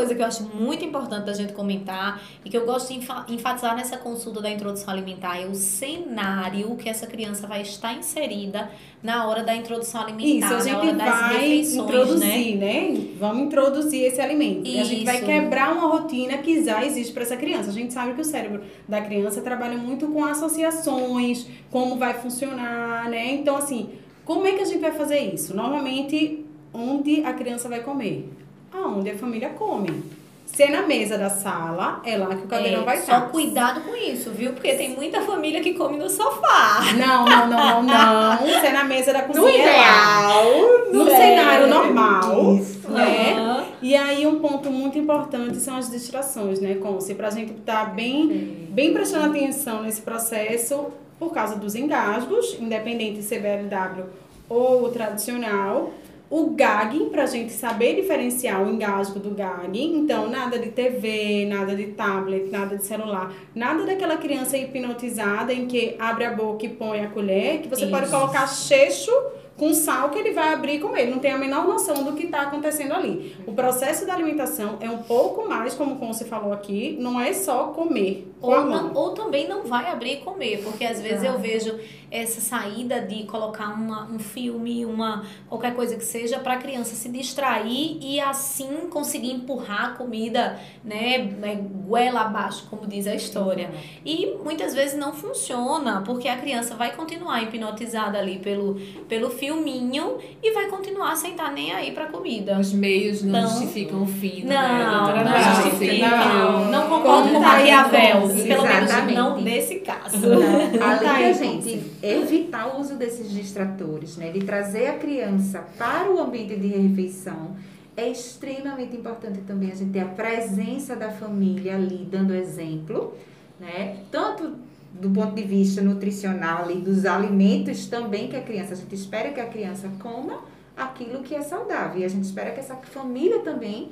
coisa 0.02 0.14
que 0.16 0.22
eu 0.22 0.26
acho 0.26 0.42
muito 0.54 0.84
importante 0.84 1.24
da 1.26 1.32
gente 1.32 1.52
comentar 1.52 2.20
e 2.44 2.50
que 2.50 2.56
eu 2.56 2.66
gosto 2.66 2.88
de 2.92 2.98
enfa- 2.98 3.24
enfatizar 3.28 3.76
nessa 3.76 3.96
consulta 3.96 4.40
da 4.40 4.50
introdução 4.50 4.92
alimentar 4.92 5.40
é 5.40 5.46
o 5.46 5.54
cenário 5.54 6.74
que 6.76 6.88
essa 6.88 7.06
criança 7.06 7.46
vai 7.46 7.62
estar 7.62 7.92
inserida 7.94 8.70
na 9.02 9.26
hora 9.26 9.42
da 9.42 9.54
introdução 9.54 10.02
alimentar, 10.02 10.46
Isso, 10.46 10.54
a 10.54 10.60
gente 10.60 10.96
vai 10.96 11.32
refeições, 11.32 11.76
né? 11.76 11.82
introduzir, 11.84 12.56
né? 12.56 13.06
Vamos 13.18 13.42
introduzir 13.46 14.02
esse 14.04 14.20
alimento. 14.20 14.66
E 14.68 14.80
a 14.80 14.84
gente 14.84 15.04
vai 15.04 15.16
Isso. 15.16 15.26
quebrar 15.26 15.72
uma 15.72 15.86
rotina 15.88 16.38
que 16.38 16.64
já 16.64 16.84
existe 16.84 17.12
para 17.12 17.22
essa 17.22 17.36
criança. 17.36 17.70
A 17.70 17.72
gente 17.72 17.92
sabe 17.92 18.14
que 18.14 18.20
o 18.20 18.24
cérebro 18.24 18.62
da 18.88 19.00
criança 19.00 19.40
trabalha 19.40 19.76
muito 19.78 20.06
com 20.08 20.24
associações, 20.24 21.46
como 21.70 21.96
vai 21.96 22.14
funcionar, 22.14 23.08
né? 23.08 23.32
Então, 23.34 23.56
assim, 23.56 23.90
como 24.24 24.46
é 24.46 24.52
que 24.52 24.62
a 24.62 24.64
gente 24.64 24.80
vai 24.80 24.92
fazer 24.92 25.18
isso? 25.34 25.54
Normalmente, 25.56 26.44
onde 26.72 27.24
a 27.24 27.32
criança 27.32 27.68
vai 27.68 27.80
comer? 27.82 28.28
Aonde 28.74 29.10
a 29.10 29.18
família 29.18 29.50
come. 29.50 30.02
Se 30.46 30.64
é 30.64 30.70
na 30.70 30.82
mesa 30.82 31.16
da 31.16 31.30
sala, 31.30 32.02
é 32.04 32.14
lá 32.18 32.26
que 32.34 32.44
o 32.44 32.46
cadeirão 32.46 32.82
É, 32.82 32.84
vai 32.84 32.96
só 32.98 33.02
estar. 33.02 33.20
cuidado 33.30 33.80
com 33.80 33.96
isso, 33.96 34.30
viu? 34.30 34.52
Porque 34.52 34.74
tem 34.74 34.90
muita 34.94 35.22
família 35.22 35.62
que 35.62 35.72
come 35.72 35.96
no 35.96 36.10
sofá. 36.10 36.80
Não, 36.98 37.24
não, 37.24 37.46
não, 37.48 37.82
não, 37.82 37.82
não. 37.82 38.38
Se 38.60 38.66
é 38.66 38.72
na 38.72 38.84
mesa 38.84 39.14
da 39.14 39.22
cozinha, 39.22 39.42
No 39.42 39.48
é 39.48 39.60
ideal. 39.62 40.44
No 40.92 41.08
É. 41.08 41.16
cenário 41.16 41.66
normal, 41.68 42.54
Isso. 42.56 42.90
né? 42.90 43.32
Aham. 43.38 43.64
E 43.80 43.96
aí 43.96 44.26
um 44.26 44.40
ponto 44.40 44.70
muito 44.70 44.98
importante 44.98 45.56
são 45.56 45.76
as 45.76 45.90
distrações, 45.90 46.60
né, 46.60 46.74
Conce? 46.74 47.14
Pra 47.14 47.30
gente 47.30 47.52
estar 47.52 47.94
bem, 47.94 48.66
bem 48.70 48.92
prestando 48.92 49.26
atenção 49.26 49.82
nesse 49.82 50.02
processo 50.02 50.88
por 51.18 51.32
causa 51.32 51.56
dos 51.56 51.74
engasgos, 51.74 52.58
independente 52.60 53.16
de 53.16 53.22
ser 53.22 53.40
BLW 53.40 54.04
ou 54.50 54.84
o 54.84 54.88
tradicional. 54.90 55.90
O 56.34 56.48
gagging, 56.52 57.10
pra 57.10 57.26
gente 57.26 57.52
saber 57.52 57.94
diferenciar 57.94 58.66
o 58.66 58.70
engasgo 58.72 59.20
do 59.20 59.32
gagging. 59.34 59.98
Então, 59.98 60.30
nada 60.30 60.58
de 60.58 60.70
TV, 60.70 61.44
nada 61.46 61.76
de 61.76 61.88
tablet, 61.88 62.50
nada 62.50 62.74
de 62.74 62.86
celular. 62.86 63.30
Nada 63.54 63.84
daquela 63.84 64.16
criança 64.16 64.56
hipnotizada 64.56 65.52
em 65.52 65.66
que 65.66 65.94
abre 65.98 66.24
a 66.24 66.32
boca 66.32 66.64
e 66.64 66.70
põe 66.70 67.00
a 67.00 67.08
colher, 67.08 67.60
que 67.60 67.68
você 67.68 67.86
pode 67.86 68.06
Isso. 68.06 68.16
colocar 68.16 68.46
cheixo 68.46 69.12
com 69.56 69.72
sal 69.74 70.10
que 70.10 70.18
ele 70.18 70.32
vai 70.32 70.52
abrir 70.52 70.74
e 70.76 70.80
comer. 70.80 71.02
Ele 71.02 71.10
não 71.12 71.18
tem 71.18 71.30
a 71.32 71.38
menor 71.38 71.66
noção 71.66 72.02
do 72.04 72.12
que 72.14 72.24
está 72.24 72.42
acontecendo 72.42 72.92
ali. 72.94 73.36
O 73.46 73.52
processo 73.52 74.06
da 74.06 74.14
alimentação 74.14 74.76
é 74.80 74.88
um 74.90 74.98
pouco 75.02 75.48
mais, 75.48 75.74
como 75.74 75.94
você 75.96 76.24
falou 76.24 76.52
aqui, 76.52 76.96
não 77.00 77.20
é 77.20 77.32
só 77.32 77.64
comer 77.68 78.28
com 78.40 78.52
a 78.52 78.58
Ou, 78.60 78.66
mão. 78.66 78.82
não- 78.88 78.94
ou 78.94 79.10
também 79.10 79.46
não 79.48 79.62
vai 79.64 79.88
abrir 79.90 80.14
e 80.14 80.16
comer, 80.18 80.62
porque 80.64 80.84
às 80.84 81.00
vezes 81.00 81.22
eu 81.22 81.38
vejo 81.38 81.78
essa 82.10 82.40
saída 82.40 83.00
de 83.00 83.22
colocar 83.24 83.68
uma, 83.68 84.04
um 84.10 84.18
filme, 84.18 84.84
uma 84.84 85.24
qualquer 85.48 85.74
coisa 85.74 85.96
que 85.96 86.04
seja 86.04 86.38
para 86.40 86.54
a 86.54 86.56
criança 86.58 86.94
se 86.96 87.08
distrair 87.08 87.98
e 88.02 88.18
assim 88.20 88.88
conseguir 88.90 89.30
empurrar 89.32 89.84
a 89.86 89.90
comida, 89.90 90.58
né, 90.84 91.18
né, 91.18 91.54
goela 91.86 92.22
abaixo, 92.22 92.66
como 92.68 92.86
diz 92.86 93.06
a 93.06 93.14
história. 93.14 93.70
E 94.04 94.34
muitas 94.44 94.74
vezes 94.74 94.98
não 94.98 95.12
funciona, 95.12 96.02
porque 96.04 96.28
a 96.28 96.36
criança 96.36 96.74
vai 96.74 96.94
continuar 96.94 97.42
hipnotizada 97.44 98.18
ali 98.18 98.38
pelo, 98.38 98.74
pelo 99.08 99.30
filminho 99.46 100.18
e 100.40 100.52
vai 100.52 100.68
continuar 100.68 101.16
sem 101.16 101.32
estar 101.32 101.50
nem 101.50 101.72
aí 101.72 101.90
para 101.90 102.06
comida. 102.06 102.60
Os 102.60 102.72
meios 102.72 103.24
não, 103.24 103.42
Não. 103.42 103.48
justificam 103.48 104.02
o 104.02 104.06
fim, 104.06 104.44
né? 104.44 104.54
Não, 104.56 104.98
doutora 104.98 105.24
não, 105.24 105.32
Tati? 105.32 105.62
justifica. 105.70 106.08
não. 106.08 106.70
Não, 106.70 106.88
concordo 106.88 107.28
com 107.30 107.40
tá 107.40 107.48
Maquiavel. 107.48 108.20
Pelo 108.20 108.62
menos 108.62 109.14
não 109.14 109.40
nesse 109.40 109.80
caso. 109.80 110.26
Além 110.32 110.78
Tá 110.78 110.94
da 111.02 111.12
aí, 111.14 111.34
gente 111.34 111.82
evitar 112.00 112.68
o 112.76 112.80
uso 112.80 112.94
desses 112.94 113.32
distratores, 113.32 114.16
né, 114.16 114.30
de 114.30 114.44
trazer 114.44 114.86
a 114.86 114.92
criança 114.94 115.64
para 115.76 116.08
o 116.08 116.20
ambiente 116.20 116.54
de 116.54 116.68
refeição, 116.68 117.56
é 117.96 118.08
extremamente 118.08 118.96
importante 118.96 119.40
também 119.40 119.72
a 119.72 119.74
gente 119.74 119.90
ter 119.90 120.00
a 120.00 120.04
presença 120.06 120.94
da 120.94 121.10
família 121.10 121.74
ali 121.74 122.06
dando 122.08 122.32
exemplo, 122.32 123.12
né? 123.58 123.96
Tanto 124.10 124.52
do 124.94 125.10
ponto 125.10 125.34
de 125.34 125.42
vista 125.42 125.80
nutricional 125.80 126.70
e 126.70 126.76
dos 126.76 127.04
alimentos 127.04 127.86
também 127.86 128.28
que 128.28 128.36
a 128.36 128.42
criança, 128.42 128.74
a 128.74 128.76
gente 128.76 128.94
espera 128.94 129.30
que 129.30 129.40
a 129.40 129.46
criança 129.46 129.90
coma 129.98 130.44
aquilo 130.76 131.22
que 131.22 131.34
é 131.34 131.42
saudável 131.42 132.00
e 132.00 132.04
a 132.04 132.08
gente 132.08 132.24
espera 132.24 132.50
que 132.50 132.60
essa 132.60 132.76
família 132.76 133.40
também 133.40 133.90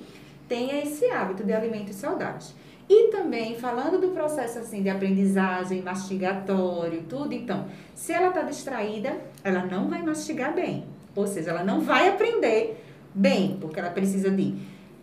tenha 0.49 0.83
esse 0.83 1.07
hábito 1.07 1.45
de 1.45 1.53
alimentos 1.53 1.97
saudáveis. 1.97 2.55
E 2.89 3.09
também, 3.13 3.57
falando 3.57 4.01
do 4.01 4.09
processo 4.09 4.59
assim 4.59 4.83
de 4.83 4.89
aprendizagem, 4.89 5.81
mastigatório, 5.81 7.05
tudo, 7.09 7.33
então, 7.33 7.67
se 7.95 8.13
ela 8.13 8.29
está 8.29 8.43
distraída, 8.43 9.17
ela 9.45 9.65
não 9.65 9.89
vai 9.89 10.03
mastigar 10.03 10.53
bem. 10.53 10.85
Ou 11.15 11.27
seja, 11.27 11.51
ela 11.51 11.63
não 11.63 11.81
vai 11.81 12.09
aprender 12.09 12.85
bem, 13.15 13.57
porque 13.61 13.79
ela 13.79 13.91
precisa 13.91 14.29
de 14.29 14.57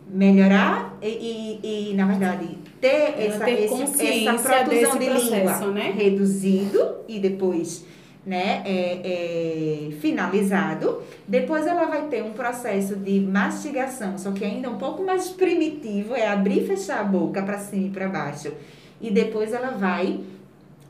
melhorar 0.09 0.97
e, 1.01 1.07
e, 1.63 1.91
e, 1.91 1.93
na 1.95 2.05
verdade, 2.05 2.57
ter 2.79 2.87
Ela 2.87 3.23
essa, 3.35 3.45
ter 3.45 3.63
esse- 3.65 4.27
essa 4.27 4.49
produção 4.53 4.97
de 4.99 5.05
processo, 5.05 5.35
língua 5.35 5.71
né? 5.71 5.93
reduzido 5.95 6.79
e 7.07 7.19
depois 7.19 7.85
né, 8.25 8.61
é, 8.65 9.87
é, 9.89 9.91
finalizado. 10.01 11.01
Depois 11.27 11.65
ela 11.65 11.85
vai 11.85 12.07
ter 12.07 12.23
um 12.23 12.31
processo 12.33 12.95
de 12.97 13.21
mastigação, 13.21 14.17
só 14.17 14.31
que 14.31 14.43
ainda 14.43 14.69
um 14.69 14.77
pouco 14.77 15.01
mais 15.03 15.29
primitivo, 15.29 16.13
é 16.13 16.27
abrir 16.27 16.63
e 16.63 16.67
fechar 16.67 16.99
a 16.99 17.03
boca 17.03 17.41
para 17.41 17.57
cima 17.57 17.87
e 17.87 17.89
para 17.89 18.09
baixo. 18.09 18.51
E 18.99 19.09
depois 19.11 19.53
ela 19.53 19.69
vai 19.71 20.19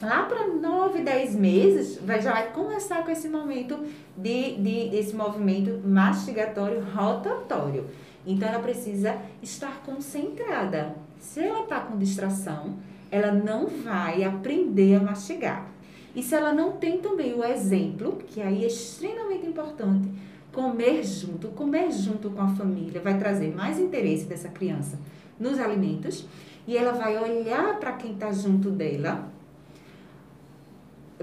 lá 0.02 0.24
para 0.24 0.48
9, 0.48 1.02
10 1.02 1.36
meses, 1.36 2.00
vai, 2.04 2.22
já 2.22 2.32
vai 2.32 2.52
começar 2.52 3.04
com 3.04 3.12
esse 3.12 3.28
momento 3.30 3.78
de, 4.16 4.54
de 4.56 4.96
esse 4.96 5.16
movimento 5.16 5.80
mastigatório 5.88 6.84
rotatório. 6.96 7.86
Então 8.28 8.48
ela 8.48 8.60
precisa 8.60 9.18
estar 9.42 9.82
concentrada. 9.86 10.96
Se 11.18 11.40
ela 11.40 11.64
está 11.64 11.80
com 11.80 11.98
distração, 11.98 12.76
ela 13.10 13.32
não 13.32 13.68
vai 13.68 14.24
aprender 14.26 14.96
a 14.96 15.00
mastigar. 15.00 15.72
E 16.14 16.22
se 16.22 16.36
ela 16.36 16.52
não 16.52 16.74
tem 16.74 16.98
também 16.98 17.34
o 17.34 17.44
exemplo, 17.44 18.18
que 18.28 18.42
aí 18.42 18.64
é 18.64 18.68
extremamente 18.68 19.48
importante, 19.48 20.10
comer 20.52 21.04
junto, 21.04 21.48
comer 21.50 21.92
junto 21.92 22.30
com 22.32 22.42
a 22.42 22.48
família 22.50 23.00
vai 23.00 23.18
trazer 23.18 23.56
mais 23.56 23.80
interesse 23.80 24.26
dessa 24.26 24.50
criança 24.50 25.00
nos 25.40 25.60
alimentos 25.60 26.26
e 26.68 26.76
ela 26.76 26.94
vai 26.94 27.18
olhar 27.18 27.80
para 27.80 27.94
quem 27.94 28.14
está 28.14 28.32
junto 28.32 28.72
dela 28.72 29.32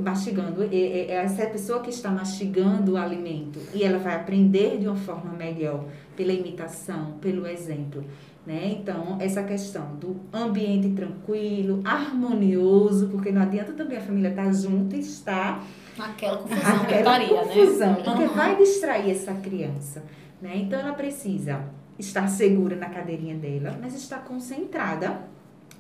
mastigando, 0.01 0.63
essa 0.73 1.47
pessoa 1.47 1.81
que 1.81 1.91
está 1.91 2.11
mastigando 2.11 2.93
o 2.93 2.97
alimento 2.97 3.61
e 3.73 3.83
ela 3.85 3.99
vai 3.99 4.15
aprender 4.15 4.79
de 4.79 4.87
uma 4.87 4.97
forma 4.97 5.33
melhor 5.33 5.85
pela 6.17 6.33
imitação, 6.33 7.19
pelo 7.21 7.47
exemplo. 7.47 8.05
Né? 8.47 8.77
Então, 8.79 9.17
essa 9.21 9.43
questão 9.43 9.97
do 9.97 10.21
ambiente 10.33 10.91
tranquilo, 10.91 11.81
harmonioso, 11.85 13.09
porque 13.09 13.33
não 13.33 13.43
adianta 13.43 13.73
também 13.73 13.97
a 13.97 14.03
família 14.03 14.29
estar 14.29 14.53
junto 14.53 14.95
e 14.95 15.01
estar 15.01 15.65
naquela 15.97 16.39
confusão, 16.39 16.83
aquela 16.83 17.19
né? 17.19 17.29
confusão 17.29 17.93
né? 17.93 18.03
porque 18.05 18.23
uhum. 18.25 18.35
vai 18.35 18.57
distrair 18.57 19.11
essa 19.11 19.33
criança. 19.35 20.03
Né? 20.43 20.57
Então, 20.57 20.79
ela 20.79 20.93
precisa 20.93 21.65
estar 21.99 22.27
segura 22.29 22.77
na 22.77 22.91
cadeirinha 22.91 23.37
dela, 23.37 23.79
mas 23.81 23.95
estar 23.95 24.19
concentrada 24.19 25.23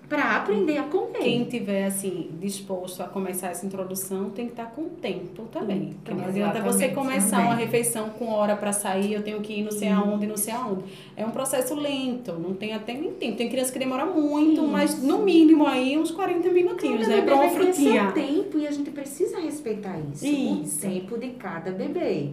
para 0.08 0.36
aprender 0.36 0.78
a 0.78 0.84
comer. 0.84 1.18
Quem 1.18 1.44
tiver 1.44 1.86
assim 1.86 2.30
disposto 2.40 3.02
a 3.02 3.06
começar 3.06 3.48
essa 3.48 3.64
introdução 3.64 4.30
tem 4.30 4.46
que 4.46 4.52
estar 4.52 4.66
tá 4.66 4.70
com 4.70 4.88
tempo 4.88 5.44
também. 5.44 5.96
Porque 6.04 6.20
não 6.20 6.28
adianta 6.28 6.60
você 6.60 6.88
começar 6.88 7.38
também. 7.38 7.46
uma 7.46 7.54
refeição 7.54 8.10
com 8.10 8.28
hora 8.30 8.54
para 8.56 8.72
sair, 8.72 9.14
eu 9.14 9.22
tenho 9.22 9.40
que 9.40 9.54
ir 9.54 9.62
não 9.62 9.70
sei 9.70 9.88
aonde, 9.88 10.26
não 10.26 10.36
sei 10.36 10.52
aonde. 10.54 10.84
É 11.16 11.24
um 11.24 11.30
processo 11.30 11.74
lento, 11.74 12.32
não 12.32 12.54
tem 12.54 12.74
até 12.74 12.92
nem 12.94 13.12
tempo. 13.12 13.36
Tem 13.36 13.48
criança 13.48 13.72
que 13.72 13.78
demora 13.78 14.04
muito, 14.04 14.62
Isso. 14.62 14.68
mas 14.68 15.02
no 15.02 15.18
mínimo 15.18 15.66
aí 15.66 15.98
uns 15.98 16.10
40 16.10 16.48
minutinhos, 16.50 17.02
cada 17.02 17.16
né, 17.16 17.22
para 17.22 17.34
uma 17.34 17.48
frutinha. 17.48 18.12
Tem 18.12 18.42
tempo 18.42 18.58
e 18.58 18.66
a 18.66 18.70
gente 18.70 18.90
precisa 18.90 19.40
respeitar 19.40 19.98
isso. 20.12 20.26
isso. 20.26 20.78
O 20.78 20.90
tempo 20.90 21.18
de 21.18 21.30
cada 21.30 21.70
bebê. 21.70 22.30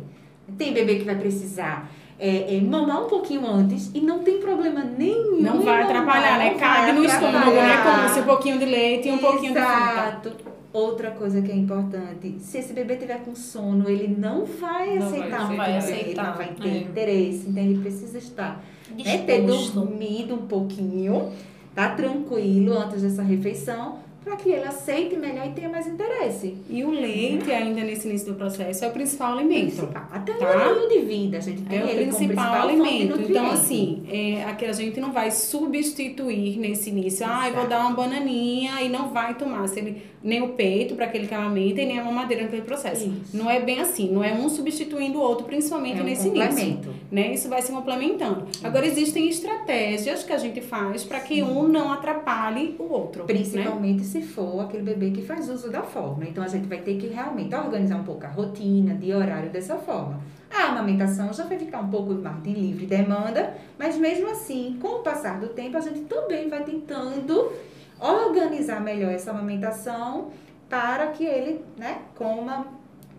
Tem 0.57 0.73
bebê 0.73 0.95
que 0.95 1.05
vai 1.05 1.15
precisar 1.15 1.89
é, 2.23 2.55
é, 2.55 2.61
mamar 2.61 3.05
um 3.05 3.07
pouquinho 3.07 3.43
antes 3.47 3.89
e 3.95 3.99
não 3.99 4.19
tem 4.19 4.39
problema 4.39 4.83
nenhum. 4.83 5.41
Não 5.41 5.59
vai 5.63 5.81
atrapalhar, 5.81 6.37
né? 6.37 6.53
Cabe 6.53 6.91
no 6.91 7.03
estômago, 7.03 7.49
né? 7.49 7.81
Como 7.83 8.13
se 8.13 8.19
um 8.19 8.23
pouquinho 8.23 8.59
de 8.59 8.65
leite 8.65 9.07
e 9.07 9.11
um 9.11 9.15
Exato. 9.15 9.31
pouquinho 9.31 9.53
de 9.55 9.59
fruta. 9.59 10.51
Outra 10.71 11.11
coisa 11.11 11.41
que 11.41 11.51
é 11.51 11.55
importante, 11.55 12.37
se 12.39 12.59
esse 12.59 12.73
bebê 12.73 12.95
tiver 12.95 13.21
com 13.25 13.35
sono, 13.35 13.89
ele 13.89 14.07
não 14.07 14.45
vai 14.45 14.99
não 14.99 15.07
aceitar, 15.07 15.47
vai 15.53 15.77
aceitar. 15.77 16.07
Ele 16.07 16.15
não 16.15 16.33
vai 16.35 16.47
ter 16.53 16.69
é. 16.69 16.77
interesse, 16.77 17.49
então 17.49 17.63
ele 17.63 17.81
precisa 17.81 18.17
estar, 18.19 18.63
né, 18.95 19.17
ter 19.17 19.41
dormido 19.41 20.35
um 20.35 20.45
pouquinho, 20.45 21.31
tá 21.75 21.89
tranquilo 21.89 22.77
antes 22.77 23.01
dessa 23.01 23.21
refeição, 23.21 23.97
para 24.23 24.35
que 24.35 24.49
ele 24.49 24.63
aceite 24.63 25.15
melhor 25.15 25.47
e 25.47 25.51
tenha 25.51 25.67
mais 25.67 25.87
interesse. 25.87 26.55
E 26.69 26.83
o 26.83 26.91
leite, 26.91 27.51
ainda 27.51 27.81
nesse 27.81 28.07
início 28.07 28.31
do 28.31 28.37
processo, 28.37 28.85
é 28.85 28.87
o 28.87 28.91
principal 28.91 29.33
alimento. 29.33 29.75
Principal. 29.75 30.07
Até 30.11 30.33
tá? 30.33 30.71
o 30.71 30.87
de 30.87 30.99
vida, 30.99 31.37
a 31.37 31.41
gente 31.41 31.63
tem 31.63 31.79
é 31.79 31.81
ele 31.81 32.11
o 32.11 32.15
principal, 32.15 32.27
principal 32.27 32.67
alimento. 32.67 33.21
Então, 33.21 33.49
assim, 33.49 34.03
é, 34.07 34.43
aqui 34.43 34.65
a 34.65 34.73
gente 34.73 34.99
não 34.99 35.11
vai 35.11 35.31
substituir 35.31 36.59
nesse 36.59 36.91
início. 36.91 37.25
Ah, 37.27 37.49
eu 37.49 37.55
vou 37.55 37.67
dar 37.67 37.79
uma 37.79 37.95
bananinha 37.95 38.81
e 38.81 38.89
não 38.89 39.09
vai 39.09 39.33
tomar 39.33 39.67
se 39.67 39.79
ele, 39.79 40.03
nem 40.23 40.41
o 40.43 40.49
peito 40.49 40.93
para 40.93 41.05
aquele 41.05 41.25
que 41.25 41.33
amamenta 41.33 41.81
e 41.81 41.85
nem 41.87 41.97
a 41.97 42.03
mamadeira 42.03 42.43
naquele 42.43 42.61
processo. 42.61 43.07
Isso. 43.07 43.35
Não 43.35 43.49
é 43.49 43.59
bem 43.59 43.79
assim, 43.79 44.11
não 44.11 44.23
é 44.23 44.33
um 44.33 44.49
substituindo 44.49 45.17
o 45.17 45.21
outro, 45.21 45.45
principalmente 45.45 45.99
é 45.99 46.03
um 46.03 46.05
nesse 46.05 46.27
início. 46.27 46.79
Né? 47.11 47.33
Isso 47.33 47.49
vai 47.49 47.61
se 47.63 47.71
complementando. 47.71 48.45
Agora, 48.63 48.85
existem 48.85 49.27
estratégias 49.27 50.23
que 50.23 50.31
a 50.31 50.37
gente 50.37 50.61
faz 50.61 51.03
para 51.03 51.19
que 51.19 51.41
um 51.41 51.67
não 51.67 51.91
atrapalhe 51.91 52.75
o 52.77 52.83
outro. 52.83 53.21
Né? 53.21 53.27
Principalmente 53.27 54.01
né? 54.01 54.10
Se 54.11 54.21
for 54.21 54.59
aquele 54.59 54.83
bebê 54.83 55.11
que 55.11 55.21
faz 55.21 55.47
uso 55.47 55.71
da 55.71 55.81
forma. 55.81 56.25
Então, 56.25 56.43
a 56.43 56.47
gente 56.47 56.67
vai 56.67 56.79
ter 56.79 56.97
que 56.97 57.07
realmente 57.07 57.55
organizar 57.55 57.95
um 57.95 58.03
pouco 58.03 58.25
a 58.25 58.29
rotina 58.29 58.93
de 58.93 59.13
horário 59.13 59.49
dessa 59.49 59.77
forma. 59.77 60.19
A 60.53 60.65
amamentação 60.65 61.31
já 61.31 61.45
vai 61.45 61.57
ficar 61.57 61.79
um 61.79 61.89
pouco 61.89 62.13
mais 62.13 62.43
de 62.43 62.53
livre 62.53 62.85
demanda, 62.85 63.55
mas 63.79 63.97
mesmo 63.97 64.29
assim, 64.29 64.77
com 64.81 64.99
o 64.99 64.99
passar 64.99 65.39
do 65.39 65.47
tempo, 65.49 65.77
a 65.77 65.79
gente 65.79 66.01
também 66.01 66.49
vai 66.49 66.63
tentando 66.63 67.53
organizar 67.97 68.81
melhor 68.81 69.11
essa 69.11 69.31
amamentação 69.31 70.29
para 70.67 71.07
que 71.07 71.23
ele 71.23 71.63
né, 71.77 72.01
coma 72.15 72.67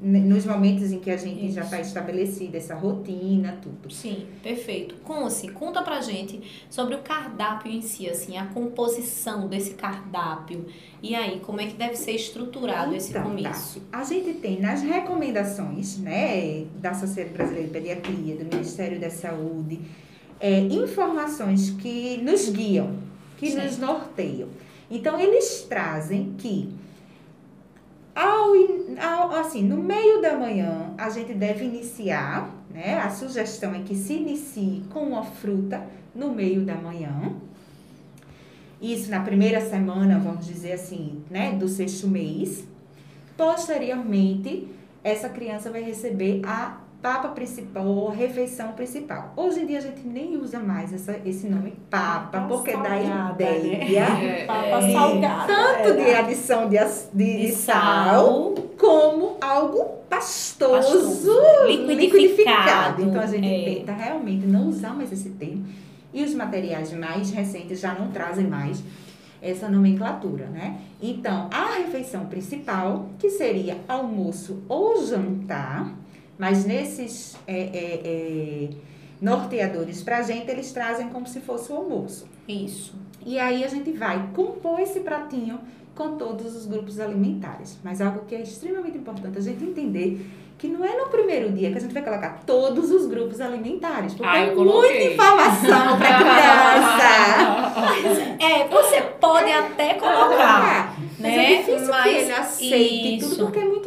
nos 0.02 0.44
momentos 0.44 0.90
em 0.90 0.98
que 0.98 1.10
a 1.10 1.16
gente 1.16 1.46
Isso. 1.46 1.54
já 1.54 1.62
está 1.62 1.80
estabelecida 1.80 2.56
essa 2.56 2.74
rotina, 2.74 3.56
tudo. 3.62 3.88
Sim, 3.92 4.26
perfeito. 4.42 4.96
Conce, 5.04 5.48
conta 5.48 5.80
pra 5.80 6.00
gente 6.00 6.66
sobre 6.68 6.96
o 6.96 6.98
cardápio 6.98 7.70
em 7.70 7.80
si, 7.80 8.08
assim, 8.08 8.36
a 8.36 8.46
composição 8.46 9.46
desse 9.46 9.74
cardápio. 9.74 10.66
E 11.00 11.14
aí, 11.14 11.38
como 11.38 11.60
é 11.60 11.66
que 11.66 11.74
deve 11.74 11.94
ser 11.94 12.12
estruturado 12.12 12.86
então, 12.86 12.96
esse 12.96 13.12
começo? 13.12 13.80
Tá. 13.80 14.00
A 14.00 14.04
gente 14.04 14.34
tem 14.40 14.60
nas 14.60 14.82
recomendações, 14.82 15.98
né, 15.98 16.64
da 16.80 16.92
Sociedade 16.94 17.34
Brasileira 17.34 17.68
de 17.68 17.72
Pediatria, 17.72 18.36
do 18.36 18.44
Ministério 18.44 18.98
da 18.98 19.10
Saúde, 19.10 19.80
é, 20.40 20.58
informações 20.58 21.70
que 21.70 22.18
nos 22.18 22.48
guiam, 22.48 22.98
que 23.38 23.52
Sim. 23.52 23.62
nos 23.62 23.78
norteiam. 23.78 24.48
Então, 24.90 25.18
eles 25.18 25.64
trazem 25.68 26.34
que 26.36 26.68
ao, 28.14 28.52
ao, 29.00 29.32
assim, 29.40 29.62
no 29.62 29.76
meio 29.76 30.20
da 30.20 30.36
manhã, 30.36 30.92
a 30.98 31.08
gente 31.08 31.32
deve 31.32 31.64
iniciar, 31.64 32.50
né? 32.70 32.98
A 32.98 33.10
sugestão 33.10 33.74
é 33.74 33.80
que 33.80 33.94
se 33.94 34.14
inicie 34.14 34.84
com 34.90 35.00
uma 35.00 35.24
fruta 35.24 35.82
no 36.14 36.32
meio 36.32 36.62
da 36.62 36.74
manhã. 36.74 37.32
Isso 38.80 39.10
na 39.10 39.20
primeira 39.20 39.60
semana, 39.60 40.18
vamos 40.18 40.46
dizer 40.46 40.72
assim, 40.72 41.22
né? 41.30 41.52
Do 41.52 41.68
sexto 41.68 42.08
mês. 42.08 42.64
Posteriormente, 43.36 44.68
essa 45.02 45.28
criança 45.28 45.70
vai 45.70 45.82
receber 45.82 46.42
a 46.44 46.81
papa 47.02 47.28
principal 47.30 47.84
ou 47.84 48.10
refeição 48.10 48.72
principal. 48.72 49.32
Hoje 49.36 49.60
em 49.60 49.66
dia 49.66 49.78
a 49.78 49.80
gente 49.80 50.06
nem 50.06 50.36
usa 50.36 50.60
mais 50.60 50.92
essa, 50.92 51.18
esse 51.26 51.48
nome 51.48 51.74
papa, 51.90 52.38
papa 52.38 52.46
porque 52.46 52.70
salgada, 52.70 53.34
dá 53.34 53.50
ideia 53.50 54.08
né? 54.08 54.40
é, 54.42 54.44
papa 54.46 54.78
é, 54.78 54.92
salgada, 54.92 55.46
tanto 55.46 55.88
é, 55.88 56.04
de 56.04 56.14
adição 56.14 56.68
de, 56.68 56.78
de, 57.12 57.48
de 57.48 57.52
sal, 57.52 58.54
como 58.78 59.36
algo 59.40 59.84
pastoso, 60.08 60.72
pastoso 60.72 61.32
liquidificado. 61.66 62.06
liquidificado. 62.06 63.02
Então 63.02 63.20
a 63.20 63.26
gente 63.26 63.48
é. 63.48 63.74
tenta 63.74 63.92
realmente 63.92 64.46
não 64.46 64.68
usar 64.68 64.94
mais 64.94 65.10
esse 65.12 65.30
termo. 65.30 65.66
E 66.14 66.22
os 66.22 66.34
materiais 66.34 66.92
mais 66.92 67.30
recentes 67.30 67.80
já 67.80 67.94
não 67.94 68.12
trazem 68.12 68.46
mais 68.46 68.80
essa 69.40 69.68
nomenclatura, 69.68 70.46
né? 70.46 70.78
Então, 71.00 71.48
a 71.50 71.78
refeição 71.78 72.26
principal, 72.26 73.08
que 73.18 73.30
seria 73.30 73.78
almoço 73.88 74.62
ou 74.68 75.04
jantar, 75.04 76.01
mas 76.38 76.64
nesses 76.64 77.36
é, 77.46 77.60
é, 77.60 78.00
é, 78.04 78.68
norteadores 79.20 80.02
para 80.02 80.18
a 80.18 80.22
gente, 80.22 80.50
eles 80.50 80.72
trazem 80.72 81.08
como 81.08 81.26
se 81.26 81.40
fosse 81.40 81.72
o 81.72 81.76
almoço. 81.76 82.26
Isso. 82.48 82.94
E 83.24 83.38
aí 83.38 83.64
a 83.64 83.68
gente 83.68 83.92
vai 83.92 84.30
compor 84.34 84.80
esse 84.80 85.00
pratinho 85.00 85.60
com 85.94 86.16
todos 86.16 86.56
os 86.56 86.66
grupos 86.66 86.98
alimentares. 86.98 87.78
Mas 87.84 88.00
algo 88.00 88.24
que 88.26 88.34
é 88.34 88.42
extremamente 88.42 88.98
importante 88.98 89.38
a 89.38 89.40
gente 89.40 89.62
entender 89.62 90.26
que 90.62 90.68
não 90.68 90.84
é 90.84 90.96
no 90.96 91.08
primeiro 91.08 91.50
dia 91.50 91.72
que 91.72 91.78
a 91.78 91.80
gente 91.80 91.92
vai 91.92 92.02
colocar 92.02 92.40
todos 92.46 92.90
os 92.92 93.06
grupos 93.06 93.40
alimentares, 93.40 94.14
porque 94.14 94.28
ah, 94.28 94.38
é 94.38 94.54
muita 94.54 95.02
informação 95.02 95.98
para 95.98 96.18
criança. 96.18 97.02
é, 98.38 98.68
você 98.68 99.00
pode 99.20 99.50
até 99.50 99.94
colocar, 99.94 100.96
mas 101.18 101.32
é 101.32 101.36
né? 101.36 101.54
é 101.54 101.56
difícil 101.58 101.88
mas 101.88 102.02
que 102.04 102.08
ele 102.10 102.32
aceite 102.32 103.16
isso. 103.16 103.30
tudo 103.30 103.44
porque 103.46 103.58
é 103.58 103.64
muita 103.64 103.81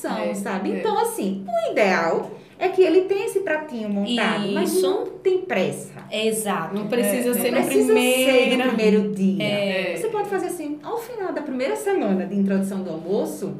informação, 0.00 0.18
é, 0.18 0.34
sabe? 0.34 0.72
É. 0.72 0.78
Então 0.78 0.98
assim, 0.98 1.44
o 1.46 1.72
ideal 1.72 2.30
é 2.58 2.68
que 2.68 2.82
ele 2.82 3.02
tem 3.02 3.24
esse 3.24 3.40
pratinho 3.40 3.88
montado, 3.88 4.44
Isso. 4.44 4.54
mas 4.54 4.82
não 4.82 5.06
tem 5.06 5.38
pressa. 5.42 6.04
Exato. 6.10 6.74
Não 6.74 6.88
precisa 6.88 7.30
é, 7.30 7.34
ser 7.34 7.50
não 7.50 7.60
no 7.60 7.66
precisa 7.66 7.92
primeiro. 7.92 8.32
ser 8.32 8.56
no 8.56 8.64
primeiro 8.64 9.14
dia. 9.14 9.44
É. 9.44 9.96
Você 9.96 10.08
pode 10.08 10.28
fazer 10.28 10.46
assim, 10.48 10.78
ao 10.82 10.98
final 10.98 11.32
da 11.32 11.42
primeira 11.42 11.76
semana 11.76 12.26
de 12.26 12.36
introdução 12.36 12.82
do 12.82 12.90
almoço, 12.90 13.54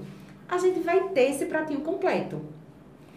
a 0.48 0.58
gente 0.58 0.80
vai 0.80 1.00
ter 1.08 1.30
esse 1.30 1.46
pratinho 1.46 1.80
completo. 1.80 2.42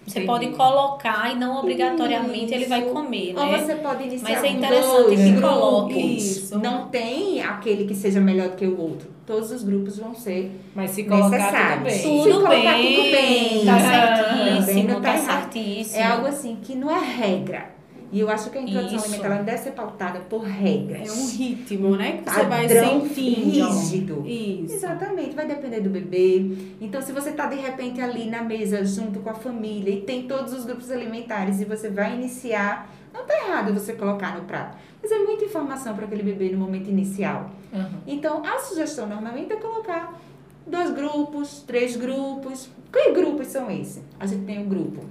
Você 0.06 0.20
Entendi. 0.20 0.28
pode 0.28 0.48
colocar 0.58 1.32
e 1.32 1.36
não 1.36 1.60
obrigatoriamente 1.60 2.46
Isso. 2.46 2.56
ele 2.56 2.66
vai 2.66 2.82
comer, 2.84 3.34
né? 3.34 3.42
Ou 3.42 3.58
você 3.58 3.76
pode 3.76 4.04
iniciar 4.04 4.32
Mas 4.32 4.44
é 4.44 4.50
interessante 4.50 5.16
que 5.16 5.42
coloque. 5.42 6.18
Isso. 6.18 6.60
Não 6.60 6.90
tem 6.90 7.42
aquele 7.42 7.86
que 7.86 7.96
seja 7.96 8.20
melhor 8.20 8.50
do 8.50 8.56
que 8.58 8.66
o 8.66 8.80
outro. 8.80 9.13
Todos 9.26 9.52
os 9.52 9.64
grupos 9.64 9.98
vão 9.98 10.14
ser 10.14 10.52
Mas 10.76 10.92
se 10.92 11.04
colocar 11.06 11.30
necessários. 11.30 12.02
tudo 12.02 12.24
bem. 12.24 12.24
Tudo 12.24 12.42
se 12.42 12.48
bem. 12.50 12.96
tudo 12.96 13.12
bem. 13.12 13.66
Tá 13.66 13.80
certíssimo, 13.80 15.02
tá, 15.02 15.02
tá 15.02 15.18
certíssimo. 15.18 16.00
É 16.00 16.04
algo 16.04 16.28
assim 16.28 16.58
que 16.62 16.76
não 16.76 16.92
é 16.92 17.00
regra. 17.00 17.74
E 18.12 18.20
eu 18.20 18.30
acho 18.30 18.52
que 18.52 18.60
a 18.60 18.62
introdução 18.62 18.96
Isso. 18.96 19.06
alimentar 19.06 19.28
ela 19.34 19.44
deve 19.44 19.58
ser 19.58 19.72
pautada 19.72 20.20
por 20.20 20.44
regras. 20.44 21.10
É 21.10 21.12
um 21.12 21.28
ritmo, 21.30 21.96
né? 21.96 22.22
Que 22.24 22.30
você 22.30 22.44
vai 22.44 22.70
sentindo. 22.70 23.70
rígido. 23.70 24.24
Isso. 24.28 24.76
Exatamente. 24.76 25.34
Vai 25.36 25.48
depender 25.48 25.80
do 25.80 25.90
bebê. 25.90 26.46
Então, 26.80 27.02
se 27.02 27.12
você 27.12 27.32
está 27.32 27.48
de 27.48 27.56
repente 27.56 28.00
ali 28.00 28.30
na 28.30 28.44
mesa 28.44 28.86
junto 28.86 29.20
com 29.22 29.32
a 29.32 29.34
família 29.34 29.90
e 29.92 30.02
tem 30.02 30.28
todos 30.28 30.54
os 30.54 30.64
grupos 30.64 30.92
alimentares 30.92 31.60
e 31.60 31.66
você 31.66 31.90
vai 31.90 32.14
iniciar 32.14 32.88
Não 33.12 33.26
tá 33.26 33.34
errado 33.36 33.74
você 33.74 33.94
colocar 33.94 34.36
no 34.38 34.44
prato, 34.46 34.78
mas 35.04 35.12
é 35.12 35.20
muita 35.20 35.44
informação 35.44 35.94
para 35.94 36.06
aquele 36.06 36.24
bebê 36.24 36.50
no 36.50 36.58
momento 36.58 36.90
inicial. 36.90 37.52
Uhum. 37.74 38.00
Então, 38.08 38.42
a 38.46 38.58
sugestão 38.60 39.06
normalmente 39.06 39.52
é 39.52 39.58
colocar 39.58 40.18
dois 40.66 40.92
grupos, 40.92 41.62
três 41.68 41.98
grupos. 41.98 42.70
Que 42.92 43.12
grupos 43.12 43.48
são 43.48 43.70
esses? 43.70 44.02
A 44.18 44.26
gente 44.26 44.46
tem 44.46 44.66
o 44.66 44.70
grupo 44.70 45.04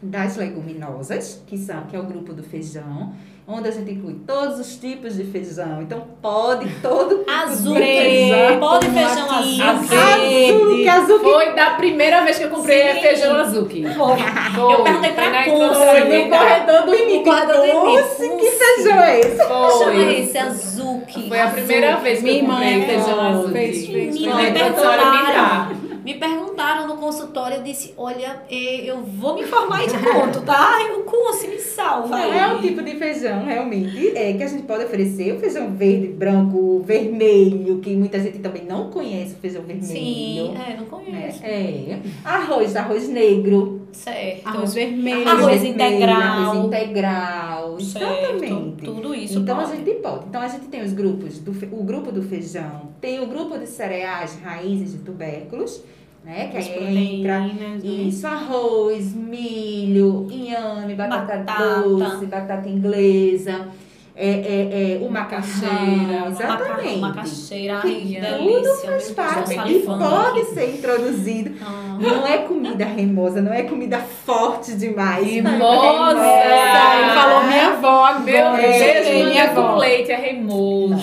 das 0.00 0.36
leguminosas, 0.36 1.42
que, 1.46 1.58
são, 1.58 1.84
que 1.86 1.96
é 1.96 1.98
o 1.98 2.04
grupo 2.04 2.32
do 2.32 2.44
feijão, 2.44 3.12
onde 3.46 3.68
a 3.68 3.70
gente 3.70 3.90
inclui 3.92 4.16
todos 4.26 4.58
os 4.58 4.76
tipos 4.76 5.16
de 5.16 5.24
feijão. 5.24 5.82
Então, 5.82 6.02
pode 6.22 6.68
todo 6.80 7.18
tipo 7.18 7.30
Azul, 7.30 7.74
de 7.74 7.80
feijão. 7.80 8.60
pode 8.60 8.86
feijão 8.88 9.30
azul, 9.30 9.64
Azul, 9.64 10.76
que 10.76 10.88
azul 10.88 11.18
que 11.18 11.24
Foi 11.24 11.52
da 11.54 11.70
primeira 11.72 12.24
vez 12.24 12.38
que 12.38 12.44
eu 12.44 12.50
comprei 12.50 12.94
Sim. 12.94 13.00
feijão 13.00 13.36
azul. 13.36 13.66
Que 13.66 13.82
Foi. 13.82 14.16
Foi. 14.54 14.72
Eu 14.72 14.82
perguntei 14.82 15.12
pra 15.12 15.24
Cunha, 15.30 15.54
introdução 15.54 15.94
no 15.94 16.30
corredor 16.30 16.82
do 16.86 16.94
IMIP. 16.94 17.24
Nossa, 17.26 18.28
que 18.28 18.50
feijão 18.50 19.00
é 19.02 19.20
esse? 19.20 19.36
Chama 19.36 19.78
Foi. 19.78 20.20
esse 20.20 20.38
azul 20.38 21.00
que 21.06 21.28
Foi 21.28 21.40
a 21.40 21.46
primeira 21.48 21.96
vez 21.96 22.18
que 22.18 22.24
Minha 22.24 22.42
eu 22.42 22.46
comprei 22.46 22.68
irmã 22.72 22.86
feijão 22.86 23.20
azul. 23.20 23.48
fez- 23.50 23.86
fez- 23.86 24.18
fez. 24.18 24.32
Perguntaram. 24.52 25.02
alimentar. 25.12 25.70
Me 26.04 26.14
perguntaram 26.14 26.86
no 26.86 26.98
consultório, 26.98 27.56
eu 27.56 27.62
disse, 27.62 27.94
olha, 27.96 28.42
eh, 28.50 28.82
eu 28.84 29.02
vou 29.02 29.34
me 29.34 29.42
informar 29.42 29.84
e 29.84 29.88
te 29.88 29.96
conto, 29.98 30.42
tá? 30.42 30.78
Eu 30.86 31.02
curso, 31.04 31.48
me 31.48 31.58
salva 31.58 32.14
aí. 32.14 32.38
É 32.38 32.52
o 32.52 32.60
tipo 32.60 32.82
de 32.82 32.96
feijão, 32.96 33.44
realmente, 33.44 34.16
é, 34.16 34.34
que 34.34 34.42
a 34.42 34.46
gente 34.46 34.64
pode 34.64 34.84
oferecer. 34.84 35.32
O 35.32 35.40
feijão 35.40 35.74
verde, 35.74 36.08
branco, 36.08 36.82
vermelho, 36.84 37.78
que 37.78 37.96
muita 37.96 38.20
gente 38.20 38.38
também 38.40 38.64
não 38.64 38.90
conhece 38.90 39.32
o 39.32 39.38
feijão 39.38 39.62
vermelho. 39.62 39.86
Sim, 39.86 40.54
é, 40.54 40.76
não 40.76 40.82
né? 40.82 40.86
conheço. 40.90 41.40
É. 41.42 41.98
Arroz, 42.22 42.76
arroz 42.76 43.08
negro. 43.08 43.83
Certo. 43.94 44.46
Arroz 44.48 44.74
vermelho. 44.74 45.28
Arroz 45.28 45.62
vermelho, 45.62 45.74
integral. 45.74 46.20
Arroz 46.20 46.66
integral. 46.66 47.80
Certo. 47.80 48.44
Exatamente. 48.44 48.84
Tudo 48.84 49.14
isso 49.14 49.38
Então 49.38 49.58
a 49.58 49.62
pode. 49.64 49.76
gente 49.76 49.90
pode. 50.00 50.24
Então 50.28 50.40
a 50.42 50.48
gente 50.48 50.66
tem 50.66 50.82
os 50.82 50.92
grupos, 50.92 51.38
do, 51.38 51.50
o 51.74 51.82
grupo 51.84 52.10
do 52.12 52.22
feijão, 52.22 52.88
tem 53.00 53.20
o 53.20 53.26
grupo 53.26 53.58
de 53.58 53.66
cereais, 53.66 54.38
raízes 54.42 54.94
e 54.94 54.98
tubérculos, 54.98 55.82
né? 56.24 56.48
Que 56.48 56.58
As 56.58 56.66
aí 56.68 57.18
entra 57.20 57.40
né? 57.40 57.78
isso, 57.82 58.26
arroz, 58.26 59.14
milho, 59.14 60.26
inhame, 60.30 60.94
batata, 60.94 61.36
Batata. 61.38 61.82
doce, 61.88 62.26
batata 62.26 62.68
inglesa, 62.68 63.68
é, 64.16 64.28
é, 64.30 64.92
é, 65.02 65.04
o 65.04 65.10
macaxeira, 65.10 66.28
exatamente. 66.30 66.98
Macaxeira, 66.98 67.74
ai, 67.76 67.80
Que 67.82 68.00
que 68.00 68.20
tudo 68.20 68.36
delícia. 68.38 68.90
faz 68.90 69.10
parte 69.10 69.52
e 69.72 69.80
pode 69.80 70.40
aqui. 70.40 70.54
ser 70.54 70.74
introduzido. 70.76 71.54
Ah. 71.60 71.98
Não 72.00 72.26
é 72.26 72.38
comida 72.38 72.84
remosa, 72.84 73.40
não 73.42 73.52
é 73.52 73.62
comida 73.64 73.98
forte 73.98 74.74
demais. 74.76 75.26
Remosa! 75.26 76.20
Aí 76.20 77.14
falou 77.14 77.44
minha 77.44 77.68
avó 77.72 78.04
agora. 78.04 78.20
Meu 78.20 78.56
Deus, 78.56 78.76
Escutei 78.76 79.24
minha 79.26 79.46
manga 79.46 79.54
com 79.54 79.60
avó. 79.68 79.76
leite 79.78 80.12
é 80.12 80.16
remoso. 80.16 80.94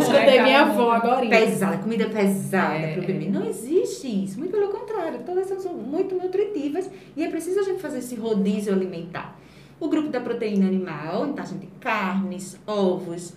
Escutei 0.00 0.42
minha 0.42 0.60
avó 0.62 0.90
agora. 0.92 1.26
pesada, 1.26 1.76
comida 1.78 2.06
pesada 2.06 2.74
É, 2.74 2.92
para 2.92 3.02
o 3.02 3.06
bebê. 3.06 3.28
Não 3.30 3.44
existe 3.46 4.24
isso. 4.24 4.38
Muito 4.38 4.50
pelo 4.52 4.68
contrário. 4.68 5.20
Todas 5.24 5.46
são 5.62 5.74
muito 5.74 6.14
nutritivas 6.14 6.90
e 7.16 7.24
é 7.24 7.28
preciso 7.28 7.60
a 7.60 7.62
gente 7.62 7.80
fazer 7.80 7.98
esse 7.98 8.14
rodízio 8.16 8.72
alimentar. 8.72 9.36
O 9.80 9.88
grupo 9.88 10.08
da 10.08 10.20
proteína 10.20 10.66
animal, 10.66 11.28
então 11.28 11.44
a 11.44 11.46
gente 11.46 11.68
carnes, 11.80 12.58
ovos, 12.66 13.32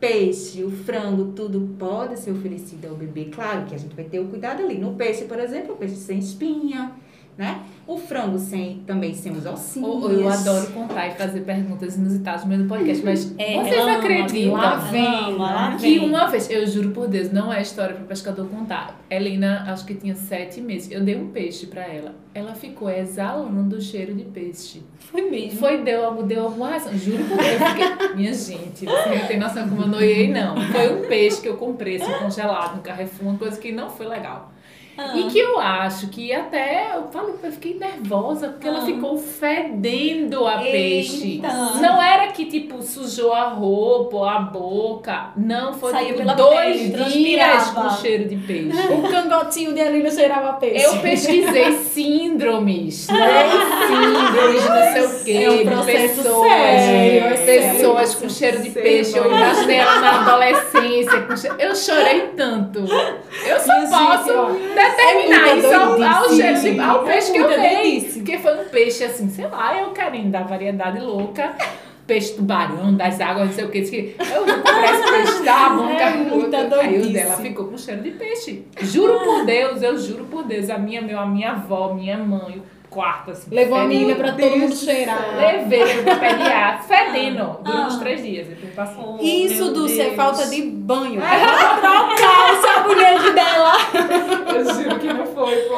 peixe, 0.00 0.64
o 0.64 0.70
frango, 0.70 1.32
tudo 1.32 1.76
pode 1.78 2.18
ser 2.18 2.32
oferecido 2.32 2.86
ao 2.88 2.96
bebê. 2.96 3.26
Claro 3.26 3.66
que 3.66 3.74
a 3.74 3.78
gente 3.78 3.94
vai 3.94 4.04
ter 4.04 4.18
o 4.18 4.26
cuidado 4.26 4.62
ali. 4.62 4.76
No 4.76 4.94
peixe, 4.94 5.24
por 5.24 5.38
exemplo, 5.38 5.74
o 5.74 5.76
peixe 5.76 5.96
sem 5.96 6.18
espinha, 6.18 6.92
né? 7.36 7.62
O 7.86 7.98
frango 7.98 8.38
sem, 8.38 8.82
também 8.86 9.12
sem 9.12 9.32
os 9.32 9.44
ossinhos. 9.44 10.04
Oh, 10.04 10.08
eu 10.08 10.28
adoro 10.28 10.68
contar 10.68 11.08
e 11.08 11.10
fazer 11.12 11.40
perguntas 11.40 11.96
inusitadas 11.96 12.42
no 12.42 12.48
meio 12.48 12.62
do 12.62 12.68
podcast, 12.68 13.04
mas 13.04 13.34
É, 13.36 13.62
vocês 13.62 13.86
acreditam 13.86 14.52
lá 14.54 14.76
vem, 14.76 15.36
lá 15.36 15.76
que 15.76 15.82
vem. 15.82 15.98
uma 15.98 16.26
vez, 16.28 16.48
eu 16.48 16.66
juro 16.66 16.92
por 16.92 17.08
Deus, 17.08 17.30
não 17.30 17.52
é 17.52 17.60
história 17.60 17.94
para 17.94 18.04
pescador 18.04 18.48
contar. 18.48 18.98
Helena, 19.10 19.64
acho 19.66 19.84
que 19.84 19.94
tinha 19.94 20.14
sete 20.14 20.60
meses, 20.60 20.90
eu 20.90 21.02
dei 21.02 21.16
um 21.16 21.28
peixe 21.28 21.66
para 21.66 21.82
ela. 21.82 22.14
Ela 22.32 22.54
ficou 22.54 22.88
exalando 22.88 23.76
o 23.76 23.80
cheiro 23.80 24.14
de 24.14 24.24
peixe. 24.24 24.82
Foi 24.98 25.30
mesmo. 25.30 25.58
Foi, 25.58 25.82
deu, 25.82 26.22
deu 26.22 26.44
alguma 26.44 26.70
razão. 26.70 26.96
Juro 26.96 27.22
por 27.24 27.36
Deus. 27.36 27.60
eu 27.60 27.66
Fiquei... 27.68 28.08
Minha 28.16 28.32
gente, 28.32 28.86
você 28.86 29.14
não 29.14 29.26
tem 29.26 29.38
noção 29.38 29.68
como 29.68 29.82
eu 29.82 29.88
noiei, 29.88 30.32
não. 30.32 30.56
Foi 30.72 30.94
um 30.96 31.06
peixe 31.06 31.40
que 31.40 31.48
eu 31.48 31.56
comprei, 31.56 31.96
assim, 31.96 32.12
congelado 32.14 32.76
no 32.76 32.82
Carrefour, 32.82 33.28
uma 33.28 33.38
coisa 33.38 33.60
que 33.60 33.70
não 33.70 33.90
foi 33.90 34.06
legal. 34.06 34.53
Ah. 34.96 35.16
E 35.16 35.24
que 35.24 35.38
eu 35.38 35.58
acho 35.58 36.08
que 36.08 36.32
até, 36.32 36.92
eu 36.94 37.08
falei, 37.10 37.34
eu 37.42 37.52
fiquei 37.52 37.74
nervosa, 37.78 38.48
porque 38.48 38.68
ela 38.68 38.78
Ah. 38.78 38.86
ficou 38.86 39.16
fedendo 39.18 40.46
a 40.46 40.58
peixe. 40.58 41.32
Eita. 41.32 41.48
Não 41.80 42.00
era 42.02 42.28
que, 42.28 42.44
tipo, 42.46 42.80
sujou 42.82 43.32
a 43.32 43.48
roupa 43.48 44.16
ou 44.16 44.24
a 44.24 44.38
boca. 44.38 45.30
Não, 45.36 45.72
foi 45.74 45.90
Saiu 45.92 46.16
tipo, 46.16 46.34
dois 46.36 46.76
pele, 46.92 47.04
dias 47.10 47.70
com 47.70 47.90
cheiro 47.90 48.28
de 48.28 48.36
peixe. 48.36 48.78
O 48.94 49.02
cangotinho 49.10 49.72
de 49.74 49.80
Alina 49.80 50.10
cheirava 50.10 50.52
peixe. 50.54 50.84
Eu 50.84 50.98
pesquisei 51.00 51.72
síndromes, 51.78 53.08
né? 53.10 53.48
Síndromes, 53.86 54.64
não 54.64 54.92
sei 54.92 55.04
o 55.04 55.24
quê, 55.24 55.44
É 55.44 55.50
um 55.50 55.66
processo 55.72 56.14
pessoas, 56.22 56.48
sério, 56.52 57.24
é 57.26 57.36
pessoas 57.36 58.08
sério. 58.10 58.22
com 58.22 58.28
cheiro 58.28 58.62
de 58.62 58.70
peixe. 58.70 59.16
Eu 59.18 59.24
mano. 59.30 59.36
imaginei 59.36 59.76
ela 59.76 60.00
na 60.00 60.20
adolescência. 60.20 61.20
Com 61.22 61.36
cheiro... 61.36 61.56
Eu 61.58 61.74
chorei 61.74 62.20
tanto. 62.36 62.80
Eu 62.80 63.60
só 63.60 63.72
posso 63.90 64.52
gente, 64.54 64.74
determinar 64.90 65.48
é 65.48 65.56
isso 65.56 65.74
ao, 65.74 66.02
ao, 66.02 66.28
cheiro 66.30 66.82
ao 66.82 67.02
É 67.02 67.12
peixe 67.12 67.32
que 67.32 67.38
eu 67.38 67.46
muita 67.46 67.60
dei. 67.60 68.00
Porque 68.00 68.38
foi 68.38 68.60
um 68.60 68.68
peixe 68.68 69.04
assim, 69.04 69.28
sei 69.28 69.46
lá, 69.48 69.78
eu 69.80 69.90
querendo 69.90 70.30
dar 70.30 70.44
variedade 70.44 71.00
louca. 71.00 71.54
Peixe 72.06 72.34
tubarão, 72.34 72.94
das 72.94 73.18
águas, 73.18 73.46
não 73.46 73.52
sei 73.54 73.64
o 73.64 73.70
que. 73.70 74.14
Eu 74.18 74.44
vou 74.44 74.54
comprar 74.56 74.92
esse 74.92 75.10
peixe, 75.10 75.44
tá 75.44 75.70
bom, 75.70 75.88
É 75.88 76.10
muita 76.10 76.58
Aí 76.80 77.00
o 77.00 77.12
dela 77.12 77.36
ficou 77.36 77.68
com 77.68 77.78
cheiro 77.78 78.02
de 78.02 78.10
peixe. 78.10 78.66
Juro 78.82 79.20
por 79.20 79.46
Deus, 79.46 79.82
eu 79.82 79.96
juro 79.98 80.24
por 80.26 80.44
Deus. 80.44 80.68
A 80.68 80.76
minha, 80.76 81.00
meu, 81.00 81.18
a 81.18 81.24
minha 81.24 81.52
avó, 81.52 81.94
minha 81.94 82.18
mãe, 82.18 82.58
o 82.58 82.73
quarto, 82.94 83.32
assim. 83.32 83.54
Levou 83.54 83.76
a 83.76 83.84
menina 83.84 84.14
pra 84.14 84.32
todo 84.32 84.56
mundo 84.56 84.74
cheirar. 84.74 85.36
Levei 85.36 85.84
pro 86.02 86.16
pediatra, 86.16 86.82
fedendo. 86.86 87.58
Durante 87.62 87.82
Ah. 87.82 87.86
uns 87.88 87.96
três 87.98 88.22
dias. 88.22 88.46
Depois 88.46 88.72
passou. 88.74 89.18
Oh, 89.18 89.22
Isso, 89.22 89.72
Dulce, 89.72 90.00
é 90.00 90.10
falta 90.14 90.46
de 90.46 90.62
banho. 90.62 91.20
Ela 91.20 91.76
trocar 91.80 92.52
o 92.52 92.62
sabonete 92.62 93.30
dela. 93.32 93.72
Eu 94.54 94.74
juro 94.74 94.98
que 94.98 95.12
não 95.12 95.26
foi, 95.26 95.56
pô. 95.56 95.74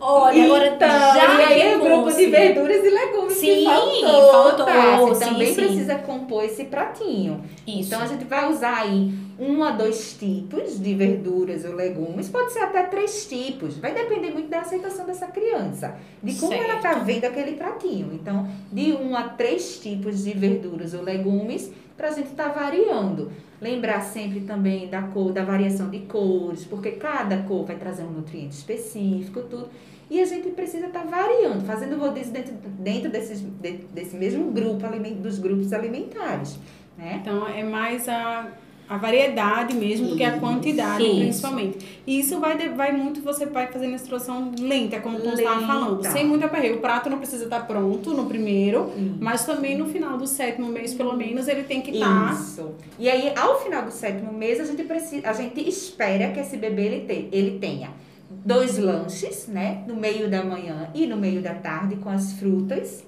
Olha, 0.00 0.44
agora 0.44 0.66
Então, 0.68 0.88
já 0.88 1.34
e 1.34 1.62
aí 1.62 1.76
o 1.76 1.80
grupo 1.80 2.10
de 2.12 2.26
verduras 2.26 2.84
e 2.84 2.90
legumes 2.90 3.34
Sim, 3.38 3.46
que 3.46 3.64
faltou, 3.64 4.30
faltou, 4.32 4.66
tá? 4.66 4.96
Você 4.96 5.24
sim, 5.24 5.30
também 5.30 5.46
sim. 5.48 5.54
precisa 5.54 5.94
compor 5.96 6.44
esse 6.44 6.64
pratinho. 6.64 7.42
Isso. 7.66 7.88
Então 7.88 8.00
a 8.02 8.06
gente 8.06 8.24
vai 8.24 8.50
usar 8.50 8.78
aí 8.82 9.12
um 9.38 9.62
a 9.64 9.70
dois 9.72 10.16
tipos 10.18 10.78
de 10.80 10.94
verduras 10.94 11.64
ou 11.64 11.74
legumes, 11.74 12.28
pode 12.28 12.52
ser 12.52 12.60
até 12.60 12.82
três 12.84 13.26
tipos. 13.26 13.76
Vai 13.78 13.92
depender 13.92 14.30
muito 14.30 14.48
da 14.48 14.60
aceitação 14.60 15.04
dessa 15.06 15.26
criança, 15.26 15.96
de 16.22 16.34
como 16.34 16.52
ela 16.54 16.76
tá 16.80 16.94
vendo 16.94 17.24
aquele 17.24 17.52
pratinho. 17.52 18.10
Então, 18.12 18.48
de 18.72 18.92
um 18.92 19.16
a 19.16 19.24
três 19.24 19.78
tipos 19.80 20.24
de 20.24 20.32
verduras 20.32 20.94
ou 20.94 21.02
legumes 21.02 21.70
para 21.96 22.08
a 22.08 22.10
gente 22.12 22.28
estar 22.30 22.48
variando. 22.48 23.30
Lembrar 23.60 24.00
sempre 24.02 24.40
também 24.40 24.88
da 24.88 25.02
cor, 25.02 25.32
da 25.32 25.44
variação 25.44 25.88
de 25.88 26.00
cores, 26.00 26.64
porque 26.64 26.92
cada 26.92 27.38
cor 27.44 27.64
vai 27.64 27.76
trazer 27.76 28.02
um 28.02 28.10
nutriente 28.10 28.54
específico, 28.54 29.42
tudo. 29.42 29.68
E 30.10 30.20
a 30.20 30.24
gente 30.26 30.48
precisa 30.50 30.86
estar 30.86 31.04
variando, 31.04 31.64
fazendo 31.64 31.96
rodízio 31.98 32.32
dentro, 32.32 32.52
dentro 32.78 33.10
desses, 33.10 33.40
de- 33.40 33.78
desse 33.92 34.14
mesmo 34.16 34.50
grupo 34.50 34.86
dos 35.20 35.38
grupos 35.38 35.72
alimentares, 35.72 36.58
né? 36.98 37.20
Então 37.22 37.48
é 37.48 37.62
mais 37.64 38.06
a, 38.08 38.48
a 38.88 38.98
variedade 38.98 39.74
mesmo 39.74 40.08
do 40.08 40.16
que 40.16 40.24
a 40.24 40.38
quantidade, 40.38 41.02
isso. 41.02 41.16
principalmente. 41.16 42.02
E 42.06 42.20
isso 42.20 42.38
vai, 42.38 42.56
vai 42.70 42.92
muito, 42.92 43.22
você 43.22 43.46
vai 43.46 43.66
fazendo 43.66 43.92
a 43.92 43.94
instrução 43.94 44.52
lenta, 44.58 45.00
como 45.00 45.18
você 45.18 45.42
estava 45.42 45.66
falando. 45.66 46.02
Sem 46.06 46.26
muito 46.26 46.44
aperreio. 46.44 46.76
O 46.76 46.80
prato 46.80 47.08
não 47.08 47.18
precisa 47.18 47.44
estar 47.44 47.66
pronto 47.66 48.10
no 48.12 48.26
primeiro, 48.26 48.92
Isso. 48.96 49.16
mas 49.20 49.46
também 49.46 49.76
no 49.76 49.86
final 49.86 50.18
do 50.18 50.26
sétimo 50.26 50.68
mês, 50.68 50.92
pelo 50.92 51.16
menos, 51.16 51.48
ele 51.48 51.64
tem 51.64 51.80
que 51.80 51.92
estar. 51.92 52.34
Isso. 52.34 52.74
E 52.98 53.08
aí, 53.08 53.32
ao 53.36 53.62
final 53.62 53.82
do 53.82 53.90
sétimo 53.90 54.32
mês, 54.32 54.60
a 54.60 54.64
gente 54.64 54.82
precisa, 54.84 55.28
a 55.28 55.32
gente 55.32 55.66
espera 55.66 56.30
que 56.30 56.40
esse 56.40 56.56
bebê 56.56 56.84
ele, 56.84 57.06
te, 57.06 57.28
ele 57.32 57.58
tenha 57.58 57.90
dois 58.30 58.78
lanches, 58.78 59.46
né? 59.48 59.82
No 59.86 59.96
meio 59.96 60.28
da 60.28 60.44
manhã 60.44 60.90
e 60.94 61.06
no 61.06 61.16
meio 61.16 61.40
da 61.40 61.54
tarde 61.54 61.96
com 61.96 62.10
as 62.10 62.34
frutas. 62.34 63.04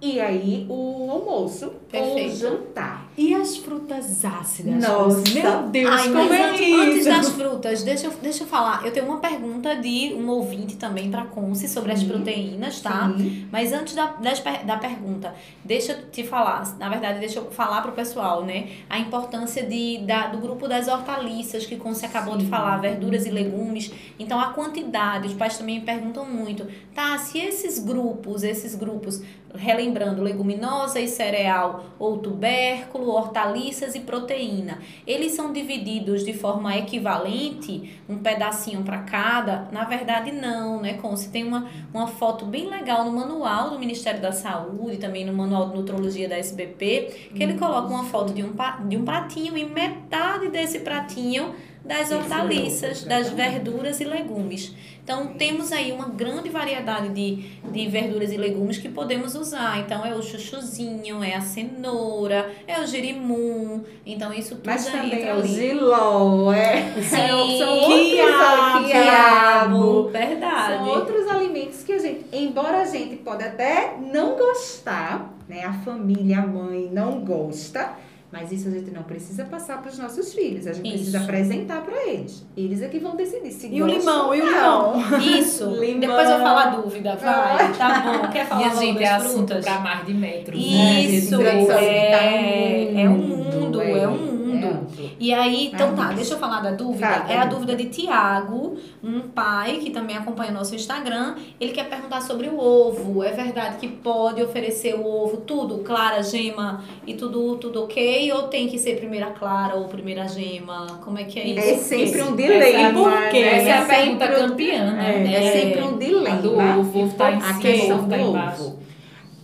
E 0.00 0.20
aí 0.20 0.64
o 0.68 1.10
almoço 1.10 1.66
ou 1.66 1.72
o 1.72 1.74
Perfeito. 2.14 2.36
jantar. 2.36 3.08
E 3.16 3.34
as 3.34 3.56
frutas 3.56 4.24
ácidas? 4.24 4.80
Nossa. 4.88 5.24
Meu 5.34 5.62
Deus, 5.70 5.90
Ai, 5.92 6.08
como 6.12 6.32
é 6.32 6.50
antes, 6.50 6.60
isso? 6.60 6.78
antes 6.80 7.04
das 7.04 7.28
frutas, 7.30 7.82
deixa 7.82 8.06
eu, 8.06 8.12
deixa 8.22 8.44
eu 8.44 8.46
falar. 8.46 8.86
Eu 8.86 8.92
tenho 8.92 9.06
uma 9.06 9.18
pergunta 9.18 9.74
de 9.74 10.14
um 10.14 10.28
ouvinte 10.28 10.76
também 10.76 11.10
para 11.10 11.24
Conce 11.24 11.66
sobre 11.66 11.90
as 11.90 11.98
Sim. 11.98 12.08
proteínas, 12.08 12.80
tá? 12.80 13.12
Sim. 13.18 13.48
Mas 13.50 13.72
antes 13.72 13.94
da, 13.96 14.06
das 14.06 14.40
da 14.64 14.76
pergunta, 14.76 15.34
deixa 15.64 15.94
eu 15.94 16.10
te 16.12 16.22
falar, 16.22 16.76
na 16.78 16.88
verdade, 16.88 17.18
deixa 17.18 17.40
eu 17.40 17.50
falar 17.50 17.82
pro 17.82 17.90
pessoal, 17.90 18.44
né? 18.44 18.68
A 18.88 19.00
importância 19.00 19.64
de, 19.64 19.98
da, 20.06 20.28
do 20.28 20.38
grupo 20.38 20.68
das 20.68 20.86
hortaliças, 20.86 21.66
que 21.66 21.74
você 21.74 22.06
acabou 22.06 22.36
de 22.36 22.44
Sim. 22.44 22.50
falar, 22.50 22.76
verduras 22.76 23.26
e 23.26 23.30
legumes. 23.30 23.90
Então, 24.16 24.38
a 24.38 24.52
quantidade, 24.52 25.26
os 25.26 25.34
pais 25.34 25.58
também 25.58 25.80
me 25.80 25.84
perguntam 25.84 26.24
muito, 26.24 26.68
tá? 26.94 27.18
Se 27.18 27.38
esses 27.38 27.80
grupos, 27.80 28.44
esses 28.44 28.76
grupos, 28.76 29.20
relembrando, 29.54 30.22
leguminosa 30.22 31.00
e 31.00 31.08
cereal, 31.08 31.86
ou 31.98 32.18
tubérculo, 32.18 33.10
hortaliças 33.10 33.94
e 33.94 34.00
proteína, 34.00 34.78
eles 35.06 35.32
são 35.32 35.52
divididos 35.52 36.24
de 36.24 36.32
forma 36.32 36.76
equivalente, 36.76 37.98
um 38.08 38.18
pedacinho 38.18 38.82
para 38.82 38.98
cada? 38.98 39.68
Na 39.72 39.84
verdade, 39.84 40.32
não, 40.32 40.80
né? 40.80 40.94
Como 40.94 41.16
se 41.16 41.30
tem 41.30 41.44
uma, 41.44 41.68
uma 41.92 42.06
foto 42.06 42.44
bem 42.44 42.68
legal 42.68 43.04
no 43.04 43.12
manual 43.12 43.70
do 43.70 43.78
Ministério 43.78 44.20
da 44.20 44.32
Saúde, 44.32 44.98
também 44.98 45.24
no 45.24 45.32
manual 45.32 45.70
de 45.70 45.76
nutrologia 45.76 46.28
da 46.28 46.38
SBP, 46.38 47.30
que 47.34 47.42
ele 47.42 47.54
coloca 47.54 47.88
uma 47.88 48.04
foto 48.04 48.32
de 48.32 48.42
um, 48.42 48.52
de 48.88 48.96
um 48.96 49.04
pratinho 49.04 49.56
e 49.56 49.64
metade 49.64 50.48
desse 50.48 50.80
pratinho 50.80 51.54
das 51.84 52.10
hortaliças, 52.10 53.04
das 53.04 53.30
verduras 53.30 54.00
e 54.00 54.04
legumes. 54.04 54.74
Então, 55.08 55.26
temos 55.28 55.72
aí 55.72 55.90
uma 55.90 56.06
grande 56.06 56.50
variedade 56.50 57.08
de, 57.08 57.36
de 57.72 57.88
verduras 57.88 58.30
e 58.30 58.36
legumes 58.36 58.76
que 58.76 58.90
podemos 58.90 59.34
usar. 59.34 59.78
Então, 59.78 60.04
é 60.04 60.14
o 60.14 60.22
chuchuzinho, 60.22 61.24
é 61.24 61.34
a 61.34 61.40
cenoura, 61.40 62.52
é 62.66 62.78
o 62.78 62.86
girimum. 62.86 63.82
Então, 64.04 64.34
isso 64.34 64.56
tudo 64.56 64.66
Mas 64.66 64.84
também 64.84 65.26
é 65.26 65.34
o 65.34 65.42
giló, 65.42 66.52
é. 66.52 66.92
Sim, 67.00 67.58
são 67.58 67.78
outros 67.78 68.10
quiabo, 68.10 68.84
quiabo. 68.84 70.08
Verdade. 70.10 70.74
São 70.74 70.88
outros 70.88 71.26
alimentos 71.26 71.82
que 71.82 71.92
a 71.92 71.98
gente, 71.98 72.26
embora 72.30 72.82
a 72.82 72.84
gente 72.84 73.16
pode 73.16 73.42
até 73.44 73.96
não 74.12 74.36
gostar, 74.36 75.32
né? 75.48 75.64
A 75.64 75.72
família, 75.72 76.40
a 76.40 76.46
mãe 76.46 76.90
não 76.92 77.24
gosta, 77.24 77.94
mas 78.30 78.52
isso 78.52 78.68
a 78.68 78.70
gente 78.70 78.90
não 78.90 79.02
precisa 79.02 79.44
passar 79.44 79.80
para 79.80 79.90
os 79.90 79.98
nossos 79.98 80.34
filhos. 80.34 80.66
A 80.66 80.72
gente 80.72 80.86
Isso. 80.86 80.96
precisa 80.96 81.20
apresentar 81.20 81.80
para 81.82 81.96
eles. 82.06 82.44
Eles 82.56 82.82
é 82.82 82.88
que 82.88 82.98
vão 82.98 83.16
decidir 83.16 83.50
se 83.52 83.68
E 83.68 83.82
o 83.82 83.86
limão, 83.86 84.34
e 84.34 84.42
o 84.42 84.50
não. 84.50 84.94
Isso. 85.18 85.64
Limão. 85.80 86.00
Depois 86.00 86.28
eu 86.30 86.38
falo 86.40 86.58
a 86.58 86.66
dúvida, 86.66 87.16
vai. 87.16 87.72
Tá 87.72 88.00
bom. 88.22 88.28
Quer 88.30 88.46
falar 88.46 88.60
Minha 88.60 88.74
logo 88.74 88.80
gente, 88.86 88.98
das 89.00 89.24
é 89.24 89.28
frutas? 89.28 89.64
para 89.64 89.80
mais 89.80 90.06
de 90.06 90.14
metro. 90.14 90.54
né? 90.56 90.60
Isso, 91.04 91.36
Gente, 91.36 91.70
é, 91.70 93.02
é 93.02 93.08
um 93.08 93.16
mundo, 93.16 93.80
é, 93.80 93.90
é 94.02 94.08
um 94.08 94.10
mundo. 94.10 94.27
é 94.27 94.27
amplo. 94.52 95.10
E 95.18 95.32
aí, 95.32 95.66
então 95.66 95.94
tá, 95.94 96.04
Mas- 96.04 96.16
deixa 96.16 96.34
eu 96.34 96.38
falar 96.38 96.60
da 96.60 96.70
dúvida. 96.72 97.06
Fala. 97.06 97.32
É 97.32 97.36
a 97.38 97.44
dúvida 97.46 97.74
de 97.76 97.86
Tiago, 97.86 98.76
um 99.02 99.20
pai 99.20 99.76
que 99.78 99.90
também 99.90 100.16
acompanha 100.16 100.50
nosso 100.52 100.74
Instagram. 100.74 101.34
Ele 101.60 101.72
quer 101.72 101.88
perguntar 101.88 102.20
sobre 102.22 102.48
o 102.48 102.58
ovo. 102.58 103.22
É 103.22 103.32
verdade 103.32 103.76
que 103.78 103.88
pode 103.88 104.42
oferecer 104.42 104.94
o 104.94 105.06
ovo 105.06 105.38
tudo, 105.38 105.78
clara, 105.78 106.22
gema 106.22 106.82
e 107.06 107.14
tudo, 107.14 107.56
tudo 107.56 107.84
ok? 107.84 108.32
Ou 108.32 108.42
tem 108.44 108.68
que 108.68 108.78
ser 108.78 108.96
primeira 108.96 109.26
clara 109.30 109.74
ou 109.76 109.84
primeira 109.86 110.26
gema? 110.28 110.98
Como 111.04 111.18
é 111.18 111.24
que 111.24 111.38
é 111.38 111.46
isso? 111.48 111.58
É 111.68 111.74
sempre 111.76 112.22
um 112.22 112.26
Essa- 112.26 112.36
dilema. 112.36 112.92
por 113.02 113.28
quê? 113.30 113.40
né? 113.40 113.56
Essa 113.58 113.68
é 113.68 113.72
a 113.72 113.86
sempre 113.86 113.96
pergunta 114.16 114.24
um- 114.24 114.48
campeã, 114.48 114.92
né? 114.92 115.24
É, 115.26 115.34
é 115.46 115.52
sempre 115.52 115.82
um 115.82 115.94
A 115.94 115.98
dilema. 115.98 116.36
do 116.42 116.52
ovo, 116.58 116.98
o 116.98 117.02
ovo 117.04 117.14
tá 117.14 117.32
em 117.32 117.40
cima, 117.40 117.58
questão 117.60 117.96
ovo 117.98 118.04
do 118.04 118.10
tá 118.10 118.18
embaixo. 118.18 118.76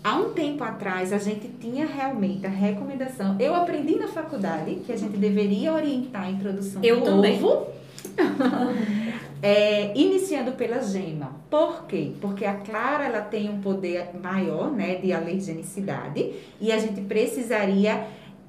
Há 0.05 0.17
um 0.17 0.35
tempo 0.35 0.63
atrás, 0.63 1.15
a 1.15 1.19
gente 1.19 1.49
tinha 1.59 1.87
realmente 1.87 2.45
a 2.47 2.51
recomendação. 2.51 3.37
Eu 3.41 3.55
aprendi 3.55 3.97
na 3.97 4.07
faculdade 4.07 4.75
que 4.85 4.93
a 4.93 4.97
gente 4.99 5.17
deveria 5.17 5.73
orientar 5.73 6.25
a 6.25 6.31
introdução 6.31 6.85
Eu 6.85 7.01
do 7.01 7.07
também. 7.07 7.43
ovo. 7.43 7.69
É, 9.47 9.93
iniciando 9.95 10.53
pela 10.53 10.81
gema. 10.81 11.33
Por 11.51 11.85
quê? 11.87 12.13
Porque 12.19 12.47
a 12.47 12.55
clara 12.55 13.05
ela 13.05 13.21
tem 13.21 13.51
um 13.51 13.61
poder 13.61 14.09
maior 14.19 14.73
né, 14.73 14.95
de 14.95 15.13
alergenicidade 15.13 16.33
e 16.59 16.73
a 16.73 16.79
gente 16.79 17.03
precisaria 17.03 18.07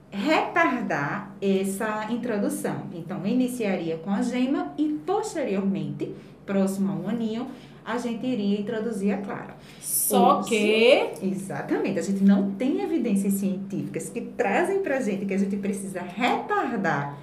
retardar 0.09 1.35
essa 1.41 2.07
introdução. 2.09 2.83
Então, 2.93 3.25
iniciaria 3.25 3.97
com 3.97 4.09
a 4.09 4.21
gema 4.21 4.71
e 4.77 4.87
posteriormente, 5.05 6.15
próximo 6.45 6.89
a 6.93 6.95
um 6.95 7.09
aninho, 7.09 7.47
a 7.85 7.97
gente 7.97 8.25
iria 8.25 8.59
introduzir 8.59 9.13
a 9.13 9.17
clara. 9.17 9.55
Só 9.81 10.39
Isso. 10.41 10.49
que 10.49 11.09
Exatamente. 11.21 11.99
A 11.99 12.01
gente 12.01 12.23
não 12.23 12.51
tem 12.51 12.81
evidências 12.81 13.33
científicas 13.33 14.09
que 14.09 14.21
trazem 14.21 14.79
pra 14.79 14.99
gente 14.99 15.25
que 15.25 15.33
a 15.33 15.37
gente 15.37 15.55
precisa 15.57 16.01
retardar 16.01 17.17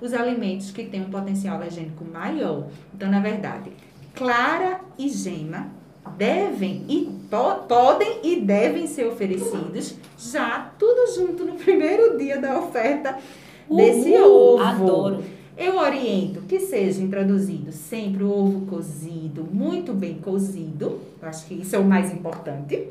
os 0.00 0.12
alimentos 0.12 0.70
que 0.70 0.84
têm 0.84 1.02
um 1.02 1.10
potencial 1.10 1.56
alergênico 1.56 2.04
maior. 2.04 2.66
Então, 2.94 3.10
na 3.10 3.20
verdade, 3.20 3.70
clara 4.14 4.80
e 4.98 5.08
gema 5.08 5.68
devem 6.16 6.84
e 6.88 7.08
po- 7.30 7.64
podem 7.66 8.20
e 8.22 8.40
devem 8.40 8.86
ser 8.86 9.06
oferecidos 9.06 9.96
já 10.18 10.70
tudo 10.78 11.12
junto 11.14 11.44
no 11.44 11.54
primeiro 11.54 12.16
dia 12.16 12.40
da 12.40 12.58
oferta 12.58 13.18
desse 13.68 14.14
ovo. 14.18 14.62
Adoro. 14.62 15.24
Eu 15.56 15.78
oriento 15.78 16.42
que 16.42 16.60
seja 16.60 17.00
introduzido 17.02 17.72
sempre 17.72 18.22
o 18.22 18.30
ovo 18.30 18.66
cozido, 18.66 19.42
muito 19.42 19.94
bem 19.94 20.18
cozido. 20.18 21.00
Eu 21.20 21.28
acho 21.28 21.46
que 21.46 21.54
isso 21.54 21.74
é 21.74 21.78
o 21.78 21.84
mais 21.84 22.12
importante, 22.12 22.88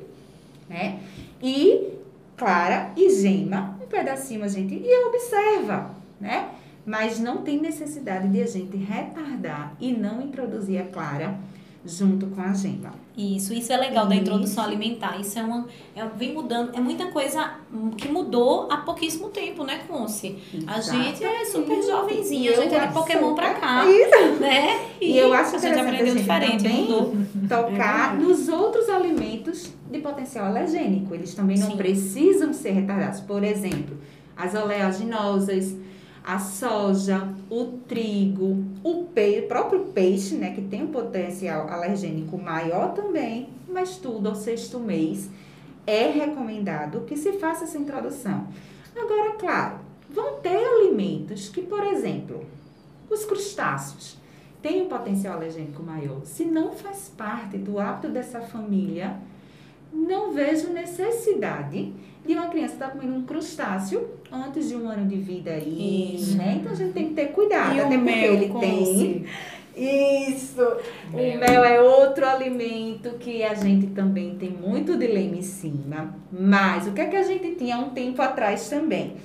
né? 0.68 1.00
E 1.44 1.90
clara 2.36 2.92
e 2.98 3.10
gema, 3.10 3.78
um 3.82 3.86
pedacinho 3.86 4.44
a 4.44 4.48
gente 4.48 4.74
e 4.74 5.06
observa, 5.06 5.92
né? 6.20 6.50
Mas 6.84 7.20
não 7.20 7.44
tem 7.44 7.62
necessidade 7.62 8.28
de 8.30 8.42
a 8.42 8.48
gente 8.48 8.76
retardar 8.78 9.76
e 9.80 9.92
não 9.92 10.22
introduzir 10.22 10.82
a 10.82 10.86
clara 10.86 11.38
junto 11.86 12.28
com 12.28 12.42
a 12.42 12.54
gema. 12.54 12.94
Isso, 13.18 13.54
isso 13.54 13.72
é 13.72 13.78
legal 13.78 14.08
da 14.08 14.16
introdução 14.16 14.64
Isso. 14.64 14.74
alimentar. 14.74 15.20
Isso 15.20 15.40
é 15.40 15.44
uma. 15.44 15.66
É, 15.96 16.06
vem 16.18 16.34
mudando. 16.34 16.76
É 16.76 16.80
muita 16.82 17.06
coisa 17.08 17.52
que 17.98 18.10
mudou 18.10 18.68
há 18.70 18.78
pouquíssimo 18.78 19.30
tempo, 19.30 19.64
né, 19.64 19.82
Conce? 19.88 20.36
A 20.68 20.82
gente 20.82 21.24
é 21.24 21.46
super 21.46 21.82
jovenzinha, 21.82 22.52
a 22.52 22.54
E 22.54 22.58
gente 22.58 22.76
é 22.76 22.88
de 22.88 22.94
Pokémon 22.94 23.34
pra 23.34 23.54
cá. 23.54 23.86
Isso. 23.86 24.40
Né? 24.40 24.86
E 25.00 25.18
eu 25.18 25.34
acho 25.34 25.56
a 25.56 25.60
gente 25.60 25.80
aprendeu 25.80 26.06
a 26.06 26.10
gente 26.10 26.18
diferente, 26.18 26.64
também 26.64 26.82
mudou. 26.82 27.14
tocar 27.48 28.16
nos 28.18 28.50
outros 28.50 28.90
alimentos 28.90 29.72
de 29.90 30.00
potencial 30.00 30.48
alergênico. 30.48 31.14
Eles 31.14 31.34
também 31.34 31.58
não 31.58 31.72
Sim. 31.72 31.78
precisam 31.78 32.52
ser 32.52 32.72
retardados. 32.72 33.22
Por 33.22 33.44
exemplo, 33.44 33.98
as 34.36 34.54
oleaginosas, 34.56 35.76
a 36.26 36.40
soja, 36.40 37.30
o 37.50 37.66
trigo, 37.88 38.66
o 38.84 39.06
o 39.16 39.48
próprio 39.48 39.86
peixe, 39.86 40.36
né, 40.36 40.54
que 40.54 40.62
tem 40.62 40.84
um 40.84 40.88
potencial 40.88 41.70
alergênico 41.70 42.38
maior 42.38 42.94
também, 42.94 43.50
mas 43.68 43.98
tudo 43.98 44.28
ao 44.28 44.36
sexto 44.36 44.80
mês 44.80 45.30
é 45.88 46.10
recomendado 46.10 47.02
que 47.02 47.16
se 47.16 47.34
faça 47.34 47.64
essa 47.64 47.78
introdução. 47.78 48.48
Agora, 48.96 49.34
claro, 49.34 49.80
vão 50.10 50.40
ter 50.42 50.58
alimentos 50.58 51.48
que, 51.50 51.62
por 51.62 51.84
exemplo, 51.84 52.46
os 53.10 53.24
crustáceos 53.24 54.18
têm 54.62 54.82
um 54.82 54.90
potencial 54.90 55.36
alergênico 55.36 55.84
maior. 55.84 56.22
Se 56.26 56.44
não 56.44 56.74
faz 56.74 57.12
parte 57.16 57.58
do 57.58 57.80
hábito 57.80 58.10
dessa 58.10 58.42
família, 58.42 59.18
não 59.94 60.34
vejo 60.34 60.74
necessidade 60.74 61.94
de 62.26 62.34
uma 62.34 62.48
criança 62.48 62.74
estar 62.74 62.90
comendo 62.90 63.16
um 63.16 63.24
crustáceo 63.24 64.10
antes 64.32 64.68
de 64.70 64.76
um 64.76 64.90
ano 64.90 65.08
de 65.08 65.16
vida 65.18 65.52
aí, 65.52 66.16
Isso. 66.16 66.38
né? 66.38 66.58
Então 66.60 66.72
a 66.72 66.76
gente 66.76 66.94
tem 66.94 67.10
que 67.10 67.14
ter 67.14 67.28
cuidado, 67.28 67.76
e 67.76 67.80
até 67.80 67.96
o 67.96 68.00
porque 68.00 68.12
mel 68.12 68.34
ele 68.34 68.54
tem. 68.60 69.26
Isso! 69.78 70.62
O 71.12 71.18
Mel. 71.18 71.40
mel 71.40 71.64
é 71.64 71.82
outro 71.82 72.26
alimento 72.26 73.10
que 73.20 73.44
a 73.44 73.54
gente 73.54 73.88
também 73.88 74.36
tem 74.36 74.50
muito 74.50 74.98
dilema 74.98 75.36
em 75.36 75.42
cima. 75.42 76.16
Mas 76.32 76.88
o 76.88 76.92
que 76.92 77.02
é 77.02 77.06
que 77.08 77.16
a 77.18 77.24
gente 77.24 77.56
tinha 77.56 77.78
um 77.78 77.90
tempo 77.90 78.22
atrás 78.22 78.70
também? 78.70 79.16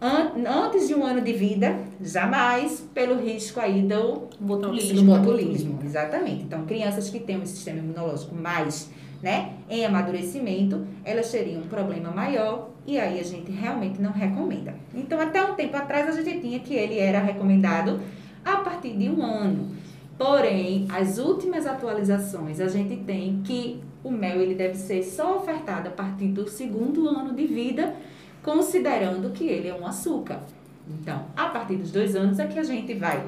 An- 0.00 0.32
Antes 0.66 0.88
de 0.88 0.94
um 0.94 1.04
ano 1.04 1.20
de 1.20 1.32
vida, 1.32 1.78
jamais 2.02 2.80
pelo 2.92 3.14
risco 3.22 3.60
aí 3.60 3.80
do 3.82 4.24
Botulismo. 4.40 4.94
do 5.00 5.04
botulismo, 5.04 5.78
exatamente. 5.84 6.42
Então, 6.42 6.66
crianças 6.66 7.08
que 7.08 7.20
têm 7.20 7.40
um 7.40 7.46
sistema 7.46 7.78
imunológico 7.78 8.34
mais, 8.34 8.90
né, 9.22 9.52
em 9.70 9.86
amadurecimento, 9.86 10.84
elas 11.04 11.30
teriam 11.30 11.62
um 11.62 11.66
problema 11.68 12.10
maior 12.10 12.70
e 12.86 12.98
aí 12.98 13.18
a 13.18 13.24
gente 13.24 13.50
realmente 13.50 14.00
não 14.00 14.12
recomenda. 14.12 14.74
Então, 14.94 15.20
até 15.20 15.42
um 15.42 15.54
tempo 15.54 15.76
atrás 15.76 16.08
a 16.08 16.22
gente 16.22 16.40
tinha 16.40 16.60
que 16.60 16.74
ele 16.74 16.98
era 16.98 17.18
recomendado 17.18 18.00
a 18.44 18.58
partir 18.58 18.96
de 18.96 19.10
um 19.10 19.22
ano. 19.22 19.74
Porém, 20.16 20.86
as 20.90 21.18
últimas 21.18 21.66
atualizações 21.66 22.60
a 22.60 22.68
gente 22.68 22.96
tem 23.04 23.42
que 23.44 23.80
o 24.02 24.10
mel 24.10 24.40
ele 24.40 24.54
deve 24.54 24.76
ser 24.76 25.02
só 25.02 25.36
ofertado 25.36 25.88
a 25.88 25.90
partir 25.90 26.28
do 26.28 26.48
segundo 26.48 27.08
ano 27.08 27.34
de 27.34 27.44
vida, 27.44 27.94
considerando 28.42 29.30
que 29.32 29.44
ele 29.44 29.68
é 29.68 29.74
um 29.74 29.84
açúcar. 29.84 30.40
Então, 30.88 31.24
a 31.36 31.46
partir 31.46 31.76
dos 31.76 31.90
dois 31.90 32.14
anos 32.14 32.38
é 32.38 32.46
que 32.46 32.58
a 32.58 32.62
gente 32.62 32.94
vai 32.94 33.26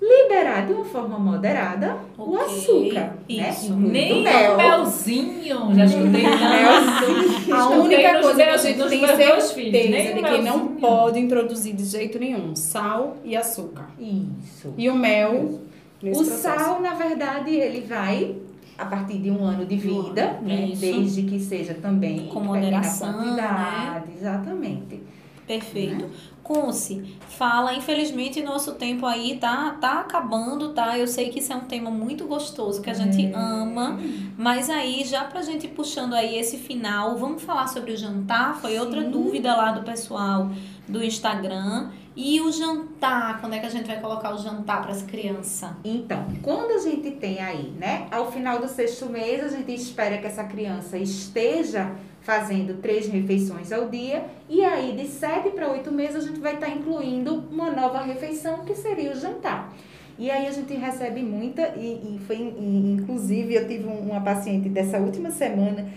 liberar 0.00 0.66
de 0.66 0.72
uma 0.72 0.84
forma 0.84 1.18
moderada 1.18 1.98
o 2.16 2.34
Ok, 2.34 2.46
açúcar, 2.46 3.16
isso. 3.28 3.74
né? 3.74 3.88
Nem 3.90 4.22
mel. 4.22 4.54
o 4.54 4.56
melzinho, 4.56 5.74
já 5.74 5.84
escutei 5.84 6.22
Melzinho. 6.22 7.54
A 7.54 7.68
única 7.68 8.20
coisa 8.20 8.42
que 8.42 8.48
a 8.48 8.56
gente 8.56 8.88
tem 8.88 9.00
meus 9.16 9.52
filhos, 9.52 9.72
certeza 9.72 9.90
nem 9.90 10.14
de 10.14 10.20
o 10.20 10.24
que 10.24 10.42
não 10.42 10.66
pode 10.76 11.18
introduzir 11.18 11.74
de 11.74 11.84
jeito 11.84 12.18
nenhum 12.18 12.56
sal 12.56 13.18
e 13.24 13.36
açúcar. 13.36 13.88
Isso. 13.98 14.72
E 14.78 14.88
o 14.88 14.94
mel 14.94 15.60
nesse 16.02 16.22
O 16.22 16.24
processo. 16.26 16.58
sal, 16.64 16.80
na 16.80 16.94
verdade, 16.94 17.54
ele 17.54 17.82
vai 17.82 18.36
a 18.78 18.86
partir 18.86 19.18
de 19.18 19.30
um 19.30 19.44
ano 19.44 19.66
de 19.66 19.76
vida, 19.76 20.38
né? 20.40 20.70
Isso. 20.72 20.80
Desde 20.80 21.22
que 21.24 21.38
seja 21.38 21.74
também 21.74 22.26
Com 22.28 22.40
moderação, 22.40 23.12
quantidade, 23.12 24.04
exatamente. 24.18 25.02
Perfeito. 25.46 26.06
Conce, 26.50 27.04
fala, 27.28 27.74
infelizmente 27.74 28.42
nosso 28.42 28.74
tempo 28.74 29.06
aí 29.06 29.38
tá, 29.38 29.78
tá 29.80 30.00
acabando, 30.00 30.70
tá? 30.70 30.98
Eu 30.98 31.06
sei 31.06 31.28
que 31.28 31.38
isso 31.38 31.52
é 31.52 31.54
um 31.54 31.60
tema 31.60 31.92
muito 31.92 32.26
gostoso, 32.26 32.82
que 32.82 32.90
a 32.90 32.92
gente 32.92 33.30
ama, 33.32 34.00
mas 34.36 34.68
aí, 34.68 35.04
já 35.04 35.22
pra 35.22 35.42
gente 35.42 35.66
ir 35.66 35.68
puxando 35.68 36.12
aí 36.12 36.36
esse 36.36 36.58
final, 36.58 37.16
vamos 37.16 37.44
falar 37.44 37.68
sobre 37.68 37.92
o 37.92 37.96
jantar? 37.96 38.56
Foi 38.60 38.76
outra 38.80 39.04
Sim. 39.04 39.12
dúvida 39.12 39.54
lá 39.54 39.70
do 39.70 39.84
pessoal 39.84 40.50
do 40.88 41.04
Instagram. 41.04 41.90
E 42.16 42.40
o 42.40 42.50
jantar, 42.50 43.40
quando 43.40 43.54
é 43.54 43.60
que 43.60 43.66
a 43.66 43.70
gente 43.70 43.86
vai 43.86 44.00
colocar 44.00 44.34
o 44.34 44.38
jantar 44.38 44.82
para 44.82 44.90
as 44.90 45.02
crianças? 45.02 45.70
Então, 45.84 46.26
quando 46.42 46.72
a 46.72 46.78
gente 46.78 47.12
tem 47.12 47.38
aí, 47.38 47.72
né? 47.78 48.08
Ao 48.10 48.32
final 48.32 48.58
do 48.58 48.66
sexto 48.66 49.06
mês, 49.06 49.44
a 49.44 49.48
gente 49.48 49.72
espera 49.72 50.18
que 50.18 50.26
essa 50.26 50.42
criança 50.42 50.98
esteja 50.98 51.92
fazendo 52.20 52.80
três 52.80 53.06
refeições 53.08 53.72
ao 53.72 53.88
dia. 53.88 54.24
E 54.48 54.64
aí, 54.64 54.96
de 54.96 55.06
sete 55.08 55.50
para 55.50 55.70
oito 55.70 55.90
meses, 55.90 56.16
a 56.16 56.20
gente 56.20 56.40
vai 56.40 56.54
estar 56.54 56.68
incluindo 56.68 57.44
uma 57.50 57.70
nova 57.70 58.00
refeição, 58.02 58.58
que 58.64 58.74
seria 58.74 59.12
o 59.12 59.14
jantar. 59.14 59.72
E 60.18 60.30
aí 60.30 60.46
a 60.46 60.50
gente 60.50 60.74
recebe 60.74 61.22
muita, 61.22 61.62
e, 61.76 62.16
e 62.16 62.20
foi, 62.26 62.36
e, 62.36 62.92
inclusive, 63.00 63.54
eu 63.54 63.66
tive 63.66 63.86
um- 63.86 64.10
uma 64.10 64.20
paciente 64.20 64.68
dessa 64.68 64.98
última 64.98 65.30
semana, 65.30 65.88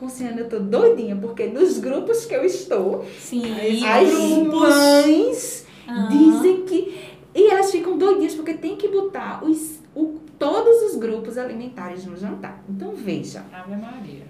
Luciana, 0.00 0.40
eu 0.40 0.48
tô 0.48 0.60
doidinha, 0.60 1.16
porque 1.16 1.46
nos 1.46 1.78
grupos 1.78 2.24
que 2.24 2.32
eu 2.34 2.44
estou, 2.44 3.04
Sim. 3.18 3.44
as 3.84 4.12
mães 4.46 5.66
Ah. 5.88 6.08
dizem 6.10 6.62
que. 6.64 7.08
E 7.34 7.50
elas 7.50 7.70
ficam 7.70 7.96
doidinhas 7.98 8.34
porque 8.34 8.54
tem 8.54 8.76
que 8.76 8.88
botar 8.88 9.42
os, 9.44 9.80
o, 9.94 10.18
todos 10.38 10.82
os 10.92 10.96
grupos 10.98 11.36
alimentares 11.38 12.04
no 12.06 12.16
jantar. 12.16 12.62
Então 12.68 12.92
veja. 12.94 13.44
Ave 13.52 13.76
Maria. 13.76 14.22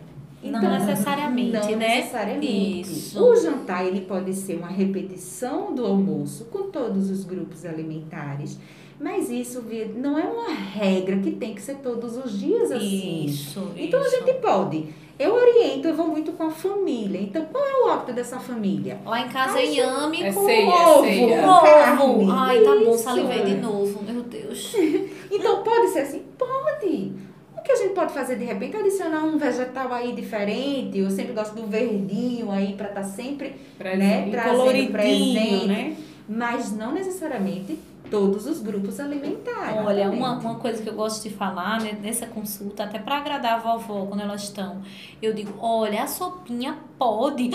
Não 0.43 0.59
Então, 0.61 0.71
necessariamente, 0.79 1.53
não 1.53 1.77
né? 1.77 1.97
necessariamente. 1.97 2.81
Isso. 2.93 3.23
O 3.25 3.35
jantar 3.37 3.85
ele 3.87 4.03
pode 4.03 4.33
ser 4.35 4.57
uma 4.57 4.69
repetição 4.69 5.75
do 5.75 5.85
almoço 5.85 6.45
com 6.47 6.71
todos 6.71 7.11
os 7.11 7.25
grupos 7.25 7.65
alimentares. 7.65 8.59
Mas 9.01 9.31
isso 9.31 9.65
não 9.97 10.19
é 10.19 10.25
uma 10.25 10.49
regra 10.53 11.17
que 11.19 11.31
tem 11.33 11.55
que 11.55 11.63
ser 11.63 11.77
todos 11.77 12.17
os 12.17 12.39
dias 12.39 12.71
assim. 12.73 13.25
Isso. 13.27 13.71
Então 13.77 14.01
a 14.01 14.07
isso. 14.07 14.17
gente 14.17 14.35
pode. 14.41 14.87
Eu 15.19 15.35
oriento, 15.35 15.89
eu 15.89 15.95
vou 15.97 16.07
muito 16.07 16.31
com 16.33 16.45
a 16.45 16.51
família. 16.51 17.21
Então, 17.21 17.45
qual 17.47 17.65
é 17.65 17.85
o 17.85 17.91
hábito 17.91 18.13
dessa 18.13 18.39
família? 18.39 19.01
Lá 19.05 19.21
em 19.21 19.29
casa 19.29 19.59
é 19.59 19.67
inhame 19.67 20.23
É 20.23 20.33
com 20.33 20.45
ceia, 20.45 20.63
é 20.71 20.87
ovo. 20.87 21.05
ceia. 21.05 22.01
Ovo. 22.05 22.31
Ai, 22.31 22.61
tá 22.63 22.77
bom, 22.85 22.97
salivei 22.97 23.43
de 23.45 23.55
novo. 23.57 24.01
Meu 24.05 24.23
Deus. 24.23 24.75
Então 25.31 25.63
pode 25.63 25.89
ser 25.89 26.01
assim? 26.01 26.23
Pode. 26.39 27.13
O 27.59 27.63
que 27.63 27.73
a 27.73 27.77
gente 27.77 27.95
pode 27.95 28.13
fazer 28.13 28.37
de 28.37 28.45
repente? 28.45 28.77
Adicionar 28.77 29.25
um 29.25 29.37
vegetal 29.37 29.93
aí 29.93 30.13
diferente. 30.15 30.99
Eu 30.99 31.11
sempre 31.11 31.33
gosto 31.33 31.55
do 31.55 31.67
verdinho 31.67 32.51
aí 32.51 32.75
para 32.75 32.89
estar 32.89 33.05
sempre 33.05 33.57
né, 33.99 34.31
trazendo 34.31 34.93
presente. 34.93 35.67
né? 35.67 35.97
Mas 36.29 36.73
não 36.73 36.93
necessariamente 36.93 37.79
todos 38.11 38.47
os 38.47 38.61
grupos 38.61 39.01
alimentares. 39.01 39.77
Olha, 39.85 40.11
uma, 40.11 40.39
uma 40.39 40.55
coisa 40.57 40.83
que 40.83 40.89
eu 40.89 40.95
gosto 40.95 41.23
de 41.23 41.31
falar 41.35 41.81
né, 41.81 41.97
nessa 42.01 42.27
consulta, 42.27 42.85
até 42.85 42.99
para 42.99 43.19
agradar 43.19 43.55
a 43.55 43.59
vovó 43.59 44.07
quando 44.07 44.21
elas 44.21 44.45
estão, 44.45 44.83
eu 45.21 45.33
digo: 45.33 45.55
olha, 45.61 46.03
a 46.03 46.07
sopinha 46.07 46.79
pode. 46.99 47.51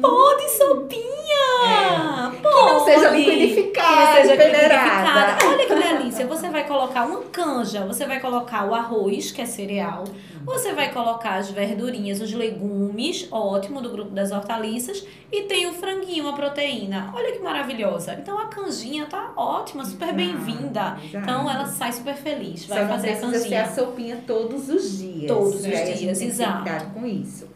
Pode, 0.00 0.48
sopinha! 0.56 2.32
Pode! 2.42 2.54
Que 2.54 2.72
não 2.72 2.84
seja 2.84 3.10
Que 3.10 3.16
liquidificada, 3.16 4.22
seja 4.22 4.36
peneirada. 4.36 5.46
Olha 5.46 5.66
que 5.66 5.74
delícia. 5.74 6.26
Você 6.26 6.48
vai 6.48 6.66
colocar 6.66 7.06
uma 7.06 7.20
canja, 7.24 7.84
você 7.86 8.06
vai 8.06 8.20
colocar 8.20 8.68
o 8.68 8.74
arroz, 8.74 9.30
que 9.32 9.42
é 9.42 9.46
cereal, 9.46 10.04
você 10.44 10.72
vai 10.72 10.92
colocar 10.92 11.34
as 11.36 11.50
verdurinhas, 11.50 12.20
os 12.20 12.32
legumes, 12.32 13.28
ótimo, 13.30 13.80
do 13.80 13.90
grupo 13.90 14.10
das 14.10 14.30
hortaliças, 14.30 15.04
e 15.30 15.42
tem 15.42 15.66
o 15.66 15.72
franguinho, 15.72 16.28
a 16.28 16.32
proteína. 16.32 17.12
Olha 17.14 17.32
que 17.32 17.38
maravilhosa. 17.40 18.14
Então 18.14 18.38
a 18.38 18.46
canjinha 18.46 19.06
tá 19.06 19.32
ótima, 19.36 19.84
super 19.84 20.08
Exato, 20.08 20.16
bem-vinda. 20.16 20.98
Então 21.12 21.50
ela 21.50 21.66
sai 21.66 21.92
super 21.92 22.14
feliz, 22.16 22.62
Só 22.62 22.74
vai 22.74 22.84
não 22.84 22.90
fazer 22.90 23.08
a 23.10 23.16
precisa 23.16 23.32
ser 23.32 23.38
canjinha. 23.42 23.62
a 23.62 23.70
sopinha 23.72 24.24
todos 24.26 24.68
os 24.68 24.98
dias. 24.98 25.26
Todos 25.28 25.54
os 25.56 25.62
gente 25.62 25.98
dias, 25.98 26.20
exato. 26.20 26.90
com 26.94 27.06
isso. 27.06 27.49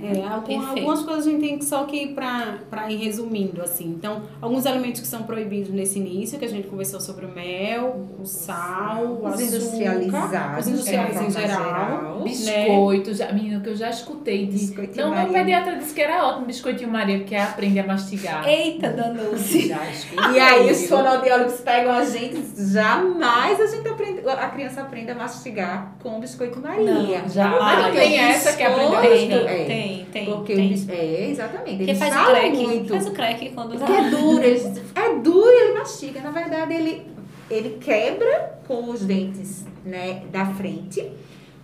É, 0.00 0.22
algum- 0.28 0.46
Perfeito. 0.46 0.68
algumas 0.78 1.02
coisas 1.02 1.26
a 1.26 1.30
gente 1.30 1.40
tem 1.40 1.58
que 1.58 1.64
só 1.64 1.82
que 1.84 1.96
ir 1.96 2.08
pra, 2.14 2.58
pra 2.70 2.88
ir 2.90 2.96
resumindo, 3.04 3.60
assim. 3.60 3.86
Então, 3.98 4.22
alguns 4.40 4.64
alimentos 4.64 5.00
que 5.00 5.06
são 5.08 5.24
proibidos 5.24 5.70
nesse 5.70 5.98
início, 5.98 6.38
que 6.38 6.44
a 6.44 6.48
gente 6.48 6.68
conversou 6.68 7.00
sobre 7.00 7.26
o 7.26 7.28
mel, 7.28 8.06
o 8.20 8.24
sal, 8.24 9.04
o 9.04 9.26
Os 9.26 9.34
açúcar, 9.34 9.42
industrializados. 9.42 10.60
os 10.66 10.72
industriais 10.72 11.06
de 11.18 11.24
em 11.24 11.30
forma 11.30 11.48
geral. 11.48 12.20
Biscoito, 12.22 13.14
já, 13.14 13.32
menina, 13.32 13.60
que 13.60 13.70
eu 13.70 13.74
já 13.76 13.90
escutei 13.90 14.46
de. 14.46 14.72
Não, 14.96 15.10
Maria. 15.10 15.24
meu 15.24 15.32
pediatra 15.32 15.76
disse 15.76 15.94
que 15.94 16.00
era 16.00 16.24
ótimo 16.28 16.46
biscoitinho 16.46 16.90
Maria, 16.90 17.18
porque 17.18 17.34
aprende 17.34 17.80
a 17.80 17.86
mastigar. 17.86 18.46
Eita, 18.48 18.90
danou-se. 18.90 19.68
Já 19.68 19.90
escutei. 19.90 20.32
E 20.32 20.38
aí 20.40 20.70
os 20.70 20.86
fonoaudiólogos 20.88 21.60
pegam 21.60 21.92
a 21.92 22.04
gente, 22.04 22.40
jamais 22.72 23.60
a 23.60 23.66
gente 23.66 23.88
aprende, 23.88 24.20
a 24.28 24.48
criança 24.48 24.80
aprende 24.82 25.10
a 25.10 25.14
mastigar 25.16 25.94
com 26.02 26.20
biscoito 26.20 26.60
Maria. 26.60 26.84
Não, 27.22 27.28
jamais. 27.28 27.58
Mas 27.64 27.84
não 27.86 27.92
tem 27.92 28.16
essa 28.18 28.56
que 28.56 28.62
aprendeu 28.62 29.00
Tem, 29.00 29.28
Biscoito- 29.28 29.48
é, 29.48 29.64
tem, 29.82 30.04
tem. 30.12 30.24
Porque 30.26 30.54
tem. 30.54 30.66
o 30.66 30.68
bis- 30.70 30.88
é, 30.88 31.30
exatamente. 31.30 31.76
Porque 31.76 31.90
Eles 31.90 31.98
faz 31.98 32.12
o 32.12 32.16
falam 32.18 32.32
crack. 32.40 32.56
muito. 32.56 32.88
Faz 32.88 33.06
o 33.06 33.10
crack 33.12 33.50
quando 33.50 33.78
Porque 33.78 33.92
é 33.92 34.10
duro, 34.10 34.42
eles, 34.44 34.82
é 34.94 35.14
duro 35.20 35.48
e 35.50 35.60
ele 35.64 35.78
mastiga. 35.78 36.20
Na 36.20 36.30
verdade, 36.30 36.74
ele, 36.74 37.02
ele 37.50 37.78
quebra 37.80 38.58
com 38.66 38.90
os 38.90 39.00
dentes 39.04 39.64
né, 39.84 40.22
da 40.32 40.46
frente. 40.46 41.10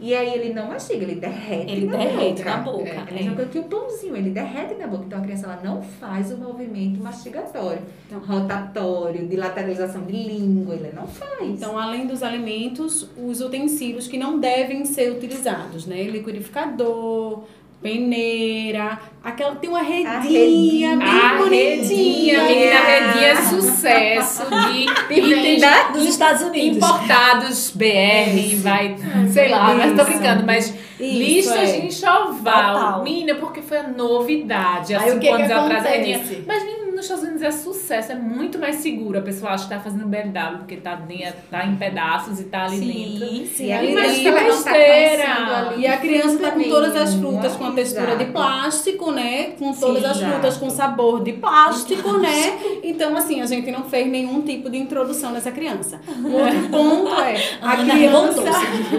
E 0.00 0.12
aí 0.12 0.34
ele 0.34 0.52
não 0.52 0.66
mastiga, 0.66 1.04
ele 1.04 1.14
derrete 1.14 1.70
Ele 1.72 1.86
na 1.86 1.96
derrete 1.96 2.42
boca. 2.42 2.50
na 2.50 2.56
boca. 2.58 2.88
É, 2.88 2.98
a 2.98 3.06
é. 3.08 3.14
mesma 3.14 3.36
coisa 3.36 3.50
que 3.50 3.58
o 3.60 3.62
pãozinho, 3.62 4.16
ele 4.16 4.30
derrete 4.30 4.74
na 4.74 4.88
boca. 4.88 5.04
Então 5.06 5.18
a 5.20 5.22
criança 5.22 5.46
ela 5.46 5.60
não 5.62 5.80
faz 5.82 6.32
o 6.32 6.36
movimento 6.36 7.00
mastigatório, 7.00 7.80
Então, 8.06 8.18
rotatório, 8.18 9.26
de 9.26 9.36
lateralização 9.36 10.02
de 10.02 10.12
língua, 10.12 10.74
ele 10.74 10.90
não 10.92 11.06
faz. 11.06 11.42
Então, 11.42 11.78
além 11.78 12.06
dos 12.08 12.22
alimentos, 12.24 13.08
os 13.16 13.40
utensílios 13.40 14.08
que 14.08 14.18
não 14.18 14.38
devem 14.40 14.84
ser 14.84 15.12
utilizados, 15.12 15.86
né? 15.86 16.02
Liquidificador, 16.02 17.44
peneira, 17.84 18.98
aquela 19.22 19.56
tem 19.56 19.68
uma 19.68 19.82
redinha, 19.82 20.18
redinha. 20.20 20.96
bem 20.96 21.06
A 21.06 21.34
bonitinha. 21.36 22.42
redinha, 22.42 22.42
menina, 22.44 22.78
a 22.78 22.82
redinha 22.82 23.26
é 23.28 23.36
sucesso 23.36 24.42
de 24.46 24.86
itens 25.20 25.62
Dos 25.92 26.06
Estados 26.06 26.40
Unidos. 26.40 26.78
importados 26.78 27.70
BR, 27.74 28.56
vai, 28.62 28.96
sei 29.30 29.48
lá, 29.50 29.74
mas 29.74 29.92
tô 29.94 30.00
Isso. 30.00 30.04
brincando, 30.12 30.46
mas 30.46 30.74
Isso, 30.98 31.18
listas 31.18 31.56
é. 31.74 31.80
de 31.80 31.86
enxoval. 31.88 32.32
Total. 32.74 33.02
Menina, 33.04 33.34
porque 33.34 33.60
foi 33.60 33.76
a 33.76 33.88
novidade, 33.88 34.94
há 34.94 35.00
Aí 35.00 35.10
cinco 35.10 35.20
que 35.20 35.26
que 35.26 35.32
anos 35.34 35.50
atrás 35.50 35.84
a 35.84 35.88
redinha. 35.90 36.22
Mas 36.46 36.62
menina, 36.64 36.83
nos 37.10 37.22
Estados 37.22 37.24
Unidos 37.24 37.42
é 37.42 37.50
sucesso, 37.50 38.12
é 38.12 38.14
muito 38.14 38.58
mais 38.58 38.76
seguro. 38.76 39.18
A 39.18 39.22
pessoa 39.22 39.52
acha 39.52 39.64
que 39.64 39.70
tá 39.70 39.80
fazendo 39.80 40.06
BLW 40.06 40.58
porque 40.58 40.76
tá, 40.76 40.94
dentro, 40.94 41.34
tá 41.50 41.64
em 41.66 41.76
pedaços 41.76 42.40
e 42.40 42.44
tá 42.44 42.64
ali 42.64 42.80
dentro. 42.80 43.28
Sim, 43.28 43.46
sim. 43.54 43.72
E 43.72 43.94
mas 43.94 44.18
que 44.18 44.64
tá 44.64 45.74
E 45.76 45.86
a 45.86 45.96
criança 45.98 46.38
tá 46.38 46.50
com 46.52 46.62
todas 46.62 46.96
as 46.96 47.14
frutas 47.14 47.56
com 47.56 47.66
a 47.66 47.72
textura 47.72 48.16
de 48.16 48.26
plástico, 48.26 49.10
né? 49.10 49.52
Com 49.58 49.72
todas 49.72 50.02
Sim, 50.02 50.08
as 50.08 50.16
exato. 50.16 50.32
frutas 50.32 50.56
com 50.56 50.70
sabor 50.70 51.22
de 51.22 51.32
plástico, 51.34 52.12
né? 52.18 52.58
Então, 52.82 53.16
assim, 53.16 53.40
a 53.40 53.46
gente 53.46 53.70
não 53.70 53.84
fez 53.84 54.06
nenhum 54.06 54.42
tipo 54.42 54.70
de 54.70 54.78
introdução 54.78 55.30
nessa 55.32 55.50
criança. 55.50 56.00
Um 56.24 56.32
outro 56.32 56.68
ponto 56.70 57.20
é 57.20 57.36
a 57.60 57.72
Ana 57.74 57.92
criança. 57.94 58.42